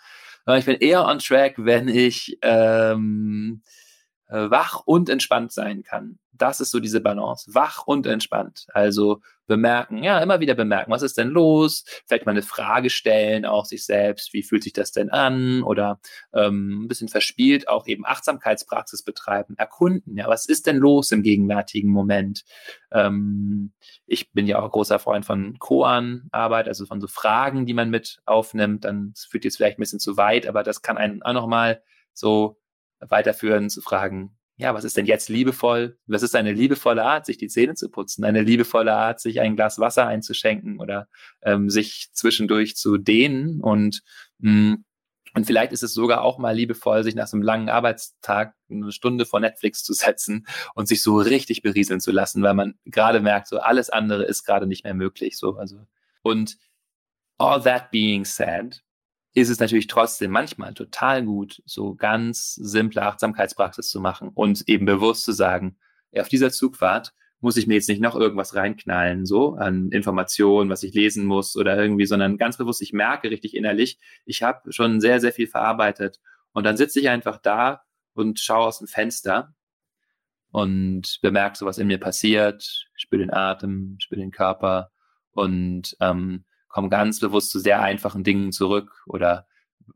Ich 0.45 0.65
bin 0.65 0.75
eher 0.75 1.07
on 1.07 1.17
track, 1.17 1.55
wenn 1.57 1.87
ich 1.87 2.37
ähm, 2.43 3.63
äh, 3.65 3.82
wach 4.27 4.81
und 4.85 5.09
entspannt 5.09 5.51
sein 5.51 5.83
kann. 5.83 6.17
Das 6.31 6.59
ist 6.59 6.71
so 6.71 6.79
diese 6.79 7.01
Balance. 7.01 7.53
Wach 7.53 7.85
und 7.85 8.07
entspannt. 8.07 8.65
Also 8.73 9.21
bemerken, 9.45 10.01
ja, 10.01 10.19
immer 10.19 10.39
wieder 10.39 10.55
bemerken, 10.55 10.91
was 10.91 11.03
ist 11.03 11.17
denn 11.17 11.29
los? 11.29 11.83
Vielleicht 12.07 12.25
mal 12.25 12.31
eine 12.31 12.41
Frage 12.41 12.89
stellen, 12.89 13.45
auch 13.45 13.65
sich 13.65 13.85
selbst, 13.85 14.33
wie 14.33 14.41
fühlt 14.41 14.63
sich 14.63 14.73
das 14.73 14.91
denn 14.91 15.09
an? 15.09 15.61
Oder 15.63 15.99
ähm, 16.33 16.83
ein 16.83 16.87
bisschen 16.87 17.09
verspielt 17.09 17.67
auch 17.67 17.85
eben 17.87 18.05
Achtsamkeitspraxis 18.05 19.03
betreiben, 19.03 19.55
erkunden, 19.57 20.17
ja, 20.17 20.27
was 20.27 20.47
ist 20.47 20.65
denn 20.65 20.77
los 20.77 21.11
im 21.11 21.23
gegenwärtigen 21.23 21.91
Moment? 21.91 22.43
Ähm, 22.91 23.73
ich 24.07 24.31
bin 24.31 24.47
ja 24.47 24.59
auch 24.59 24.71
großer 24.71 24.99
Freund 24.99 25.25
von 25.25 25.59
Koan-Arbeit, 25.59 26.67
also 26.67 26.85
von 26.85 27.01
so 27.01 27.07
Fragen, 27.07 27.65
die 27.65 27.73
man 27.73 27.89
mit 27.89 28.21
aufnimmt. 28.25 28.85
Dann 28.85 29.13
führt 29.15 29.43
jetzt 29.43 29.57
vielleicht 29.57 29.77
ein 29.77 29.81
bisschen 29.81 29.99
zu 29.99 30.17
weit, 30.17 30.47
aber 30.47 30.63
das 30.63 30.81
kann 30.81 30.97
einen 30.97 31.21
auch 31.21 31.33
nochmal 31.33 31.83
so 32.13 32.57
weiterführen, 32.99 33.69
zu 33.69 33.81
fragen, 33.81 34.37
ja, 34.57 34.73
was 34.73 34.83
ist 34.83 34.97
denn 34.97 35.07
jetzt 35.07 35.29
liebevoll? 35.29 35.97
Was 36.05 36.21
ist 36.21 36.35
eine 36.35 36.53
liebevolle 36.53 37.03
Art, 37.03 37.25
sich 37.25 37.37
die 37.37 37.47
Zähne 37.47 37.73
zu 37.73 37.89
putzen? 37.89 38.23
Eine 38.23 38.41
liebevolle 38.41 38.93
Art, 38.93 39.19
sich 39.19 39.41
ein 39.41 39.55
Glas 39.55 39.79
Wasser 39.79 40.07
einzuschenken 40.07 40.79
oder 40.79 41.07
ähm, 41.41 41.69
sich 41.69 42.09
zwischendurch 42.13 42.75
zu 42.75 42.97
dehnen 42.97 43.61
und 43.61 44.03
mh, 44.39 44.51
mm, 44.51 44.85
und 45.35 45.45
vielleicht 45.45 45.71
ist 45.71 45.83
es 45.83 45.93
sogar 45.93 46.21
auch 46.21 46.37
mal 46.37 46.55
liebevoll, 46.55 47.03
sich 47.03 47.15
nach 47.15 47.27
so 47.27 47.35
einem 47.35 47.43
langen 47.43 47.69
Arbeitstag 47.69 48.53
eine 48.69 48.91
Stunde 48.91 49.25
vor 49.25 49.39
Netflix 49.39 49.83
zu 49.83 49.93
setzen 49.93 50.45
und 50.75 50.87
sich 50.87 51.01
so 51.01 51.17
richtig 51.17 51.63
berieseln 51.63 51.99
zu 51.99 52.11
lassen, 52.11 52.43
weil 52.43 52.53
man 52.53 52.75
gerade 52.85 53.19
merkt, 53.19 53.47
so 53.47 53.57
alles 53.59 53.89
andere 53.89 54.23
ist 54.23 54.43
gerade 54.43 54.67
nicht 54.67 54.83
mehr 54.83 54.93
möglich. 54.93 55.37
So, 55.37 55.57
also 55.57 55.87
und 56.21 56.57
all 57.39 57.61
that 57.63 57.89
being 57.89 58.25
said, 58.25 58.83
ist 59.33 59.49
es 59.49 59.59
natürlich 59.59 59.87
trotzdem 59.87 60.31
manchmal 60.31 60.73
total 60.73 61.23
gut, 61.23 61.61
so 61.65 61.95
ganz 61.95 62.53
simple 62.55 63.01
Achtsamkeitspraxis 63.01 63.89
zu 63.89 63.99
machen 63.99 64.29
und 64.33 64.67
eben 64.67 64.85
bewusst 64.85 65.25
zu 65.25 65.31
sagen, 65.31 65.77
auf 66.15 66.29
dieser 66.29 66.51
Zugfahrt 66.51 67.13
muss 67.39 67.57
ich 67.57 67.67
mir 67.67 67.73
jetzt 67.73 67.89
nicht 67.89 68.01
noch 68.01 68.15
irgendwas 68.15 68.55
reinknallen, 68.55 69.25
so 69.25 69.55
an 69.55 69.89
Informationen, 69.91 70.69
was 70.69 70.83
ich 70.83 70.93
lesen 70.93 71.25
muss 71.25 71.57
oder 71.57 71.77
irgendwie, 71.77 72.05
sondern 72.05 72.37
ganz 72.37 72.57
bewusst, 72.57 72.81
ich 72.81 72.93
merke 72.93 73.29
richtig 73.29 73.55
innerlich, 73.55 73.99
ich 74.25 74.43
habe 74.43 74.71
schon 74.71 75.01
sehr, 75.01 75.19
sehr 75.19 75.33
viel 75.33 75.47
verarbeitet. 75.47 76.21
Und 76.53 76.63
dann 76.63 76.77
sitze 76.77 77.01
ich 77.01 77.09
einfach 77.09 77.37
da 77.37 77.81
und 78.13 78.39
schaue 78.39 78.67
aus 78.67 78.77
dem 78.77 78.87
Fenster 78.87 79.53
und 80.51 81.19
bemerke 81.21 81.57
so, 81.57 81.65
was 81.65 81.79
in 81.79 81.87
mir 81.87 81.99
passiert, 81.99 82.87
spüre 82.95 83.23
den 83.23 83.33
Atem, 83.33 83.97
spüre 83.99 84.21
den 84.21 84.31
Körper 84.31 84.91
und 85.31 85.97
ähm, 85.99 86.45
komme 86.73 86.89
ganz 86.89 87.19
bewusst 87.19 87.51
zu 87.51 87.59
sehr 87.59 87.81
einfachen 87.81 88.23
Dingen 88.23 88.51
zurück 88.51 89.03
oder 89.05 89.47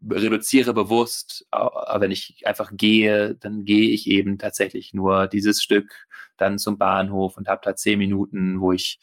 reduziere 0.10 0.74
bewusst, 0.74 1.48
wenn 1.52 2.12
ich 2.12 2.46
einfach 2.46 2.72
gehe, 2.74 3.36
dann 3.36 3.66
gehe 3.66 3.90
ich 3.90 4.08
eben 4.08 4.38
tatsächlich 4.38 4.94
nur 4.94 5.28
dieses 5.28 5.64
Stück 5.64 6.08
dann 6.38 6.60
zum 6.60 6.78
Bahnhof 6.78 7.36
und 7.36 7.48
habe 7.48 7.62
da 7.64 7.76
zehn 7.76 7.98
Minuten, 7.98 8.62
wo 8.62 8.72
ich 8.74 9.00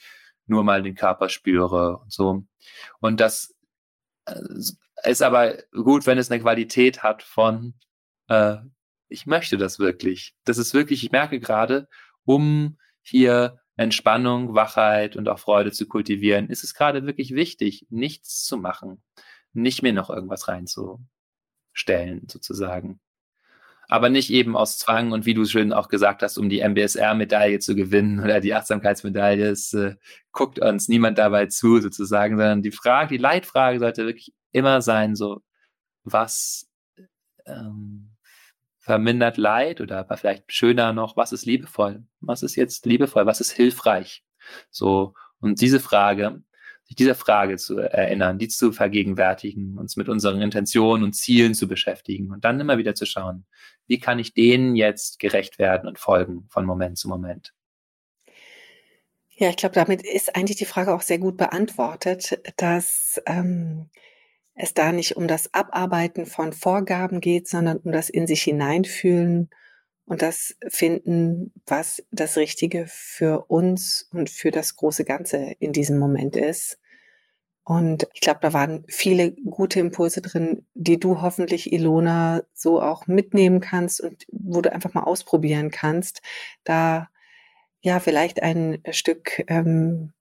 nur 0.46 0.62
mal 0.62 0.82
den 0.82 0.94
Körper 0.94 1.28
spüre 1.28 1.98
und 1.98 2.12
so. 2.12 2.44
Und 3.00 3.18
das 3.20 3.54
äh, 4.26 4.38
ist 5.04 5.22
aber 5.22 5.56
gut, 5.72 6.06
wenn 6.06 6.18
es 6.18 6.30
eine 6.30 6.40
Qualität 6.40 7.02
hat 7.02 7.22
von, 7.22 7.74
äh, 8.28 8.58
ich 9.08 9.26
möchte 9.26 9.56
das 9.56 9.78
wirklich. 9.78 10.34
Das 10.44 10.58
ist 10.58 10.74
wirklich, 10.74 11.02
ich 11.02 11.12
merke 11.12 11.40
gerade, 11.40 11.88
um 12.24 12.78
hier 13.02 13.60
Entspannung, 13.76 14.54
Wachheit 14.54 15.16
und 15.16 15.28
auch 15.28 15.38
Freude 15.38 15.72
zu 15.72 15.86
kultivieren, 15.86 16.48
ist 16.48 16.64
es 16.64 16.74
gerade 16.74 17.06
wirklich 17.06 17.34
wichtig, 17.34 17.86
nichts 17.90 18.44
zu 18.44 18.56
machen, 18.56 19.02
nicht 19.52 19.82
mir 19.82 19.92
noch 19.92 20.10
irgendwas 20.10 20.48
reinzustellen, 20.48 22.28
sozusagen. 22.28 23.00
Aber 23.88 24.08
nicht 24.08 24.30
eben 24.30 24.56
aus 24.56 24.78
Zwang 24.78 25.12
und 25.12 25.26
wie 25.26 25.34
du 25.34 25.44
schön 25.44 25.72
auch 25.72 25.88
gesagt 25.88 26.22
hast, 26.22 26.38
um 26.38 26.48
die 26.48 26.60
MBSR-Medaille 26.60 27.58
zu 27.58 27.74
gewinnen 27.74 28.20
oder 28.20 28.40
die 28.40 28.54
Achtsamkeitsmedaille. 28.54 29.48
Es 29.48 29.74
äh, 29.74 29.96
guckt 30.32 30.58
uns 30.58 30.88
niemand 30.88 31.18
dabei 31.18 31.46
zu, 31.46 31.80
sozusagen, 31.80 32.36
sondern 32.36 32.62
die 32.62 32.70
Frage, 32.70 33.10
die 33.10 33.22
Leitfrage 33.22 33.80
sollte 33.80 34.06
wirklich 34.06 34.32
immer 34.52 34.80
sein, 34.80 35.16
so, 35.16 35.42
was 36.04 36.70
ähm, 37.44 38.13
vermindert 38.84 39.38
Leid 39.38 39.80
oder 39.80 40.06
vielleicht 40.14 40.52
schöner 40.52 40.92
noch, 40.92 41.16
was 41.16 41.32
ist 41.32 41.46
liebevoll? 41.46 42.04
Was 42.20 42.42
ist 42.42 42.54
jetzt 42.54 42.84
liebevoll? 42.84 43.24
Was 43.24 43.40
ist 43.40 43.50
hilfreich? 43.50 44.22
So, 44.70 45.14
und 45.40 45.62
diese 45.62 45.80
Frage, 45.80 46.42
sich 46.82 46.94
dieser 46.94 47.14
Frage 47.14 47.56
zu 47.56 47.78
erinnern, 47.78 48.38
die 48.38 48.48
zu 48.48 48.72
vergegenwärtigen, 48.72 49.78
uns 49.78 49.96
mit 49.96 50.10
unseren 50.10 50.42
Intentionen 50.42 51.02
und 51.02 51.14
Zielen 51.14 51.54
zu 51.54 51.66
beschäftigen 51.66 52.30
und 52.30 52.44
dann 52.44 52.60
immer 52.60 52.76
wieder 52.76 52.94
zu 52.94 53.06
schauen, 53.06 53.46
wie 53.86 53.98
kann 53.98 54.18
ich 54.18 54.34
denen 54.34 54.76
jetzt 54.76 55.18
gerecht 55.18 55.58
werden 55.58 55.88
und 55.88 55.98
folgen 55.98 56.46
von 56.50 56.66
Moment 56.66 56.98
zu 56.98 57.08
Moment. 57.08 57.54
Ja, 59.30 59.48
ich 59.48 59.56
glaube, 59.56 59.74
damit 59.74 60.02
ist 60.02 60.36
eigentlich 60.36 60.58
die 60.58 60.66
Frage 60.66 60.94
auch 60.94 61.02
sehr 61.02 61.18
gut 61.18 61.38
beantwortet, 61.38 62.38
dass 62.58 63.20
ähm, 63.24 63.88
es 64.54 64.74
da 64.74 64.92
nicht 64.92 65.16
um 65.16 65.26
das 65.26 65.52
Abarbeiten 65.52 66.26
von 66.26 66.52
Vorgaben 66.52 67.20
geht, 67.20 67.48
sondern 67.48 67.78
um 67.78 67.92
das 67.92 68.08
in 68.08 68.26
sich 68.26 68.42
hineinfühlen 68.42 69.50
und 70.06 70.22
das 70.22 70.56
finden, 70.68 71.52
was 71.66 72.02
das 72.10 72.36
Richtige 72.36 72.86
für 72.86 73.46
uns 73.48 74.08
und 74.12 74.30
für 74.30 74.50
das 74.50 74.76
große 74.76 75.04
Ganze 75.04 75.54
in 75.58 75.72
diesem 75.72 75.98
Moment 75.98 76.36
ist. 76.36 76.78
Und 77.64 78.06
ich 78.12 78.20
glaube, 78.20 78.40
da 78.42 78.52
waren 78.52 78.84
viele 78.88 79.32
gute 79.32 79.80
Impulse 79.80 80.20
drin, 80.20 80.66
die 80.74 81.00
du 81.00 81.22
hoffentlich, 81.22 81.72
Ilona, 81.72 82.42
so 82.52 82.82
auch 82.82 83.06
mitnehmen 83.06 83.60
kannst 83.60 84.02
und 84.02 84.26
wo 84.30 84.60
du 84.60 84.70
einfach 84.70 84.92
mal 84.92 85.04
ausprobieren 85.04 85.70
kannst, 85.70 86.20
da 86.64 87.08
ja 87.80 88.00
vielleicht 88.00 88.42
ein 88.42 88.82
Stück 88.90 89.42
ähm, 89.46 90.12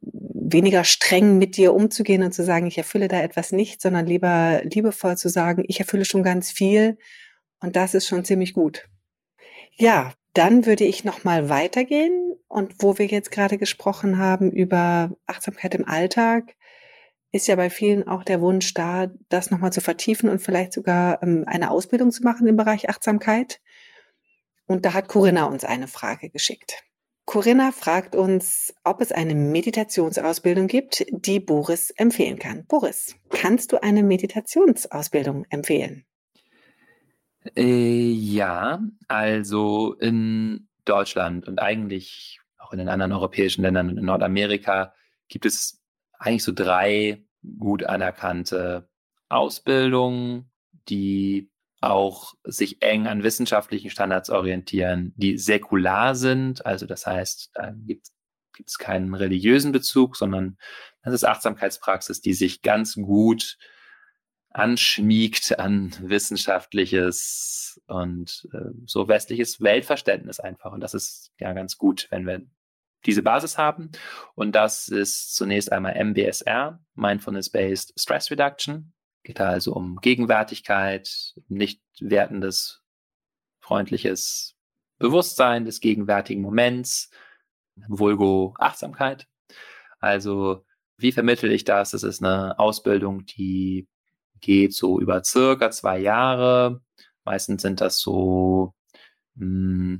weniger 0.00 0.84
streng 0.84 1.38
mit 1.38 1.56
dir 1.56 1.74
umzugehen 1.74 2.22
und 2.22 2.32
zu 2.32 2.44
sagen, 2.44 2.66
ich 2.66 2.78
erfülle 2.78 3.08
da 3.08 3.20
etwas 3.20 3.52
nicht, 3.52 3.80
sondern 3.82 4.06
lieber 4.06 4.62
liebevoll 4.64 5.16
zu 5.16 5.28
sagen, 5.28 5.64
ich 5.68 5.80
erfülle 5.80 6.04
schon 6.04 6.22
ganz 6.22 6.50
viel 6.50 6.98
und 7.60 7.76
das 7.76 7.94
ist 7.94 8.06
schon 8.06 8.24
ziemlich 8.24 8.54
gut. 8.54 8.88
Ja, 9.72 10.12
dann 10.34 10.66
würde 10.66 10.84
ich 10.84 11.04
noch 11.04 11.24
mal 11.24 11.48
weitergehen 11.48 12.34
und 12.48 12.74
wo 12.78 12.98
wir 12.98 13.06
jetzt 13.06 13.30
gerade 13.30 13.58
gesprochen 13.58 14.18
haben 14.18 14.50
über 14.50 15.10
Achtsamkeit 15.26 15.74
im 15.74 15.86
Alltag, 15.86 16.54
ist 17.30 17.46
ja 17.46 17.56
bei 17.56 17.70
vielen 17.70 18.08
auch 18.08 18.24
der 18.24 18.40
Wunsch 18.40 18.72
da, 18.74 19.10
das 19.28 19.50
nochmal 19.50 19.72
zu 19.72 19.80
vertiefen 19.80 20.30
und 20.30 20.40
vielleicht 20.40 20.72
sogar 20.72 21.22
ähm, 21.22 21.44
eine 21.46 21.70
Ausbildung 21.70 22.10
zu 22.10 22.22
machen 22.22 22.46
im 22.46 22.56
Bereich 22.56 22.88
Achtsamkeit. 22.88 23.60
Und 24.66 24.84
da 24.84 24.94
hat 24.94 25.08
Corinna 25.08 25.44
uns 25.44 25.64
eine 25.64 25.88
Frage 25.88 26.30
geschickt. 26.30 26.84
Corinna 27.28 27.72
fragt 27.72 28.16
uns, 28.16 28.74
ob 28.84 29.02
es 29.02 29.12
eine 29.12 29.34
Meditationsausbildung 29.34 30.66
gibt, 30.66 31.04
die 31.10 31.40
Boris 31.40 31.90
empfehlen 31.90 32.38
kann. 32.38 32.64
Boris, 32.64 33.16
kannst 33.28 33.70
du 33.70 33.82
eine 33.82 34.02
Meditationsausbildung 34.02 35.44
empfehlen? 35.50 36.06
Äh, 37.54 38.12
ja, 38.12 38.80
also 39.08 39.92
in 40.00 40.68
Deutschland 40.86 41.46
und 41.46 41.58
eigentlich 41.58 42.40
auch 42.56 42.72
in 42.72 42.78
den 42.78 42.88
anderen 42.88 43.12
europäischen 43.12 43.60
Ländern 43.60 43.90
und 43.90 43.98
in 43.98 44.06
Nordamerika 44.06 44.94
gibt 45.28 45.44
es 45.44 45.82
eigentlich 46.18 46.44
so 46.44 46.52
drei 46.52 47.22
gut 47.58 47.84
anerkannte 47.84 48.88
Ausbildungen, 49.28 50.50
die 50.88 51.50
auch 51.80 52.34
sich 52.44 52.82
eng 52.82 53.06
an 53.06 53.22
wissenschaftlichen 53.22 53.90
Standards 53.90 54.30
orientieren, 54.30 55.12
die 55.16 55.38
säkular 55.38 56.14
sind. 56.14 56.66
Also 56.66 56.86
das 56.86 57.06
heißt, 57.06 57.50
da 57.54 57.72
gibt 57.86 58.08
es 58.66 58.78
keinen 58.78 59.14
religiösen 59.14 59.70
Bezug, 59.72 60.16
sondern 60.16 60.58
das 61.02 61.14
ist 61.14 61.24
Achtsamkeitspraxis, 61.24 62.20
die 62.20 62.34
sich 62.34 62.62
ganz 62.62 62.94
gut 62.94 63.56
anschmiegt 64.50 65.58
an 65.58 65.94
wissenschaftliches 66.00 67.80
und 67.86 68.48
äh, 68.52 68.72
so 68.86 69.06
westliches 69.06 69.60
Weltverständnis 69.60 70.40
einfach. 70.40 70.72
Und 70.72 70.80
das 70.80 70.94
ist 70.94 71.32
ja 71.38 71.52
ganz 71.52 71.78
gut, 71.78 72.08
wenn 72.10 72.26
wir 72.26 72.42
diese 73.06 73.22
Basis 73.22 73.58
haben. 73.58 73.90
Und 74.34 74.52
das 74.52 74.88
ist 74.88 75.34
zunächst 75.34 75.70
einmal 75.70 75.94
MBSR, 75.94 76.80
Mindfulness-Based 76.94 77.92
Stress 77.96 78.30
Reduction. 78.30 78.92
Geht 79.28 79.40
da 79.40 79.50
also 79.50 79.74
um 79.74 79.96
Gegenwärtigkeit, 79.96 81.34
nicht 81.48 81.82
wertendes, 82.00 82.82
freundliches 83.60 84.56
Bewusstsein 84.98 85.66
des 85.66 85.80
gegenwärtigen 85.80 86.40
Moments, 86.40 87.10
Vulgo 87.88 88.54
Achtsamkeit. 88.58 89.26
Also 90.00 90.64
wie 90.96 91.12
vermittle 91.12 91.52
ich 91.52 91.64
das? 91.64 91.90
Das 91.90 92.04
ist 92.04 92.24
eine 92.24 92.58
Ausbildung, 92.58 93.26
die 93.26 93.86
geht 94.40 94.72
so 94.72 94.98
über 94.98 95.22
circa 95.22 95.70
zwei 95.70 95.98
Jahre. 95.98 96.80
Meistens 97.26 97.60
sind 97.60 97.82
das 97.82 98.00
so 98.00 98.72
mh, 99.34 99.44
hm, 99.44 99.98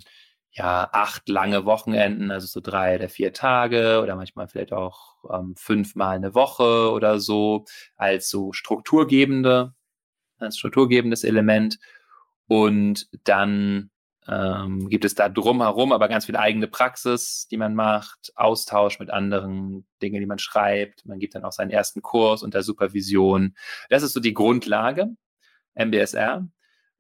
ja 0.59 0.89
acht 0.93 1.29
lange 1.29 1.65
Wochenenden, 1.65 2.31
also 2.31 2.47
so 2.47 2.61
drei 2.61 2.97
oder 2.97 3.09
vier 3.09 3.33
Tage 3.33 4.01
oder 4.03 4.17
manchmal 4.17 4.49
vielleicht 4.49 4.73
auch 4.73 5.17
ähm, 5.33 5.55
fünfmal 5.57 6.17
eine 6.17 6.35
Woche 6.35 6.91
oder 6.93 7.21
so 7.21 7.65
als 7.97 8.29
so 8.29 8.53
strukturgebende, 8.53 9.75
als 10.39 10.59
strukturgebendes 10.59 11.25
Element. 11.25 11.79
Und 12.49 13.09
dann 13.25 13.91
ähm, 14.29 14.89
gibt 14.89 15.05
es 15.05 15.15
da 15.15 15.29
drumherum 15.29 15.93
aber 15.93 16.09
ganz 16.09 16.27
viel 16.27 16.37
eigene 16.37 16.69
Praxis, 16.69 17.49
die 17.51 17.57
man 17.57 17.75
macht, 17.75 18.33
Austausch 18.37 18.99
mit 18.99 19.11
anderen, 19.11 19.87
Dinge, 20.03 20.21
die 20.21 20.27
man 20.27 20.39
schreibt. 20.39 21.07
Man 21.07 21.19
gibt 21.19 21.35
dann 21.35 21.45
auch 21.45 21.53
seinen 21.53 21.71
ersten 21.71 22.03
Kurs 22.03 22.43
unter 22.43 22.63
Supervision. 22.63 23.57
Das 23.89 24.03
ist 24.03 24.13
so 24.13 24.21
die 24.21 24.35
Grundlage, 24.35 25.09
MBSR. 25.75 26.47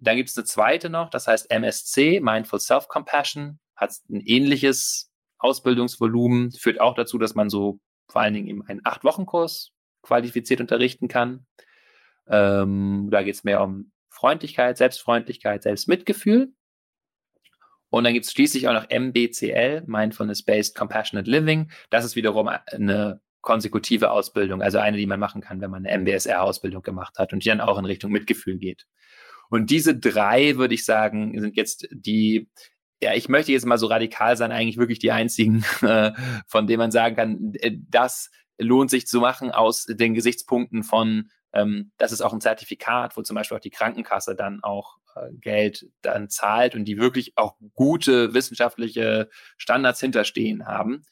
Dann 0.01 0.16
gibt 0.16 0.28
es 0.28 0.36
eine 0.36 0.44
zweite 0.44 0.90
noch, 0.90 1.11
das 1.11 1.26
heißt 1.26 1.51
MSC, 1.51 2.20
Mindful 2.20 2.61
Self-Compassion, 2.61 3.59
hat 3.74 3.94
ein 4.09 4.20
ähnliches 4.20 5.11
Ausbildungsvolumen, 5.38 6.53
führt 6.53 6.80
auch 6.80 6.94
dazu, 6.94 7.18
dass 7.18 7.34
man 7.34 7.49
so 7.51 7.80
vor 8.09 8.22
allen 8.22 8.34
Dingen 8.34 8.49
eben 8.49 8.66
einen 8.66 8.80
Acht-Wochen-Kurs 8.84 9.72
qualifiziert 10.03 10.61
unterrichten 10.61 11.09
kann. 11.09 11.46
Ähm, 12.28 13.09
da 13.11 13.22
geht 13.22 13.34
es 13.34 13.44
mehr 13.44 13.62
um 13.62 13.92
Freundlichkeit, 14.09 14.76
Selbstfreundlichkeit, 14.78 15.62
Selbstmitgefühl. 15.62 16.53
Und 17.90 18.05
dann 18.05 18.12
gibt 18.12 18.26
es 18.26 18.32
schließlich 18.32 18.68
auch 18.68 18.74
noch 18.74 18.88
MBCL, 18.90 19.84
Mindfulness-Based 19.86 20.74
Compassionate 20.76 21.30
Living. 21.30 21.70
Das 21.90 22.05
ist 22.05 22.16
wiederum 22.16 22.49
eine 22.49 23.20
konsekutive 23.40 24.11
Ausbildung, 24.11 24.61
also 24.61 24.78
eine, 24.78 24.96
die 24.96 25.07
man 25.07 25.20
machen 25.20 25.40
kann, 25.40 25.61
wenn 25.61 25.70
man 25.70 25.86
eine 25.86 25.96
MBSR-Ausbildung 25.99 26.82
gemacht 26.82 27.18
hat 27.18 27.32
und 27.32 27.44
die 27.44 27.49
dann 27.49 27.61
auch 27.61 27.78
in 27.78 27.84
Richtung 27.84 28.11
Mitgefühl 28.11 28.59
geht. 28.59 28.86
Und 29.49 29.70
diese 29.70 29.96
drei, 29.96 30.57
würde 30.57 30.74
ich 30.74 30.84
sagen, 30.84 31.38
sind 31.40 31.57
jetzt 31.57 31.88
die, 31.90 32.49
ja, 33.03 33.14
ich 33.14 33.28
möchte 33.28 33.53
jetzt 33.53 33.66
mal 33.66 33.78
so 33.78 33.86
radikal 33.86 34.36
sein, 34.36 34.53
eigentlich 34.53 34.76
wirklich 34.76 34.99
die 34.99 35.12
einzigen, 35.12 35.64
äh, 35.82 36.12
von 36.46 36.66
denen 36.66 36.78
man 36.78 36.90
sagen 36.90 37.16
kann, 37.16 37.53
äh, 37.55 37.76
das 37.88 38.30
lohnt 38.59 38.90
sich 38.90 39.07
zu 39.07 39.20
machen 39.20 39.51
aus 39.51 39.84
den 39.84 40.14
Gesichtspunkten 40.14 40.82
von, 40.82 41.30
ähm, 41.53 41.92
das 41.96 42.12
ist 42.12 42.20
auch 42.20 42.32
ein 42.32 42.40
Zertifikat, 42.40 43.16
wo 43.16 43.22
zum 43.22 43.36
Beispiel 43.36 43.57
auch 43.57 43.62
die 43.62 43.70
Krankenkasse 43.70 44.34
dann 44.34 44.62
auch 44.62 44.99
äh, 45.14 45.32
Geld 45.40 45.88
dann 46.03 46.28
zahlt 46.28 46.74
und 46.74 46.84
die 46.84 46.99
wirklich 46.99 47.32
auch 47.36 47.57
gute 47.74 48.34
wissenschaftliche 48.34 49.30
Standards 49.57 50.01
hinterstehen 50.01 50.66
haben. 50.66 51.05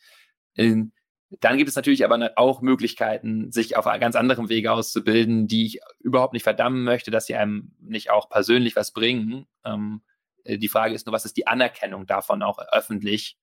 Ähm, 0.57 0.93
dann 1.41 1.59
gibt 1.59 1.69
es 1.69 1.77
natürlich 1.77 2.05
aber 2.05 2.33
auch 2.37 2.61
Möglichkeiten, 2.61 3.53
sich 3.53 3.77
auf 3.77 3.85
ganz 3.85 4.17
anderem 4.17 4.49
Wege 4.49 4.73
auszubilden, 4.73 5.49
die 5.49 5.67
ich 5.67 5.81
überhaupt 6.01 6.33
nicht 6.33 6.43
verdammen 6.43 6.85
möchte, 6.85 7.11
dass 7.11 7.27
sie 7.27 7.35
einem 7.35 7.73
nicht 7.81 8.11
auch 8.11 8.29
persönlich 8.29 8.77
was 8.77 8.93
bringen. 8.93 9.47
Ähm, 9.65 10.03
äh, 10.45 10.59
die 10.59 10.69
Frage 10.69 10.95
ist 10.95 11.07
nur, 11.07 11.13
was 11.13 11.25
ist 11.25 11.37
die 11.37 11.47
Anerkennung 11.47 12.07
davon 12.07 12.43
auch 12.43 12.59
öffentlich? 12.73 13.37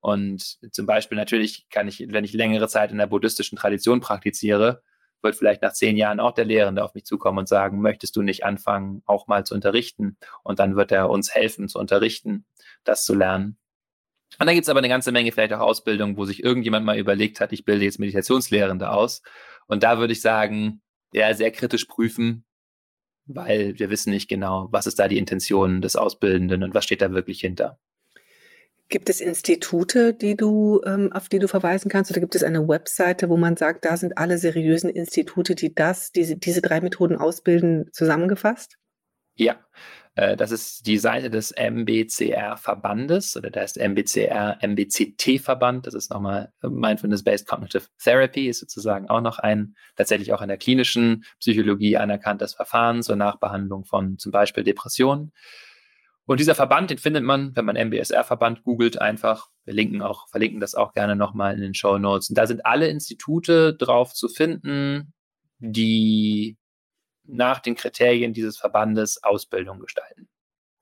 Und 0.00 0.58
zum 0.72 0.86
Beispiel 0.86 1.16
natürlich 1.16 1.68
kann 1.70 1.88
ich, 1.88 2.04
wenn 2.08 2.24
ich 2.24 2.32
längere 2.32 2.68
Zeit 2.68 2.92
in 2.92 2.98
der 2.98 3.06
buddhistischen 3.06 3.58
Tradition 3.58 4.00
praktiziere, 4.00 4.82
wird 5.22 5.34
vielleicht 5.34 5.62
nach 5.62 5.72
zehn 5.72 5.96
Jahren 5.96 6.20
auch 6.20 6.32
der 6.32 6.44
Lehrende 6.44 6.84
auf 6.84 6.94
mich 6.94 7.04
zukommen 7.04 7.38
und 7.38 7.48
sagen, 7.48 7.80
möchtest 7.80 8.14
du 8.14 8.22
nicht 8.22 8.44
anfangen, 8.44 9.02
auch 9.06 9.26
mal 9.26 9.44
zu 9.44 9.54
unterrichten? 9.54 10.16
Und 10.44 10.60
dann 10.60 10.76
wird 10.76 10.92
er 10.92 11.10
uns 11.10 11.34
helfen 11.34 11.68
zu 11.68 11.78
unterrichten, 11.80 12.46
das 12.84 13.04
zu 13.04 13.14
lernen. 13.14 13.58
Und 14.38 14.46
dann 14.46 14.54
gibt 14.54 14.64
es 14.64 14.68
aber 14.68 14.78
eine 14.78 14.88
ganze 14.88 15.10
Menge 15.10 15.32
vielleicht 15.32 15.52
auch 15.52 15.60
Ausbildungen, 15.60 16.16
wo 16.16 16.24
sich 16.24 16.44
irgendjemand 16.44 16.86
mal 16.86 16.98
überlegt 16.98 17.40
hat, 17.40 17.52
ich 17.52 17.64
bilde 17.64 17.84
jetzt 17.84 17.98
Meditationslehrende 17.98 18.90
aus. 18.90 19.22
Und 19.66 19.82
da 19.82 19.98
würde 19.98 20.12
ich 20.12 20.20
sagen, 20.20 20.80
ja, 21.12 21.34
sehr 21.34 21.50
kritisch 21.50 21.86
prüfen, 21.86 22.44
weil 23.26 23.78
wir 23.78 23.90
wissen 23.90 24.10
nicht 24.10 24.28
genau, 24.28 24.68
was 24.70 24.86
ist 24.86 24.98
da 24.98 25.08
die 25.08 25.18
Intention 25.18 25.80
des 25.80 25.96
Ausbildenden 25.96 26.62
und 26.62 26.74
was 26.74 26.84
steht 26.84 27.02
da 27.02 27.12
wirklich 27.12 27.40
hinter. 27.40 27.78
Gibt 28.88 29.10
es 29.10 29.20
Institute, 29.20 30.14
die 30.14 30.34
du, 30.34 30.80
ähm, 30.86 31.12
auf 31.12 31.28
die 31.28 31.38
du 31.38 31.46
verweisen 31.46 31.90
kannst, 31.90 32.10
oder 32.10 32.20
gibt 32.20 32.34
es 32.34 32.42
eine 32.42 32.66
Webseite, 32.68 33.28
wo 33.28 33.36
man 33.36 33.56
sagt, 33.56 33.84
da 33.84 33.98
sind 33.98 34.16
alle 34.16 34.38
seriösen 34.38 34.88
Institute, 34.88 35.54
die 35.54 35.74
das, 35.74 36.10
diese, 36.10 36.36
diese 36.36 36.62
drei 36.62 36.80
Methoden 36.80 37.16
ausbilden, 37.16 37.90
zusammengefasst? 37.92 38.78
Ja, 39.34 39.60
das 40.36 40.50
ist 40.50 40.86
die 40.86 40.98
Seite 40.98 41.30
des 41.30 41.52
MBCR-Verbandes 41.52 43.36
oder 43.36 43.50
da 43.50 43.62
ist 43.62 43.78
MBCR, 43.78 44.58
MBCT-Verband. 44.60 45.86
Das 45.86 45.94
ist 45.94 46.10
nochmal 46.10 46.52
Mindfulness-Based 46.60 47.46
Cognitive 47.46 47.84
Therapy, 48.02 48.48
ist 48.48 48.58
sozusagen 48.58 49.08
auch 49.08 49.20
noch 49.20 49.38
ein, 49.38 49.76
tatsächlich 49.96 50.32
auch 50.32 50.42
in 50.42 50.48
der 50.48 50.58
klinischen 50.58 51.24
Psychologie 51.38 51.96
anerkanntes 51.96 52.54
Verfahren 52.54 53.02
zur 53.02 53.14
Nachbehandlung 53.14 53.84
von 53.84 54.18
zum 54.18 54.32
Beispiel 54.32 54.64
Depressionen. 54.64 55.32
Und 56.26 56.40
dieser 56.40 56.54
Verband, 56.54 56.90
den 56.90 56.98
findet 56.98 57.24
man, 57.24 57.56
wenn 57.56 57.64
man 57.64 57.76
MBSR-Verband 57.76 58.62
googelt, 58.62 59.00
einfach. 59.00 59.48
Wir 59.64 59.72
linken 59.72 60.02
auch, 60.02 60.28
verlinken 60.28 60.60
das 60.60 60.74
auch 60.74 60.92
gerne 60.92 61.16
nochmal 61.16 61.54
in 61.54 61.60
den 61.62 61.74
Show 61.74 61.96
Notes. 61.96 62.28
Und 62.28 62.36
da 62.36 62.46
sind 62.46 62.66
alle 62.66 62.88
Institute 62.88 63.74
drauf 63.74 64.12
zu 64.12 64.28
finden, 64.28 65.14
die 65.58 66.57
nach 67.28 67.60
den 67.60 67.76
Kriterien 67.76 68.32
dieses 68.32 68.58
Verbandes 68.58 69.22
Ausbildung 69.22 69.78
gestalten. 69.78 70.28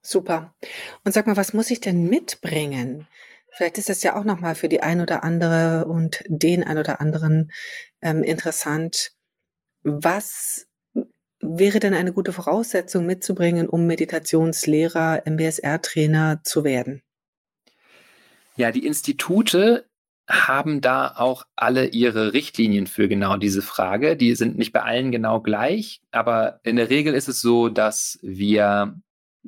Super. 0.03 0.55
Und 1.05 1.12
sag 1.12 1.26
mal, 1.26 1.36
was 1.36 1.53
muss 1.53 1.70
ich 1.70 1.80
denn 1.80 2.09
mitbringen? 2.09 3.09
Vielleicht 3.51 3.78
ist 3.78 3.88
das 3.88 4.03
ja 4.03 4.16
auch 4.16 4.24
nochmal 4.24 4.55
für 4.55 4.68
die 4.68 4.82
ein 4.82 5.01
oder 5.01 5.24
andere 5.24 5.86
und 5.86 6.22
den 6.26 6.62
ein 6.62 6.78
oder 6.78 7.01
anderen 7.01 7.51
ähm, 8.03 8.22
interessant. 8.22 9.12
Was 9.82 10.68
wäre 11.40 11.80
denn 11.80 11.94
eine 11.94 12.12
gute 12.12 12.32
Voraussetzung 12.32 13.07
mitzubringen, 13.07 13.68
um 13.68 13.86
Meditationslehrer, 13.86 15.22
MBSR-Trainer 15.24 16.40
zu 16.44 16.64
werden? 16.64 17.03
Ja, 18.57 18.72
die 18.72 18.86
Institute 18.86 19.86
haben 20.29 20.81
da 20.81 21.14
auch 21.16 21.45
alle 21.55 21.87
ihre 21.87 22.33
Richtlinien 22.33 22.87
für 22.87 23.09
genau 23.09 23.37
diese 23.37 23.62
Frage. 23.62 24.16
Die 24.16 24.35
sind 24.35 24.59
nicht 24.59 24.72
bei 24.72 24.83
allen 24.83 25.12
genau 25.12 25.41
gleich, 25.41 26.01
aber 26.11 26.61
in 26.64 26.77
der 26.77 26.91
Regel 26.91 27.14
ist 27.14 27.29
es 27.29 27.41
so, 27.41 27.68
dass 27.68 28.18
wir 28.22 29.01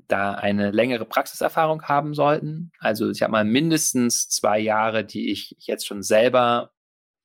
da 0.07 0.33
eine 0.35 0.71
längere 0.71 1.05
Praxiserfahrung 1.05 1.83
haben 1.83 2.15
sollten. 2.15 2.71
Also 2.79 3.11
ich 3.11 3.23
habe 3.23 3.33
mal 3.33 3.45
mindestens 3.45 4.29
zwei 4.29 4.61
Jahre, 4.61 5.05
die 5.05 5.33
ich 5.33 5.57
jetzt 5.59 5.87
schon 5.87 6.03
selber 6.03 6.71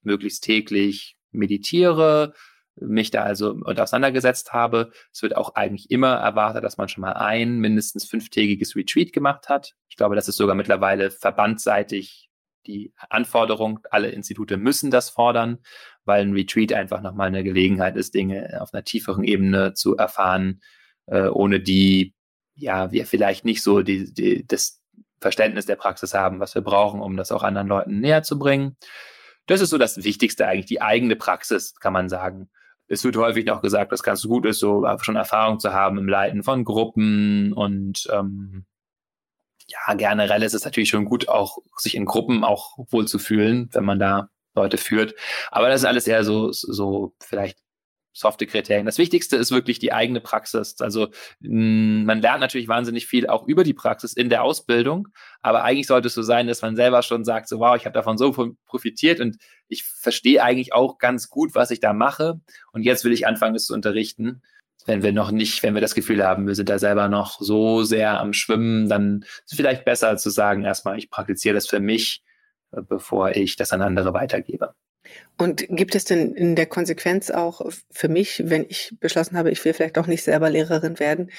möglichst 0.01 0.43
täglich 0.43 1.16
meditiere, 1.32 2.34
mich 2.76 3.12
da 3.12 3.22
also 3.22 3.51
und 3.51 3.80
auseinandergesetzt 3.80 4.51
habe. 4.54 4.91
Es 5.12 5.22
wird 5.22 5.38
auch 5.38 5.54
eigentlich 5.54 5.91
immer 5.91 6.16
erwartet, 6.16 6.64
dass 6.64 6.78
man 6.78 6.88
schon 6.88 7.01
mal 7.01 7.14
ein 7.14 7.60
mindestens 7.60 8.06
fünftägiges 8.06 8.76
Retreat 8.76 9.14
gemacht 9.14 9.47
hat. 9.47 9.76
Ich 9.89 9.95
glaube, 9.95 10.16
das 10.16 10.28
ist 10.28 10.38
sogar 10.38 10.56
mittlerweile 10.56 11.12
verbandseitig 11.12 12.32
die 12.66 12.93
Anforderung, 13.09 13.80
alle 13.91 14.09
Institute 14.09 14.57
müssen 14.57 14.91
das 14.91 15.09
fordern, 15.09 15.59
weil 16.05 16.22
ein 16.22 16.34
Retreat 16.34 16.74
einfach 16.74 17.01
nochmal 17.01 17.28
eine 17.28 17.43
Gelegenheit 17.43 17.95
ist, 17.95 18.14
Dinge 18.14 18.61
auf 18.61 18.74
einer 18.74 18.84
tieferen 18.84 19.24
Ebene 19.24 19.74
zu 19.74 19.95
erfahren, 19.95 20.61
äh, 21.07 21.28
ohne 21.28 21.59
die 21.59 22.14
ja 22.55 22.91
wir 22.91 23.05
vielleicht 23.05 23.45
nicht 23.45 23.64
so 23.64 23.82
die, 23.82 24.14
die, 24.14 24.45
das 24.45 24.82
Verständnis 25.20 25.66
der 25.66 25.76
Praxis 25.76 26.14
haben, 26.14 26.39
was 26.39 26.53
wir 26.53 26.61
brauchen, 26.61 27.01
um 27.01 27.18
das 27.18 27.32
auch 27.32 27.43
anderen 27.43 27.68
Leuten 27.68 27.99
näher 27.99 28.24
zu 28.24 28.38
bringen. 28.38 28.78
Das 29.47 29.61
ist 29.61 29.72
so 29.72 29.78
das 29.78 30.03
Wichtigste 30.03 30.47
eigentlich, 30.47 30.68
die 30.68 30.82
eigene 30.82 31.16
Praxis, 31.16 31.76
kann 31.76 31.93
man 31.93 32.09
sagen. 32.09 32.49
Es 32.88 33.03
wird 33.03 33.16
häufig 33.16 33.45
noch 33.45 33.61
gesagt, 33.61 33.91
dass 33.91 34.03
ganz 34.03 34.24
gut 34.24 34.45
ist, 34.45 34.59
so 34.59 34.86
schon 35.01 35.16
Erfahrung 35.16 35.59
zu 35.59 35.74
haben 35.74 35.97
im 35.97 36.07
Leiten 36.07 36.43
von 36.43 36.64
Gruppen 36.64 37.53
und 37.53 38.07
ähm, 38.11 38.66
ja, 39.68 39.93
generell 39.95 40.43
ist 40.43 40.53
es 40.53 40.66
natürlich 40.66 40.89
schon 40.89 41.05
gut, 41.05 41.28
auch 41.30 41.57
sich 41.78 41.95
in 41.95 42.05
Gruppen 42.05 42.43
auch 42.43 42.78
wohl 42.89 43.07
zu 43.07 43.20
fühlen, 43.20 43.70
wenn 43.74 43.86
man 43.86 43.99
da 43.99 44.30
Leute 44.55 44.78
führt. 44.78 45.16
Aber 45.51 45.70
das 45.70 45.82
ist 45.82 45.86
alles 45.86 46.07
eher 46.07 46.24
so, 46.24 46.51
so 46.51 47.14
vielleicht 47.20 47.57
softe 48.14 48.45
Kriterien. 48.45 48.86
Das 48.86 48.99
Wichtigste 48.99 49.36
ist 49.38 49.51
wirklich 49.51 49.80
die 49.80 49.91
eigene 49.91 50.22
Praxis. 50.22 50.80
Also 50.80 51.07
mh, 51.39 52.05
man 52.05 52.22
lernt 52.22 52.41
natürlich 52.41 52.68
wahnsinnig 52.68 53.07
viel 53.07 53.28
auch 53.28 53.47
über 53.47 53.64
die 53.64 53.74
Praxis 53.74 54.14
in 54.14 54.30
der 54.30 54.43
Ausbildung, 54.43 55.07
aber 55.41 55.64
eigentlich 55.64 55.88
sollte 55.88 56.07
es 56.07 56.14
so 56.14 56.22
sein, 56.22 56.47
dass 56.47 56.61
man 56.61 56.76
selber 56.76 57.01
schon 57.01 57.26
sagt, 57.26 57.49
so 57.49 57.59
wow, 57.59 57.76
ich 57.76 57.86
habe 57.86 57.93
davon 57.93 58.18
so 58.18 58.32
profitiert 58.68 59.20
und 59.20 59.38
ich 59.68 59.84
verstehe 59.84 60.43
eigentlich 60.43 60.74
auch 60.74 60.99
ganz 60.99 61.30
gut, 61.30 61.55
was 61.55 61.72
ich 61.72 61.80
da 61.80 61.93
mache 61.93 62.39
und 62.72 62.84
jetzt 62.84 63.03
will 63.03 63.14
ich 63.14 63.26
anfangen, 63.26 63.55
es 63.55 63.66
zu 63.66 63.74
unterrichten. 63.74 64.43
Wenn 64.86 65.03
wir 65.03 65.13
noch 65.13 65.32
nicht, 65.32 65.63
wenn 65.63 65.76
wir 65.76 65.82
das 65.82 65.95
Gefühl 65.95 66.26
haben, 66.26 66.47
wir 66.47 66.55
sind 66.55 66.69
da 66.69 66.78
selber 66.78 67.07
noch 67.07 67.39
so 67.39 67.84
sehr 67.84 68.19
am 68.19 68.34
Schwimmen, 68.34 68.89
dann 68.89 69.21
ist 69.21 69.51
es 69.51 69.57
vielleicht 69.57 69.86
besser 69.86 70.17
zu 70.17 70.30
sagen, 70.30 70.63
erstmal, 70.65 70.97
ich 70.97 71.09
praktiziere 71.09 71.55
das 71.55 71.67
für 71.67 71.80
mich, 71.80 72.24
äh, 72.71 72.82
bevor 72.82 73.32
ich 73.32 73.55
das 73.55 73.71
an 73.71 73.82
andere 73.82 74.13
weitergebe. 74.13 74.76
Und 75.38 75.65
gibt 75.69 75.95
es 75.95 76.05
denn 76.05 76.34
in 76.34 76.55
der 76.55 76.65
Konsequenz 76.65 77.30
auch 77.30 77.61
für 77.91 78.07
mich, 78.07 78.43
wenn 78.45 78.65
ich 78.67 78.95
beschlossen 78.99 79.38
habe, 79.38 79.51
ich 79.51 79.63
will 79.65 79.74
vielleicht 79.74 79.97
auch 79.97 80.07
nicht 80.07 80.24
selber 80.24 80.49
Lehrerin 80.49 80.99
werden, 80.99 81.32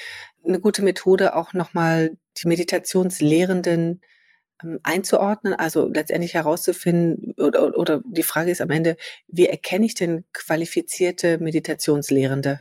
eine 0.44 0.60
gute 0.60 0.82
Methode, 0.82 1.34
auch 1.34 1.52
nochmal 1.54 2.16
die 2.36 2.48
Meditationslehrenden 2.48 4.02
ähm, 4.62 4.80
einzuordnen, 4.82 5.54
also 5.54 5.88
letztendlich 5.88 6.34
herauszufinden, 6.34 7.34
oder, 7.38 7.76
oder 7.78 8.02
die 8.04 8.22
Frage 8.22 8.50
ist 8.50 8.60
am 8.60 8.70
Ende, 8.70 8.96
wie 9.28 9.46
erkenne 9.46 9.86
ich 9.86 9.94
denn 9.94 10.24
qualifizierte 10.32 11.38
Meditationslehrende? 11.38 12.60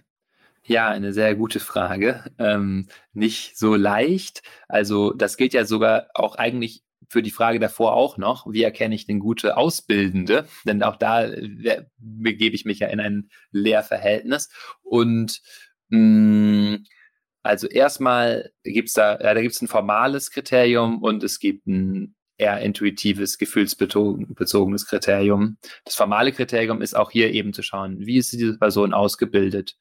Ja, 0.65 0.89
eine 0.89 1.11
sehr 1.13 1.35
gute 1.35 1.59
Frage. 1.59 2.23
Ähm, 2.39 2.87
nicht 3.11 3.57
so 3.57 3.75
leicht. 3.75 4.41
Also 4.69 5.11
das 5.11 5.35
gilt 5.35 5.53
ja 5.53 5.65
sogar 5.65 6.07
auch 6.13 6.35
eigentlich 6.35 6.83
für 7.09 7.21
die 7.21 7.31
Frage 7.31 7.59
davor 7.59 7.93
auch 7.93 8.17
noch, 8.17 8.47
wie 8.51 8.63
erkenne 8.63 8.95
ich 8.95 9.05
denn 9.05 9.19
gute 9.19 9.57
Ausbildende? 9.57 10.47
Denn 10.65 10.81
auch 10.83 10.95
da 10.95 11.25
äh, 11.25 11.85
begebe 11.97 12.55
ich 12.55 12.65
mich 12.65 12.79
ja 12.79 12.87
in 12.87 12.99
ein 12.99 13.29
Lehrverhältnis. 13.51 14.49
Und 14.81 15.41
mh, 15.89 15.99
mm, 15.99 16.85
also 17.43 17.67
erstmal 17.67 18.51
gibt 18.63 18.87
es 18.87 18.93
da, 18.93 19.19
ja, 19.19 19.33
da 19.33 19.41
gibt 19.41 19.53
es 19.53 19.61
ein 19.61 19.67
formales 19.67 20.31
Kriterium 20.31 21.03
und 21.03 21.23
es 21.23 21.39
gibt 21.39 21.67
ein 21.67 22.15
eher 22.37 22.59
intuitives, 22.61 23.37
gefühlsbezogenes 23.37 24.87
Kriterium. 24.87 25.57
Das 25.83 25.95
formale 25.95 26.31
Kriterium 26.31 26.81
ist 26.81 26.95
auch 26.95 27.11
hier 27.11 27.31
eben 27.31 27.53
zu 27.53 27.61
schauen, 27.61 27.99
wie 27.99 28.17
ist 28.17 28.31
diese 28.31 28.57
Person 28.57 28.93
ausgebildet? 28.93 29.75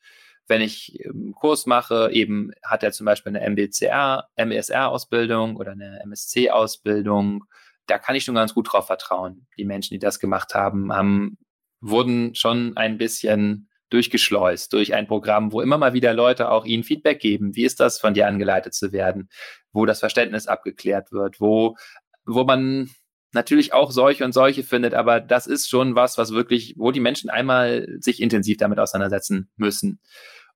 Wenn 0.49 0.61
ich 0.61 0.99
einen 1.05 1.28
ähm, 1.28 1.34
Kurs 1.34 1.66
mache, 1.66 2.11
eben 2.12 2.53
hat 2.64 2.82
er 2.82 2.93
zum 2.93 3.07
Beispiel 3.07 3.36
eine 3.36 3.49
MBCR, 3.49 4.28
MBSR-Ausbildung 4.36 5.57
oder 5.57 5.72
eine 5.72 6.01
MSC-Ausbildung, 6.05 7.45
da 7.86 7.99
kann 7.99 8.16
ich 8.16 8.24
schon 8.24 8.34
ganz 8.34 8.55
gut 8.55 8.72
drauf 8.72 8.86
vertrauen. 8.86 9.47
Die 9.57 9.64
Menschen, 9.64 9.95
die 9.95 9.99
das 9.99 10.18
gemacht 10.18 10.55
haben, 10.55 10.93
haben 10.93 11.38
wurden 11.80 12.34
schon 12.34 12.76
ein 12.76 12.97
bisschen 12.97 13.68
durchgeschleust 13.90 14.72
durch 14.72 14.95
ein 14.95 15.07
Programm, 15.07 15.53
wo 15.53 15.61
immer 15.61 15.76
mal 15.76 15.93
wieder 15.93 16.14
Leute 16.14 16.51
auch 16.51 16.64
ihnen 16.64 16.84
Feedback 16.84 17.20
geben. 17.20 17.55
Wie 17.55 17.64
ist 17.64 17.80
das, 17.80 18.01
von 18.01 18.14
dir 18.14 18.26
angeleitet 18.26 18.72
zu 18.72 18.93
werden? 18.93 19.28
Wo 19.72 19.84
das 19.84 20.01
Verständnis 20.01 20.47
abgeklärt 20.47 21.12
wird, 21.12 21.40
wo, 21.40 21.76
wo 22.24 22.45
man 22.45 22.90
natürlich 23.33 23.72
auch 23.72 23.91
solche 23.91 24.24
und 24.24 24.33
solche 24.33 24.62
findet, 24.62 24.95
aber 24.95 25.20
das 25.20 25.47
ist 25.47 25.68
schon 25.68 25.95
was, 25.95 26.18
was 26.18 26.33
wirklich, 26.33 26.74
wo 26.76 26.91
die 26.91 27.01
Menschen 27.01 27.30
einmal 27.30 27.89
sich 27.99 28.20
intensiv 28.20 28.59
damit 28.59 28.78
auseinandersetzen 28.78 29.51
müssen. 29.57 30.01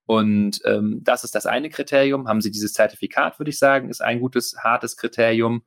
Und 0.05 0.61
ähm, 0.65 1.01
das 1.03 1.25
ist 1.25 1.35
das 1.35 1.47
eine 1.47 1.69
Kriterium. 1.69 2.29
Haben 2.29 2.41
Sie 2.41 2.53
dieses 2.53 2.73
Zertifikat, 2.73 3.41
würde 3.41 3.51
ich 3.51 3.59
sagen, 3.59 3.91
ist 3.91 4.03
ein 4.03 4.21
gutes, 4.21 4.57
hartes 4.63 4.97
Kriterium. 4.97 5.63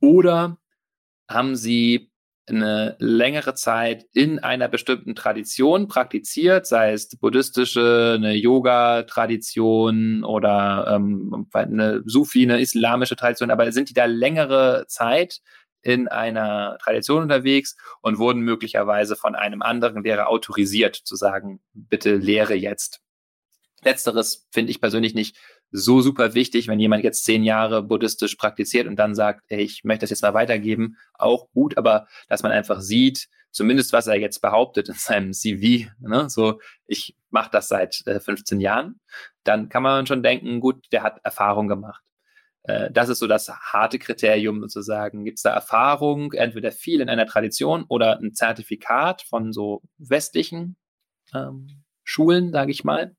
Oder 0.00 0.58
haben 1.28 1.56
Sie 1.56 2.10
eine 2.48 2.96
längere 2.98 3.54
Zeit 3.54 4.06
in 4.12 4.38
einer 4.38 4.68
bestimmten 4.68 5.14
Tradition 5.14 5.88
praktiziert, 5.88 6.66
sei 6.66 6.92
es 6.92 7.08
buddhistische, 7.16 8.14
eine 8.16 8.34
Yoga-Tradition 8.34 10.24
oder 10.24 10.86
ähm, 10.88 11.46
eine 11.52 12.02
Sufi, 12.06 12.42
eine 12.42 12.60
islamische 12.60 13.16
Tradition, 13.16 13.50
aber 13.50 13.70
sind 13.72 13.88
die 13.88 13.94
da 13.94 14.06
längere 14.06 14.84
Zeit 14.88 15.40
in 15.82 16.08
einer 16.08 16.78
Tradition 16.82 17.22
unterwegs 17.22 17.76
und 18.02 18.18
wurden 18.18 18.40
möglicherweise 18.40 19.16
von 19.16 19.34
einem 19.34 19.62
anderen 19.62 20.02
Lehrer 20.02 20.28
autorisiert 20.28 20.96
zu 20.96 21.16
sagen, 21.16 21.60
bitte 21.72 22.16
lehre 22.16 22.54
jetzt. 22.54 23.00
Letzteres 23.82 24.46
finde 24.50 24.70
ich 24.70 24.80
persönlich 24.80 25.14
nicht 25.14 25.36
so 25.72 26.00
super 26.00 26.34
wichtig, 26.34 26.68
wenn 26.68 26.80
jemand 26.80 27.04
jetzt 27.04 27.24
zehn 27.24 27.44
Jahre 27.44 27.82
buddhistisch 27.82 28.34
praktiziert 28.34 28.86
und 28.86 28.96
dann 28.96 29.14
sagt, 29.14 29.44
ey, 29.48 29.60
ich 29.62 29.84
möchte 29.84 30.02
das 30.02 30.10
jetzt 30.10 30.22
mal 30.22 30.34
weitergeben, 30.34 30.96
auch 31.14 31.50
gut, 31.52 31.78
aber 31.78 32.06
dass 32.28 32.42
man 32.42 32.52
einfach 32.52 32.80
sieht, 32.80 33.28
zumindest 33.50 33.92
was 33.92 34.06
er 34.06 34.16
jetzt 34.16 34.40
behauptet 34.40 34.88
in 34.88 34.94
seinem 34.96 35.32
CV, 35.32 35.90
ne, 36.00 36.28
so 36.28 36.60
ich 36.86 37.16
mache 37.30 37.50
das 37.52 37.68
seit 37.68 38.06
äh, 38.06 38.20
15 38.20 38.60
Jahren, 38.60 39.00
dann 39.44 39.68
kann 39.68 39.82
man 39.82 40.06
schon 40.06 40.22
denken, 40.22 40.60
gut, 40.60 40.86
der 40.92 41.02
hat 41.02 41.20
Erfahrung 41.22 41.68
gemacht. 41.68 42.02
Äh, 42.62 42.90
das 42.90 43.08
ist 43.08 43.18
so 43.18 43.26
das 43.26 43.48
harte 43.48 43.98
Kriterium 43.98 44.60
sozusagen. 44.60 45.24
Gibt 45.24 45.38
es 45.38 45.42
da 45.42 45.52
Erfahrung, 45.52 46.32
entweder 46.32 46.72
viel 46.72 47.00
in 47.00 47.08
einer 47.08 47.26
Tradition 47.26 47.84
oder 47.88 48.18
ein 48.18 48.34
Zertifikat 48.34 49.22
von 49.22 49.52
so 49.52 49.82
westlichen 49.98 50.76
ähm, 51.34 51.84
Schulen, 52.04 52.52
sage 52.52 52.72
ich 52.72 52.84
mal. 52.84 53.16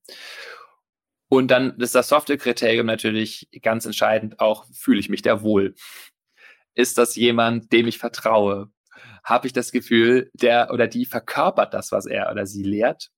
Und 1.29 1.49
dann 1.49 1.77
ist 1.79 1.95
das 1.95 2.09
Software-Kriterium 2.09 2.85
natürlich 2.85 3.47
ganz 3.61 3.85
entscheidend 3.85 4.41
auch, 4.41 4.65
fühle 4.73 4.99
ich 4.99 5.07
mich 5.07 5.21
da 5.21 5.41
wohl? 5.41 5.75
Ist 6.73 6.97
das 6.97 7.15
jemand, 7.15 7.71
dem 7.71 7.87
ich 7.87 7.99
vertraue? 7.99 8.69
Habe 9.23 9.47
ich 9.47 9.53
das 9.53 9.71
Gefühl, 9.71 10.29
der 10.33 10.71
oder 10.73 10.87
die 10.87 11.05
verkörpert 11.05 11.73
das, 11.73 11.91
was 11.91 12.05
er 12.05 12.31
oder 12.31 12.45
sie 12.45 12.63
lehrt? 12.63 13.11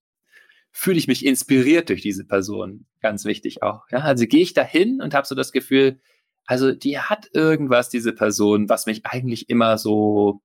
Fühle 0.72 0.98
ich 0.98 1.08
mich 1.08 1.26
inspiriert 1.26 1.90
durch 1.90 2.02
diese 2.02 2.26
Person? 2.26 2.86
Ganz 3.02 3.26
wichtig 3.26 3.64
auch. 3.64 3.84
Ja, 3.90 4.00
also 4.00 4.28
gehe 4.28 4.42
ich 4.42 4.54
da 4.54 4.64
hin 4.64 5.02
und 5.02 5.14
habe 5.14 5.26
so 5.26 5.34
das 5.34 5.52
Gefühl, 5.52 6.00
also 6.46 6.72
die 6.72 7.00
hat 7.00 7.30
irgendwas, 7.34 7.89
diese 7.89 8.14
Person, 8.14 8.70
was 8.70 8.86
mich 8.86 9.06
eigentlich 9.06 9.50
immer 9.50 9.78
so 9.78 10.41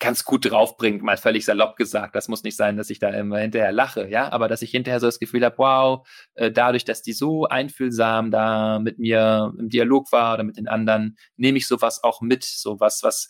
ganz 0.00 0.24
gut 0.24 0.50
draufbringt, 0.50 1.02
mal 1.02 1.18
völlig 1.18 1.44
salopp 1.44 1.76
gesagt. 1.76 2.16
Das 2.16 2.26
muss 2.26 2.42
nicht 2.42 2.56
sein, 2.56 2.76
dass 2.76 2.90
ich 2.90 2.98
da 2.98 3.10
immer 3.10 3.38
hinterher 3.38 3.70
lache, 3.70 4.08
ja, 4.08 4.32
aber 4.32 4.48
dass 4.48 4.62
ich 4.62 4.70
hinterher 4.70 4.98
so 4.98 5.06
das 5.06 5.20
Gefühl 5.20 5.44
habe, 5.44 5.58
wow, 5.58 6.08
äh, 6.34 6.50
dadurch, 6.50 6.84
dass 6.84 7.02
die 7.02 7.12
so 7.12 7.44
einfühlsam 7.46 8.30
da 8.30 8.78
mit 8.78 8.98
mir 8.98 9.52
im 9.58 9.68
Dialog 9.68 10.10
war 10.10 10.34
oder 10.34 10.42
mit 10.42 10.56
den 10.56 10.68
anderen, 10.68 11.18
nehme 11.36 11.58
ich 11.58 11.68
sowas 11.68 12.02
auch 12.02 12.22
mit, 12.22 12.44
sowas, 12.44 13.02
was 13.02 13.28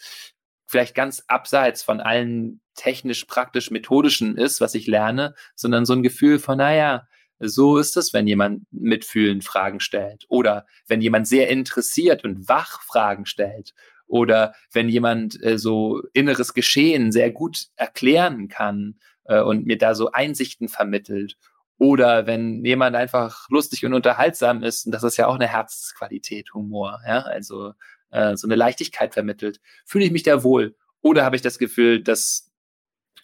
vielleicht 0.66 0.94
ganz 0.94 1.24
abseits 1.26 1.82
von 1.82 2.00
allen 2.00 2.60
technisch, 2.76 3.24
praktisch, 3.24 3.72
methodischen 3.72 4.36
ist, 4.38 4.60
was 4.60 4.76
ich 4.76 4.86
lerne, 4.86 5.34
sondern 5.56 5.84
so 5.84 5.92
ein 5.92 6.04
Gefühl 6.04 6.38
von, 6.38 6.58
naja, 6.58 7.08
so 7.40 7.78
ist 7.78 7.96
es, 7.96 8.12
wenn 8.12 8.26
jemand 8.26 8.66
mitfühlend 8.70 9.44
Fragen 9.44 9.80
stellt 9.80 10.26
oder 10.28 10.66
wenn 10.86 11.00
jemand 11.00 11.26
sehr 11.26 11.48
interessiert 11.48 12.22
und 12.22 12.48
wach 12.48 12.82
Fragen 12.82 13.26
stellt 13.26 13.74
oder 14.06 14.54
wenn 14.72 14.88
jemand 14.88 15.42
äh, 15.42 15.58
so 15.58 16.02
inneres 16.12 16.52
Geschehen 16.54 17.12
sehr 17.12 17.30
gut 17.30 17.68
erklären 17.76 18.48
kann 18.48 19.00
äh, 19.24 19.40
und 19.40 19.66
mir 19.66 19.78
da 19.78 19.94
so 19.94 20.12
Einsichten 20.12 20.68
vermittelt 20.68 21.36
oder 21.78 22.26
wenn 22.26 22.62
jemand 22.64 22.94
einfach 22.94 23.48
lustig 23.48 23.86
und 23.86 23.94
unterhaltsam 23.94 24.62
ist, 24.62 24.84
und 24.84 24.92
das 24.92 25.02
ist 25.02 25.16
ja 25.16 25.26
auch 25.26 25.36
eine 25.36 25.48
Herzensqualität, 25.48 26.52
Humor, 26.52 27.00
ja, 27.06 27.22
also 27.22 27.72
äh, 28.10 28.36
so 28.36 28.46
eine 28.46 28.56
Leichtigkeit 28.56 29.14
vermittelt, 29.14 29.60
fühle 29.86 30.04
ich 30.04 30.10
mich 30.10 30.24
da 30.24 30.44
wohl 30.44 30.76
oder 31.00 31.24
habe 31.24 31.36
ich 31.36 31.42
das 31.42 31.58
Gefühl, 31.58 32.02
dass 32.02 32.50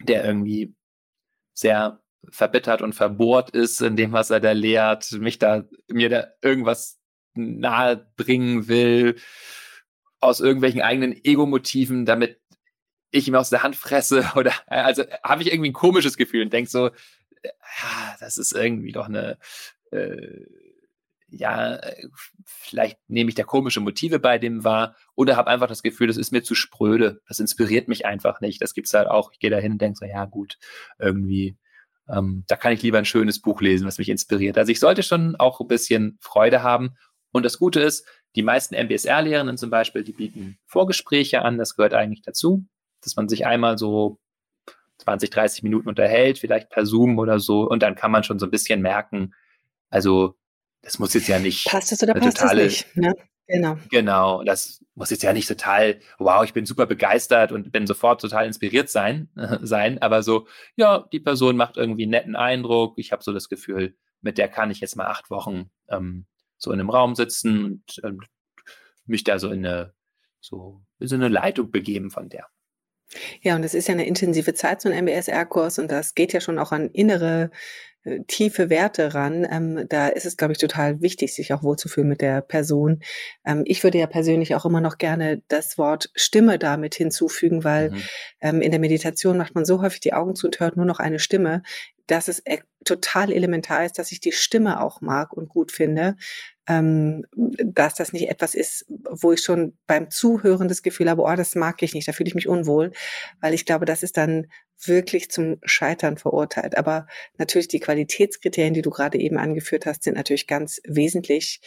der 0.00 0.24
irgendwie 0.24 0.74
sehr 1.52 2.00
verbittert 2.30 2.82
und 2.82 2.94
verbohrt 2.94 3.50
ist 3.50 3.80
in 3.80 3.96
dem, 3.96 4.12
was 4.12 4.30
er 4.30 4.40
da 4.40 4.52
lehrt, 4.52 5.12
mich 5.12 5.38
da, 5.38 5.64
mir 5.88 6.08
da 6.08 6.26
irgendwas 6.42 6.98
nahe 7.34 8.10
bringen 8.16 8.68
will, 8.68 9.16
aus 10.20 10.40
irgendwelchen 10.40 10.82
eigenen 10.82 11.12
Ego-Motiven, 11.12 12.06
damit 12.06 12.40
ich 13.10 13.28
ihm 13.28 13.34
aus 13.34 13.50
der 13.50 13.62
Hand 13.62 13.76
fresse 13.76 14.24
oder, 14.36 14.52
also 14.66 15.04
habe 15.22 15.42
ich 15.42 15.52
irgendwie 15.52 15.70
ein 15.70 15.74
komisches 15.74 16.16
Gefühl 16.16 16.42
und 16.42 16.52
denke 16.52 16.70
so, 16.70 16.90
ja, 17.44 18.16
das 18.20 18.38
ist 18.38 18.52
irgendwie 18.52 18.92
doch 18.92 19.06
eine, 19.06 19.38
äh, 19.92 20.46
ja, 21.28 21.80
vielleicht 22.44 22.98
nehme 23.08 23.28
ich 23.28 23.34
da 23.34 23.42
komische 23.42 23.80
Motive 23.80 24.18
bei 24.18 24.38
dem 24.38 24.64
wahr 24.64 24.96
oder 25.14 25.36
habe 25.36 25.50
einfach 25.50 25.66
das 25.66 25.82
Gefühl, 25.82 26.06
das 26.06 26.16
ist 26.16 26.32
mir 26.32 26.42
zu 26.42 26.54
spröde, 26.54 27.20
das 27.28 27.40
inspiriert 27.40 27.88
mich 27.88 28.06
einfach 28.06 28.40
nicht. 28.40 28.62
Das 28.62 28.74
gibt's 28.74 28.94
halt 28.94 29.08
auch. 29.08 29.32
Ich 29.32 29.38
gehe 29.38 29.50
da 29.50 29.58
hin 29.58 29.72
und 29.72 29.80
denke 29.80 29.98
so, 29.98 30.06
ja 30.06 30.24
gut, 30.24 30.58
irgendwie, 30.98 31.56
ähm, 32.08 32.44
da 32.46 32.56
kann 32.56 32.72
ich 32.72 32.82
lieber 32.82 32.98
ein 32.98 33.04
schönes 33.04 33.40
Buch 33.40 33.60
lesen, 33.60 33.86
was 33.86 33.98
mich 33.98 34.08
inspiriert. 34.08 34.58
Also 34.58 34.72
ich 34.72 34.80
sollte 34.80 35.02
schon 35.02 35.36
auch 35.36 35.60
ein 35.60 35.68
bisschen 35.68 36.18
Freude 36.20 36.62
haben. 36.62 36.96
Und 37.32 37.44
das 37.44 37.58
Gute 37.58 37.80
ist, 37.80 38.06
die 38.36 38.42
meisten 38.42 38.74
MBSR-Lehrenden 38.74 39.56
zum 39.56 39.70
Beispiel, 39.70 40.04
die 40.04 40.12
bieten 40.12 40.58
Vorgespräche 40.66 41.42
an, 41.42 41.58
das 41.58 41.74
gehört 41.74 41.94
eigentlich 41.94 42.22
dazu, 42.22 42.64
dass 43.02 43.16
man 43.16 43.28
sich 43.28 43.46
einmal 43.46 43.78
so 43.78 44.18
20, 44.98 45.30
30 45.30 45.62
Minuten 45.62 45.88
unterhält, 45.88 46.38
vielleicht 46.38 46.70
per 46.70 46.86
Zoom 46.86 47.18
oder 47.18 47.38
so, 47.40 47.68
und 47.68 47.82
dann 47.82 47.94
kann 47.94 48.10
man 48.10 48.24
schon 48.24 48.38
so 48.38 48.46
ein 48.46 48.50
bisschen 48.50 48.80
merken, 48.82 49.34
also 49.90 50.36
das 50.82 50.98
muss 50.98 51.14
jetzt 51.14 51.28
ja 51.28 51.38
nicht 51.38 51.66
passt 51.66 51.92
es 51.92 52.02
oder 52.02 52.14
passt 52.14 52.38
totale, 52.38 52.66
es 52.66 52.86
nicht. 52.86 52.96
Ne? 52.96 53.14
Genau. 53.48 53.78
Genau, 53.90 54.42
das 54.42 54.84
muss 54.94 55.10
jetzt 55.10 55.22
ja 55.22 55.32
nicht 55.32 55.46
total, 55.46 56.00
wow, 56.18 56.44
ich 56.44 56.52
bin 56.52 56.66
super 56.66 56.86
begeistert 56.86 57.52
und 57.52 57.70
bin 57.70 57.86
sofort 57.86 58.20
total 58.20 58.46
inspiriert 58.46 58.88
sein, 58.88 59.28
äh, 59.36 59.58
sein, 59.62 60.02
aber 60.02 60.22
so, 60.22 60.48
ja, 60.74 61.06
die 61.12 61.20
Person 61.20 61.56
macht 61.56 61.76
irgendwie 61.76 62.04
einen 62.04 62.10
netten 62.10 62.36
Eindruck. 62.36 62.94
Ich 62.96 63.12
habe 63.12 63.22
so 63.22 63.32
das 63.32 63.48
Gefühl, 63.48 63.96
mit 64.20 64.38
der 64.38 64.48
kann 64.48 64.70
ich 64.70 64.80
jetzt 64.80 64.96
mal 64.96 65.06
acht 65.06 65.30
Wochen 65.30 65.70
ähm, 65.88 66.26
so 66.58 66.72
in 66.72 66.80
einem 66.80 66.90
Raum 66.90 67.14
sitzen 67.14 67.64
und 67.64 68.00
ähm, 68.02 68.20
mich 69.04 69.22
da 69.22 69.38
so 69.38 69.50
in 69.50 69.64
eine, 69.64 69.92
so, 70.40 70.82
in 70.98 71.06
so 71.06 71.14
eine 71.14 71.28
Leitung 71.28 71.70
begeben 71.70 72.10
von 72.10 72.28
der. 72.28 72.48
Ja, 73.40 73.54
und 73.54 73.62
es 73.62 73.74
ist 73.74 73.86
ja 73.86 73.94
eine 73.94 74.06
intensive 74.06 74.54
Zeit, 74.54 74.80
so 74.80 74.88
ein 74.88 75.04
MBSR-Kurs, 75.04 75.78
und 75.78 75.92
das 75.92 76.14
geht 76.14 76.32
ja 76.32 76.40
schon 76.40 76.58
auch 76.58 76.72
an 76.72 76.90
innere 76.90 77.50
tiefe 78.26 78.70
Werte 78.70 79.14
ran. 79.14 79.46
Ähm, 79.50 79.86
da 79.88 80.08
ist 80.08 80.26
es, 80.26 80.36
glaube 80.36 80.52
ich, 80.52 80.58
total 80.58 81.00
wichtig, 81.00 81.34
sich 81.34 81.52
auch 81.52 81.62
wohlzufühlen 81.62 82.08
mit 82.08 82.20
der 82.20 82.40
Person. 82.40 83.02
Ähm, 83.44 83.62
ich 83.66 83.82
würde 83.82 83.98
ja 83.98 84.06
persönlich 84.06 84.54
auch 84.54 84.64
immer 84.64 84.80
noch 84.80 84.98
gerne 84.98 85.42
das 85.48 85.78
Wort 85.78 86.10
Stimme 86.14 86.58
damit 86.58 86.94
hinzufügen, 86.94 87.64
weil 87.64 87.90
mhm. 87.90 88.02
ähm, 88.40 88.60
in 88.60 88.70
der 88.70 88.80
Meditation 88.80 89.36
macht 89.36 89.54
man 89.54 89.64
so 89.64 89.82
häufig 89.82 90.00
die 90.00 90.12
Augen 90.12 90.34
zu 90.34 90.46
und 90.46 90.60
hört 90.60 90.76
nur 90.76 90.86
noch 90.86 91.00
eine 91.00 91.18
Stimme, 91.18 91.62
dass 92.06 92.28
es 92.28 92.42
total 92.86 93.30
elementar 93.32 93.84
ist, 93.84 93.98
dass 93.98 94.12
ich 94.12 94.20
die 94.20 94.32
Stimme 94.32 94.82
auch 94.82 95.00
mag 95.00 95.32
und 95.32 95.48
gut 95.48 95.72
finde 95.72 96.16
ähm, 96.66 97.24
dass 97.32 97.94
das 97.94 98.12
nicht 98.12 98.28
etwas 98.28 98.54
ist, 98.54 98.86
wo 98.88 99.32
ich 99.32 99.40
schon 99.40 99.76
beim 99.86 100.10
Zuhören 100.10 100.68
das 100.68 100.82
Gefühl 100.82 101.08
habe, 101.08 101.22
oh, 101.22 101.34
das 101.34 101.54
mag 101.54 101.82
ich 101.82 101.94
nicht, 101.94 102.08
da 102.08 102.12
fühle 102.12 102.28
ich 102.28 102.34
mich 102.34 102.48
unwohl, 102.48 102.92
weil 103.40 103.54
ich 103.54 103.64
glaube, 103.64 103.84
das 103.84 104.02
ist 104.02 104.16
dann 104.16 104.48
wirklich 104.84 105.30
zum 105.30 105.58
Scheitern 105.62 106.18
verurteilt. 106.18 106.76
Aber 106.76 107.06
natürlich 107.38 107.68
die 107.68 107.80
Qualitätskriterien, 107.80 108.74
die 108.74 108.82
du 108.82 108.90
gerade 108.90 109.18
eben 109.18 109.38
angeführt 109.38 109.86
hast, 109.86 110.02
sind 110.02 110.16
natürlich 110.16 110.46
ganz 110.46 110.80
wesentlich. 110.84 111.60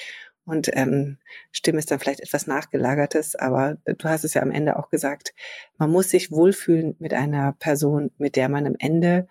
Und 0.46 0.70
ähm, 0.74 1.18
Stimme 1.52 1.80
ist 1.80 1.92
dann 1.92 2.00
vielleicht 2.00 2.22
etwas 2.22 2.48
nachgelagertes, 2.48 3.36
aber 3.36 3.78
du 3.86 4.10
hast 4.10 4.24
es 4.24 4.34
ja 4.34 4.42
am 4.42 4.52
Ende 4.52 4.78
auch 4.78 4.90
gesagt, 4.90 5.34
man 5.78 5.92
muss 5.92 6.10
sich 6.10 6.32
wohlfühlen 6.32 6.96
mit 7.00 7.14
einer 7.14 7.54
Person, 7.54 8.12
mit 8.18 8.36
der 8.36 8.50
man 8.50 8.66
am 8.66 8.76
Ende 8.80 9.28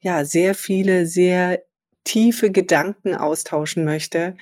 ja 0.00 0.24
sehr 0.24 0.54
viele, 0.54 1.06
sehr 1.06 1.62
tiefe 2.04 2.50
Gedanken 2.50 3.14
austauschen 3.14 3.84
möchte 3.84 4.36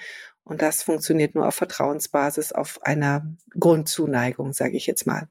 und 0.44 0.62
das 0.62 0.84
funktioniert 0.84 1.34
nur 1.34 1.48
auf 1.48 1.56
Vertrauensbasis, 1.56 2.52
auf 2.52 2.80
einer 2.82 3.26
Grundzuneigung, 3.58 4.52
sage 4.52 4.76
ich 4.76 4.86
jetzt 4.86 5.06
mal. 5.06 5.28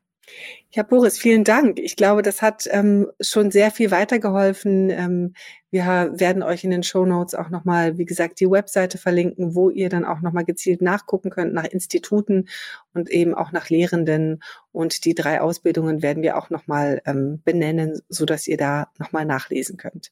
Ja, 0.71 0.83
Boris, 0.83 1.17
vielen 1.17 1.45
Dank. 1.45 1.79
Ich 1.79 1.95
glaube, 1.95 2.21
das 2.21 2.41
hat 2.41 2.67
ähm, 2.69 3.09
schon 3.21 3.49
sehr 3.49 3.71
viel 3.71 3.91
weitergeholfen. 3.91 4.89
Ähm, 4.89 5.33
wir 5.71 5.85
werden 6.15 6.43
euch 6.43 6.63
in 6.65 6.71
den 6.71 6.83
Show 6.83 7.05
Notes 7.05 7.33
auch 7.33 7.49
nochmal, 7.49 7.97
wie 7.97 8.05
gesagt, 8.05 8.39
die 8.39 8.49
Webseite 8.49 8.97
verlinken, 8.97 9.55
wo 9.55 9.69
ihr 9.69 9.87
dann 9.87 10.03
auch 10.03 10.21
nochmal 10.21 10.43
gezielt 10.43 10.81
nachgucken 10.81 11.29
könnt 11.29 11.53
nach 11.53 11.63
Instituten 11.63 12.49
und 12.93 13.09
eben 13.09 13.33
auch 13.35 13.51
nach 13.53 13.69
Lehrenden. 13.69 14.41
Und 14.73 15.05
die 15.05 15.15
drei 15.15 15.39
Ausbildungen 15.39 16.01
werden 16.01 16.23
wir 16.23 16.37
auch 16.37 16.49
nochmal 16.49 17.01
ähm, 17.05 17.41
benennen, 17.45 18.01
so 18.09 18.25
dass 18.25 18.47
ihr 18.47 18.57
da 18.57 18.91
nochmal 18.99 19.25
nachlesen 19.25 19.77
könnt. 19.77 20.11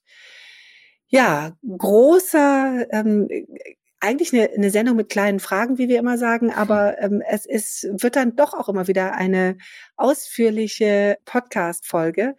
Ja, 1.09 1.57
großer 1.77 2.87
ähm, 2.91 3.27
eigentlich 4.03 4.33
eine, 4.33 4.49
eine 4.49 4.69
Sendung 4.69 4.97
mit 4.97 5.09
kleinen 5.09 5.39
Fragen, 5.39 5.77
wie 5.77 5.87
wir 5.87 5.97
immer 5.97 6.17
sagen, 6.17 6.51
aber 6.51 6.99
ähm, 7.01 7.23
es 7.27 7.45
ist, 7.45 7.87
wird 7.89 8.17
dann 8.17 8.35
doch 8.35 8.53
auch 8.53 8.67
immer 8.67 8.87
wieder 8.87 9.15
eine 9.15 9.57
ausführliche 9.95 11.17
Podcast-Folge. 11.23 12.35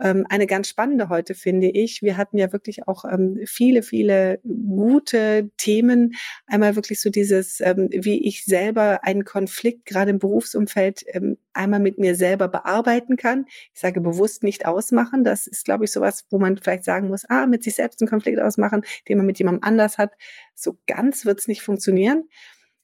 Ähm, 0.00 0.26
eine 0.28 0.46
ganz 0.46 0.68
spannende 0.68 1.08
heute, 1.08 1.34
finde 1.34 1.68
ich. 1.68 2.02
Wir 2.02 2.16
hatten 2.16 2.38
ja 2.38 2.52
wirklich 2.52 2.86
auch 2.86 3.04
ähm, 3.04 3.40
viele, 3.46 3.82
viele 3.82 4.40
gute 4.42 5.50
Themen. 5.56 6.14
Einmal 6.46 6.76
wirklich 6.76 7.00
so 7.00 7.10
dieses, 7.10 7.60
ähm, 7.60 7.88
wie 7.90 8.26
ich 8.26 8.44
selber 8.44 9.04
einen 9.04 9.24
Konflikt 9.24 9.86
gerade 9.86 10.10
im 10.10 10.18
Berufsumfeld 10.18 11.04
ähm, 11.08 11.36
einmal 11.52 11.80
mit 11.80 11.98
mir 11.98 12.14
selber 12.14 12.48
bearbeiten 12.48 13.16
kann. 13.16 13.46
Ich 13.74 13.80
sage 13.80 14.00
bewusst 14.00 14.42
nicht 14.42 14.66
ausmachen. 14.66 15.24
Das 15.24 15.46
ist, 15.46 15.64
glaube 15.64 15.84
ich, 15.84 15.92
sowas, 15.92 16.26
wo 16.30 16.38
man 16.38 16.56
vielleicht 16.56 16.84
sagen 16.84 17.08
muss, 17.08 17.24
ah, 17.28 17.46
mit 17.46 17.64
sich 17.64 17.74
selbst 17.74 18.00
einen 18.00 18.08
Konflikt 18.08 18.40
ausmachen, 18.40 18.82
den 19.08 19.18
man 19.18 19.26
mit 19.26 19.38
jemandem 19.38 19.64
anders 19.64 19.98
hat. 19.98 20.12
So 20.54 20.78
ganz 20.86 21.24
wird 21.24 21.40
es 21.40 21.48
nicht 21.48 21.62
funktionieren 21.62 22.24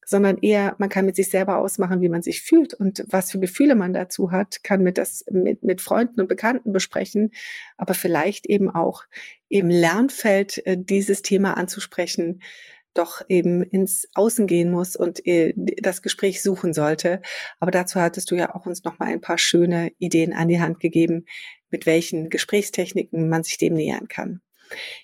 sondern 0.06 0.38
eher, 0.38 0.74
man 0.78 0.88
kann 0.88 1.06
mit 1.06 1.16
sich 1.16 1.30
selber 1.30 1.58
ausmachen, 1.58 2.00
wie 2.00 2.08
man 2.08 2.22
sich 2.22 2.42
fühlt 2.42 2.74
und 2.74 3.04
was 3.08 3.30
für 3.30 3.38
Gefühle 3.38 3.74
man 3.74 3.92
dazu 3.92 4.32
hat, 4.32 4.62
kann 4.62 4.82
mit 4.82 4.98
das 4.98 5.24
mit, 5.30 5.62
mit 5.62 5.80
Freunden 5.80 6.20
und 6.20 6.28
Bekannten 6.28 6.72
besprechen, 6.72 7.30
aber 7.76 7.94
vielleicht 7.94 8.46
eben 8.46 8.70
auch 8.70 9.04
im 9.48 9.68
Lernfeld 9.68 10.64
äh, 10.66 10.76
dieses 10.78 11.22
Thema 11.22 11.56
anzusprechen, 11.56 12.40
doch 12.94 13.22
eben 13.28 13.62
ins 13.62 14.08
Außen 14.14 14.46
gehen 14.46 14.70
muss 14.70 14.96
und 14.96 15.26
äh, 15.26 15.52
das 15.56 16.00
Gespräch 16.00 16.42
suchen 16.42 16.72
sollte. 16.72 17.20
Aber 17.58 17.70
dazu 17.70 18.00
hattest 18.00 18.30
du 18.30 18.36
ja 18.36 18.54
auch 18.54 18.66
uns 18.66 18.84
noch 18.84 18.98
mal 18.98 19.08
ein 19.08 19.20
paar 19.20 19.38
schöne 19.38 19.92
Ideen 19.98 20.32
an 20.32 20.48
die 20.48 20.60
Hand 20.60 20.80
gegeben, 20.80 21.26
mit 21.70 21.86
welchen 21.86 22.30
Gesprächstechniken 22.30 23.28
man 23.28 23.42
sich 23.42 23.58
dem 23.58 23.74
nähern 23.74 24.08
kann. 24.08 24.40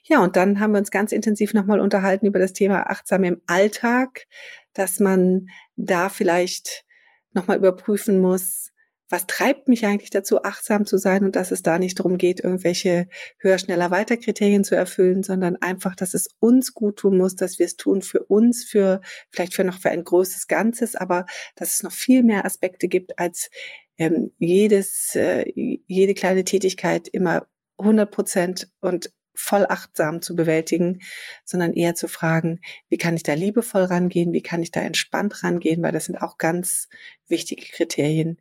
Ja, 0.04 0.22
und 0.22 0.36
dann 0.36 0.60
haben 0.60 0.72
wir 0.72 0.78
uns 0.78 0.90
ganz 0.90 1.12
intensiv 1.12 1.54
nochmal 1.54 1.80
unterhalten 1.80 2.26
über 2.26 2.38
das 2.38 2.52
Thema 2.52 2.88
achtsam 2.90 3.24
im 3.24 3.42
Alltag, 3.46 4.26
dass 4.74 5.00
man 5.00 5.48
da 5.76 6.08
vielleicht 6.08 6.84
nochmal 7.32 7.58
überprüfen 7.58 8.20
muss, 8.20 8.70
was 9.10 9.26
treibt 9.26 9.68
mich 9.68 9.84
eigentlich 9.84 10.10
dazu, 10.10 10.44
achtsam 10.44 10.86
zu 10.86 10.96
sein 10.96 11.24
und 11.24 11.34
dass 11.34 11.50
es 11.50 11.62
da 11.62 11.78
nicht 11.80 11.98
darum 11.98 12.16
geht, 12.16 12.40
irgendwelche 12.40 13.08
höher, 13.38 13.58
schneller, 13.58 13.90
weiter 13.90 14.16
Kriterien 14.16 14.62
zu 14.62 14.76
erfüllen, 14.76 15.24
sondern 15.24 15.56
einfach, 15.56 15.96
dass 15.96 16.14
es 16.14 16.28
uns 16.38 16.74
gut 16.74 16.96
tun 17.00 17.18
muss, 17.18 17.34
dass 17.34 17.58
wir 17.58 17.66
es 17.66 17.76
tun 17.76 18.02
für 18.02 18.22
uns, 18.22 18.64
für 18.64 19.00
vielleicht 19.30 19.54
für 19.54 19.64
noch 19.64 19.80
für 19.80 19.90
ein 19.90 20.04
großes 20.04 20.46
Ganzes, 20.46 20.94
aber 20.94 21.26
dass 21.56 21.74
es 21.74 21.82
noch 21.82 21.92
viel 21.92 22.22
mehr 22.22 22.44
Aspekte 22.44 22.86
gibt, 22.86 23.18
als 23.18 23.50
ähm, 23.98 24.30
jedes, 24.38 25.16
äh, 25.16 25.44
jede 25.54 26.14
kleine 26.14 26.44
Tätigkeit 26.44 27.08
immer 27.08 27.48
100 27.78 28.10
Prozent 28.10 28.70
und 28.80 29.10
voll 29.40 29.66
achtsam 29.68 30.22
zu 30.22 30.36
bewältigen, 30.36 31.00
sondern 31.44 31.72
eher 31.72 31.94
zu 31.94 32.08
fragen, 32.08 32.60
wie 32.88 32.98
kann 32.98 33.16
ich 33.16 33.22
da 33.22 33.34
liebevoll 33.34 33.84
rangehen, 33.84 34.32
wie 34.32 34.42
kann 34.42 34.62
ich 34.62 34.70
da 34.70 34.80
entspannt 34.80 35.42
rangehen, 35.42 35.82
weil 35.82 35.92
das 35.92 36.04
sind 36.04 36.16
auch 36.16 36.38
ganz 36.38 36.88
wichtige 37.28 37.66
Kriterien 37.66 38.40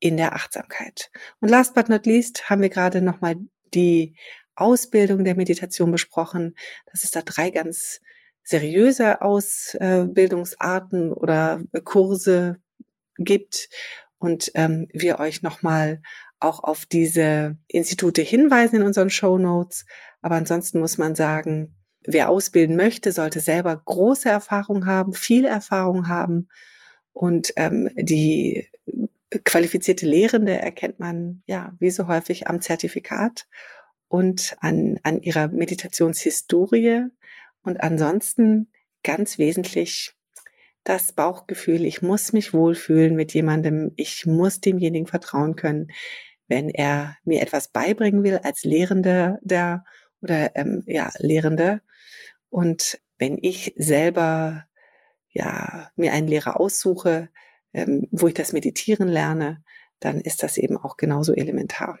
in 0.00 0.16
der 0.16 0.34
Achtsamkeit. 0.34 1.10
Und 1.40 1.48
last 1.48 1.74
but 1.74 1.88
not 1.88 2.06
least 2.06 2.50
haben 2.50 2.62
wir 2.62 2.70
gerade 2.70 3.02
nochmal 3.02 3.36
die 3.74 4.14
Ausbildung 4.54 5.24
der 5.24 5.36
Meditation 5.36 5.90
besprochen, 5.92 6.54
dass 6.90 7.04
es 7.04 7.10
da 7.10 7.22
drei 7.22 7.50
ganz 7.50 8.00
seriöse 8.42 9.22
Ausbildungsarten 9.22 11.12
oder 11.12 11.62
Kurse 11.84 12.56
gibt 13.16 13.68
und 14.18 14.50
ähm, 14.54 14.88
wir 14.92 15.18
euch 15.20 15.42
nochmal 15.42 16.02
auch 16.40 16.64
auf 16.64 16.86
diese 16.86 17.56
Institute 17.68 18.22
hinweisen 18.22 18.76
in 18.76 18.82
unseren 18.82 19.10
Show 19.10 19.38
Notes. 19.38 19.84
Aber 20.22 20.36
ansonsten 20.36 20.80
muss 20.80 20.98
man 20.98 21.14
sagen, 21.14 21.76
wer 22.04 22.30
ausbilden 22.30 22.76
möchte, 22.76 23.12
sollte 23.12 23.40
selber 23.40 23.76
große 23.76 24.28
Erfahrung 24.28 24.86
haben, 24.86 25.12
viel 25.12 25.44
Erfahrung 25.44 26.08
haben. 26.08 26.48
Und 27.12 27.52
ähm, 27.56 27.90
die 27.94 28.68
qualifizierte 29.44 30.06
Lehrende 30.06 30.58
erkennt 30.58 30.98
man 30.98 31.42
ja 31.46 31.74
wie 31.78 31.90
so 31.90 32.08
häufig 32.08 32.48
am 32.48 32.60
Zertifikat 32.60 33.46
und 34.08 34.56
an, 34.60 34.98
an 35.02 35.20
ihrer 35.22 35.48
Meditationshistorie. 35.48 37.04
Und 37.62 37.82
ansonsten 37.82 38.72
ganz 39.02 39.38
wesentlich 39.38 40.14
das 40.84 41.12
Bauchgefühl, 41.12 41.84
ich 41.84 42.02
muss 42.02 42.32
mich 42.32 42.54
wohlfühlen 42.54 43.14
mit 43.14 43.34
jemandem, 43.34 43.92
ich 43.96 44.24
muss 44.26 44.60
demjenigen 44.60 45.06
vertrauen 45.06 45.54
können, 45.54 45.88
wenn 46.50 46.68
er 46.68 47.16
mir 47.24 47.40
etwas 47.40 47.68
beibringen 47.68 48.22
will 48.24 48.38
als 48.42 48.64
Lehrende 48.64 49.38
der 49.40 49.84
oder 50.20 50.54
ähm, 50.56 50.82
ja, 50.86 51.10
Lehrende. 51.18 51.80
Und 52.50 53.00
wenn 53.18 53.38
ich 53.40 53.72
selber 53.76 54.66
ja 55.30 55.90
mir 55.96 56.12
einen 56.12 56.28
Lehrer 56.28 56.60
aussuche, 56.60 57.30
ähm, 57.72 58.08
wo 58.10 58.26
ich 58.28 58.34
das 58.34 58.52
Meditieren 58.52 59.08
lerne, 59.08 59.62
dann 60.00 60.20
ist 60.20 60.42
das 60.42 60.58
eben 60.58 60.76
auch 60.76 60.96
genauso 60.96 61.32
elementar, 61.34 61.98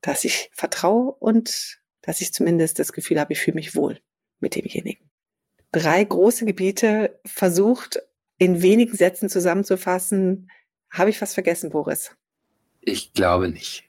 dass 0.00 0.24
ich 0.24 0.50
vertraue 0.52 1.12
und 1.12 1.80
dass 2.00 2.20
ich 2.20 2.32
zumindest 2.32 2.78
das 2.78 2.92
Gefühl 2.92 3.20
habe, 3.20 3.32
ich 3.32 3.40
fühle 3.40 3.56
mich 3.56 3.74
wohl 3.74 4.00
mit 4.40 4.54
demjenigen. 4.54 5.10
drei 5.72 6.04
große 6.04 6.44
Gebiete 6.44 7.20
versucht, 7.24 8.00
in 8.38 8.62
wenigen 8.62 8.96
Sätzen 8.96 9.28
zusammenzufassen. 9.28 10.50
Habe 10.90 11.10
ich 11.10 11.20
was 11.22 11.34
vergessen, 11.34 11.70
Boris? 11.70 12.14
Ich 12.82 13.12
glaube 13.12 13.48
nicht. 13.48 13.84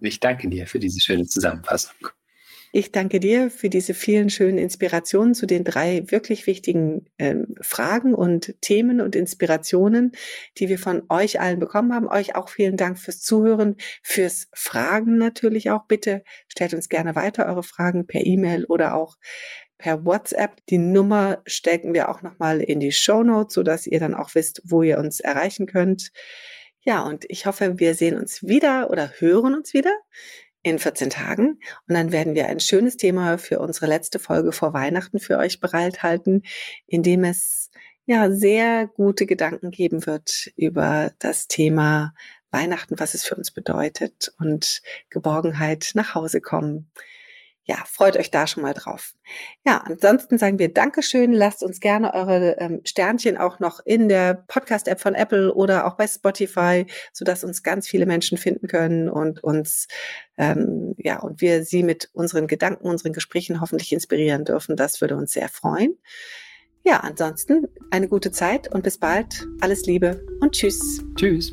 Ich 0.00 0.20
danke 0.20 0.48
dir 0.48 0.66
für 0.66 0.78
diese 0.78 1.00
schöne 1.00 1.26
Zusammenfassung. 1.26 2.08
Ich 2.72 2.92
danke 2.92 3.18
dir 3.18 3.50
für 3.50 3.68
diese 3.68 3.94
vielen 3.94 4.30
schönen 4.30 4.56
Inspirationen 4.56 5.34
zu 5.34 5.46
den 5.46 5.64
drei 5.64 6.04
wirklich 6.06 6.46
wichtigen 6.46 7.06
ähm, 7.18 7.56
Fragen 7.60 8.14
und 8.14 8.54
Themen 8.60 9.00
und 9.00 9.16
Inspirationen, 9.16 10.12
die 10.56 10.68
wir 10.68 10.78
von 10.78 11.02
euch 11.08 11.40
allen 11.40 11.58
bekommen 11.58 11.92
haben. 11.92 12.06
Euch 12.06 12.36
auch 12.36 12.48
vielen 12.48 12.76
Dank 12.76 13.00
fürs 13.00 13.22
Zuhören, 13.22 13.76
fürs 14.04 14.46
Fragen 14.54 15.18
natürlich 15.18 15.70
auch. 15.70 15.86
Bitte 15.86 16.22
stellt 16.46 16.72
uns 16.72 16.88
gerne 16.88 17.16
weiter 17.16 17.46
eure 17.46 17.64
Fragen 17.64 18.06
per 18.06 18.24
E-Mail 18.24 18.64
oder 18.66 18.94
auch 18.94 19.16
per 19.76 20.04
WhatsApp. 20.04 20.64
Die 20.68 20.78
Nummer 20.78 21.42
stecken 21.46 21.92
wir 21.92 22.08
auch 22.08 22.22
nochmal 22.22 22.60
in 22.60 22.78
die 22.78 22.92
Show 22.92 23.24
Notes, 23.24 23.54
sodass 23.54 23.88
ihr 23.88 23.98
dann 23.98 24.14
auch 24.14 24.36
wisst, 24.36 24.62
wo 24.64 24.84
ihr 24.84 24.98
uns 24.98 25.18
erreichen 25.18 25.66
könnt. 25.66 26.12
Ja, 26.82 27.02
und 27.02 27.24
ich 27.28 27.46
hoffe, 27.46 27.78
wir 27.78 27.94
sehen 27.94 28.18
uns 28.18 28.42
wieder 28.46 28.90
oder 28.90 29.12
hören 29.18 29.54
uns 29.54 29.74
wieder 29.74 29.94
in 30.62 30.78
14 30.78 31.10
Tagen. 31.10 31.60
Und 31.88 31.94
dann 31.94 32.12
werden 32.12 32.34
wir 32.34 32.46
ein 32.46 32.60
schönes 32.60 32.96
Thema 32.96 33.38
für 33.38 33.60
unsere 33.60 33.86
letzte 33.86 34.18
Folge 34.18 34.52
vor 34.52 34.72
Weihnachten 34.72 35.20
für 35.20 35.38
euch 35.38 35.60
bereithalten, 35.60 36.42
in 36.86 37.02
dem 37.02 37.24
es 37.24 37.70
ja 38.06 38.30
sehr 38.30 38.86
gute 38.86 39.26
Gedanken 39.26 39.70
geben 39.70 40.06
wird 40.06 40.50
über 40.56 41.12
das 41.18 41.48
Thema 41.48 42.14
Weihnachten, 42.50 42.98
was 42.98 43.14
es 43.14 43.24
für 43.24 43.36
uns 43.36 43.52
bedeutet 43.52 44.32
und 44.38 44.82
Geborgenheit 45.10 45.92
nach 45.94 46.14
Hause 46.14 46.40
kommen 46.40 46.90
ja, 47.64 47.76
freut 47.86 48.16
euch 48.16 48.30
da 48.30 48.46
schon 48.46 48.62
mal 48.62 48.74
drauf. 48.74 49.12
Ja, 49.64 49.78
ansonsten 49.78 50.38
sagen 50.38 50.58
wir 50.58 50.72
Dankeschön. 50.72 51.32
Lasst 51.32 51.62
uns 51.62 51.80
gerne 51.80 52.14
eure 52.14 52.56
ähm, 52.58 52.80
Sternchen 52.84 53.36
auch 53.36 53.60
noch 53.60 53.80
in 53.84 54.08
der 54.08 54.44
Podcast-App 54.48 55.00
von 55.00 55.14
Apple 55.14 55.54
oder 55.54 55.86
auch 55.86 55.96
bei 55.96 56.06
Spotify, 56.06 56.86
sodass 57.12 57.44
uns 57.44 57.62
ganz 57.62 57.86
viele 57.86 58.06
Menschen 58.06 58.38
finden 58.38 58.66
können 58.66 59.08
und 59.08 59.44
uns, 59.44 59.86
ähm, 60.36 60.94
ja, 60.98 61.20
und 61.20 61.40
wir 61.40 61.64
sie 61.64 61.82
mit 61.82 62.10
unseren 62.12 62.46
Gedanken, 62.46 62.88
unseren 62.88 63.12
Gesprächen 63.12 63.60
hoffentlich 63.60 63.92
inspirieren 63.92 64.44
dürfen. 64.44 64.76
Das 64.76 65.00
würde 65.00 65.16
uns 65.16 65.32
sehr 65.32 65.48
freuen. 65.48 65.96
Ja, 66.82 67.00
ansonsten 67.00 67.68
eine 67.90 68.08
gute 68.08 68.32
Zeit 68.32 68.72
und 68.72 68.82
bis 68.82 68.98
bald. 68.98 69.46
Alles 69.60 69.84
Liebe 69.84 70.24
und 70.40 70.52
tschüss. 70.52 71.04
Tschüss. 71.14 71.52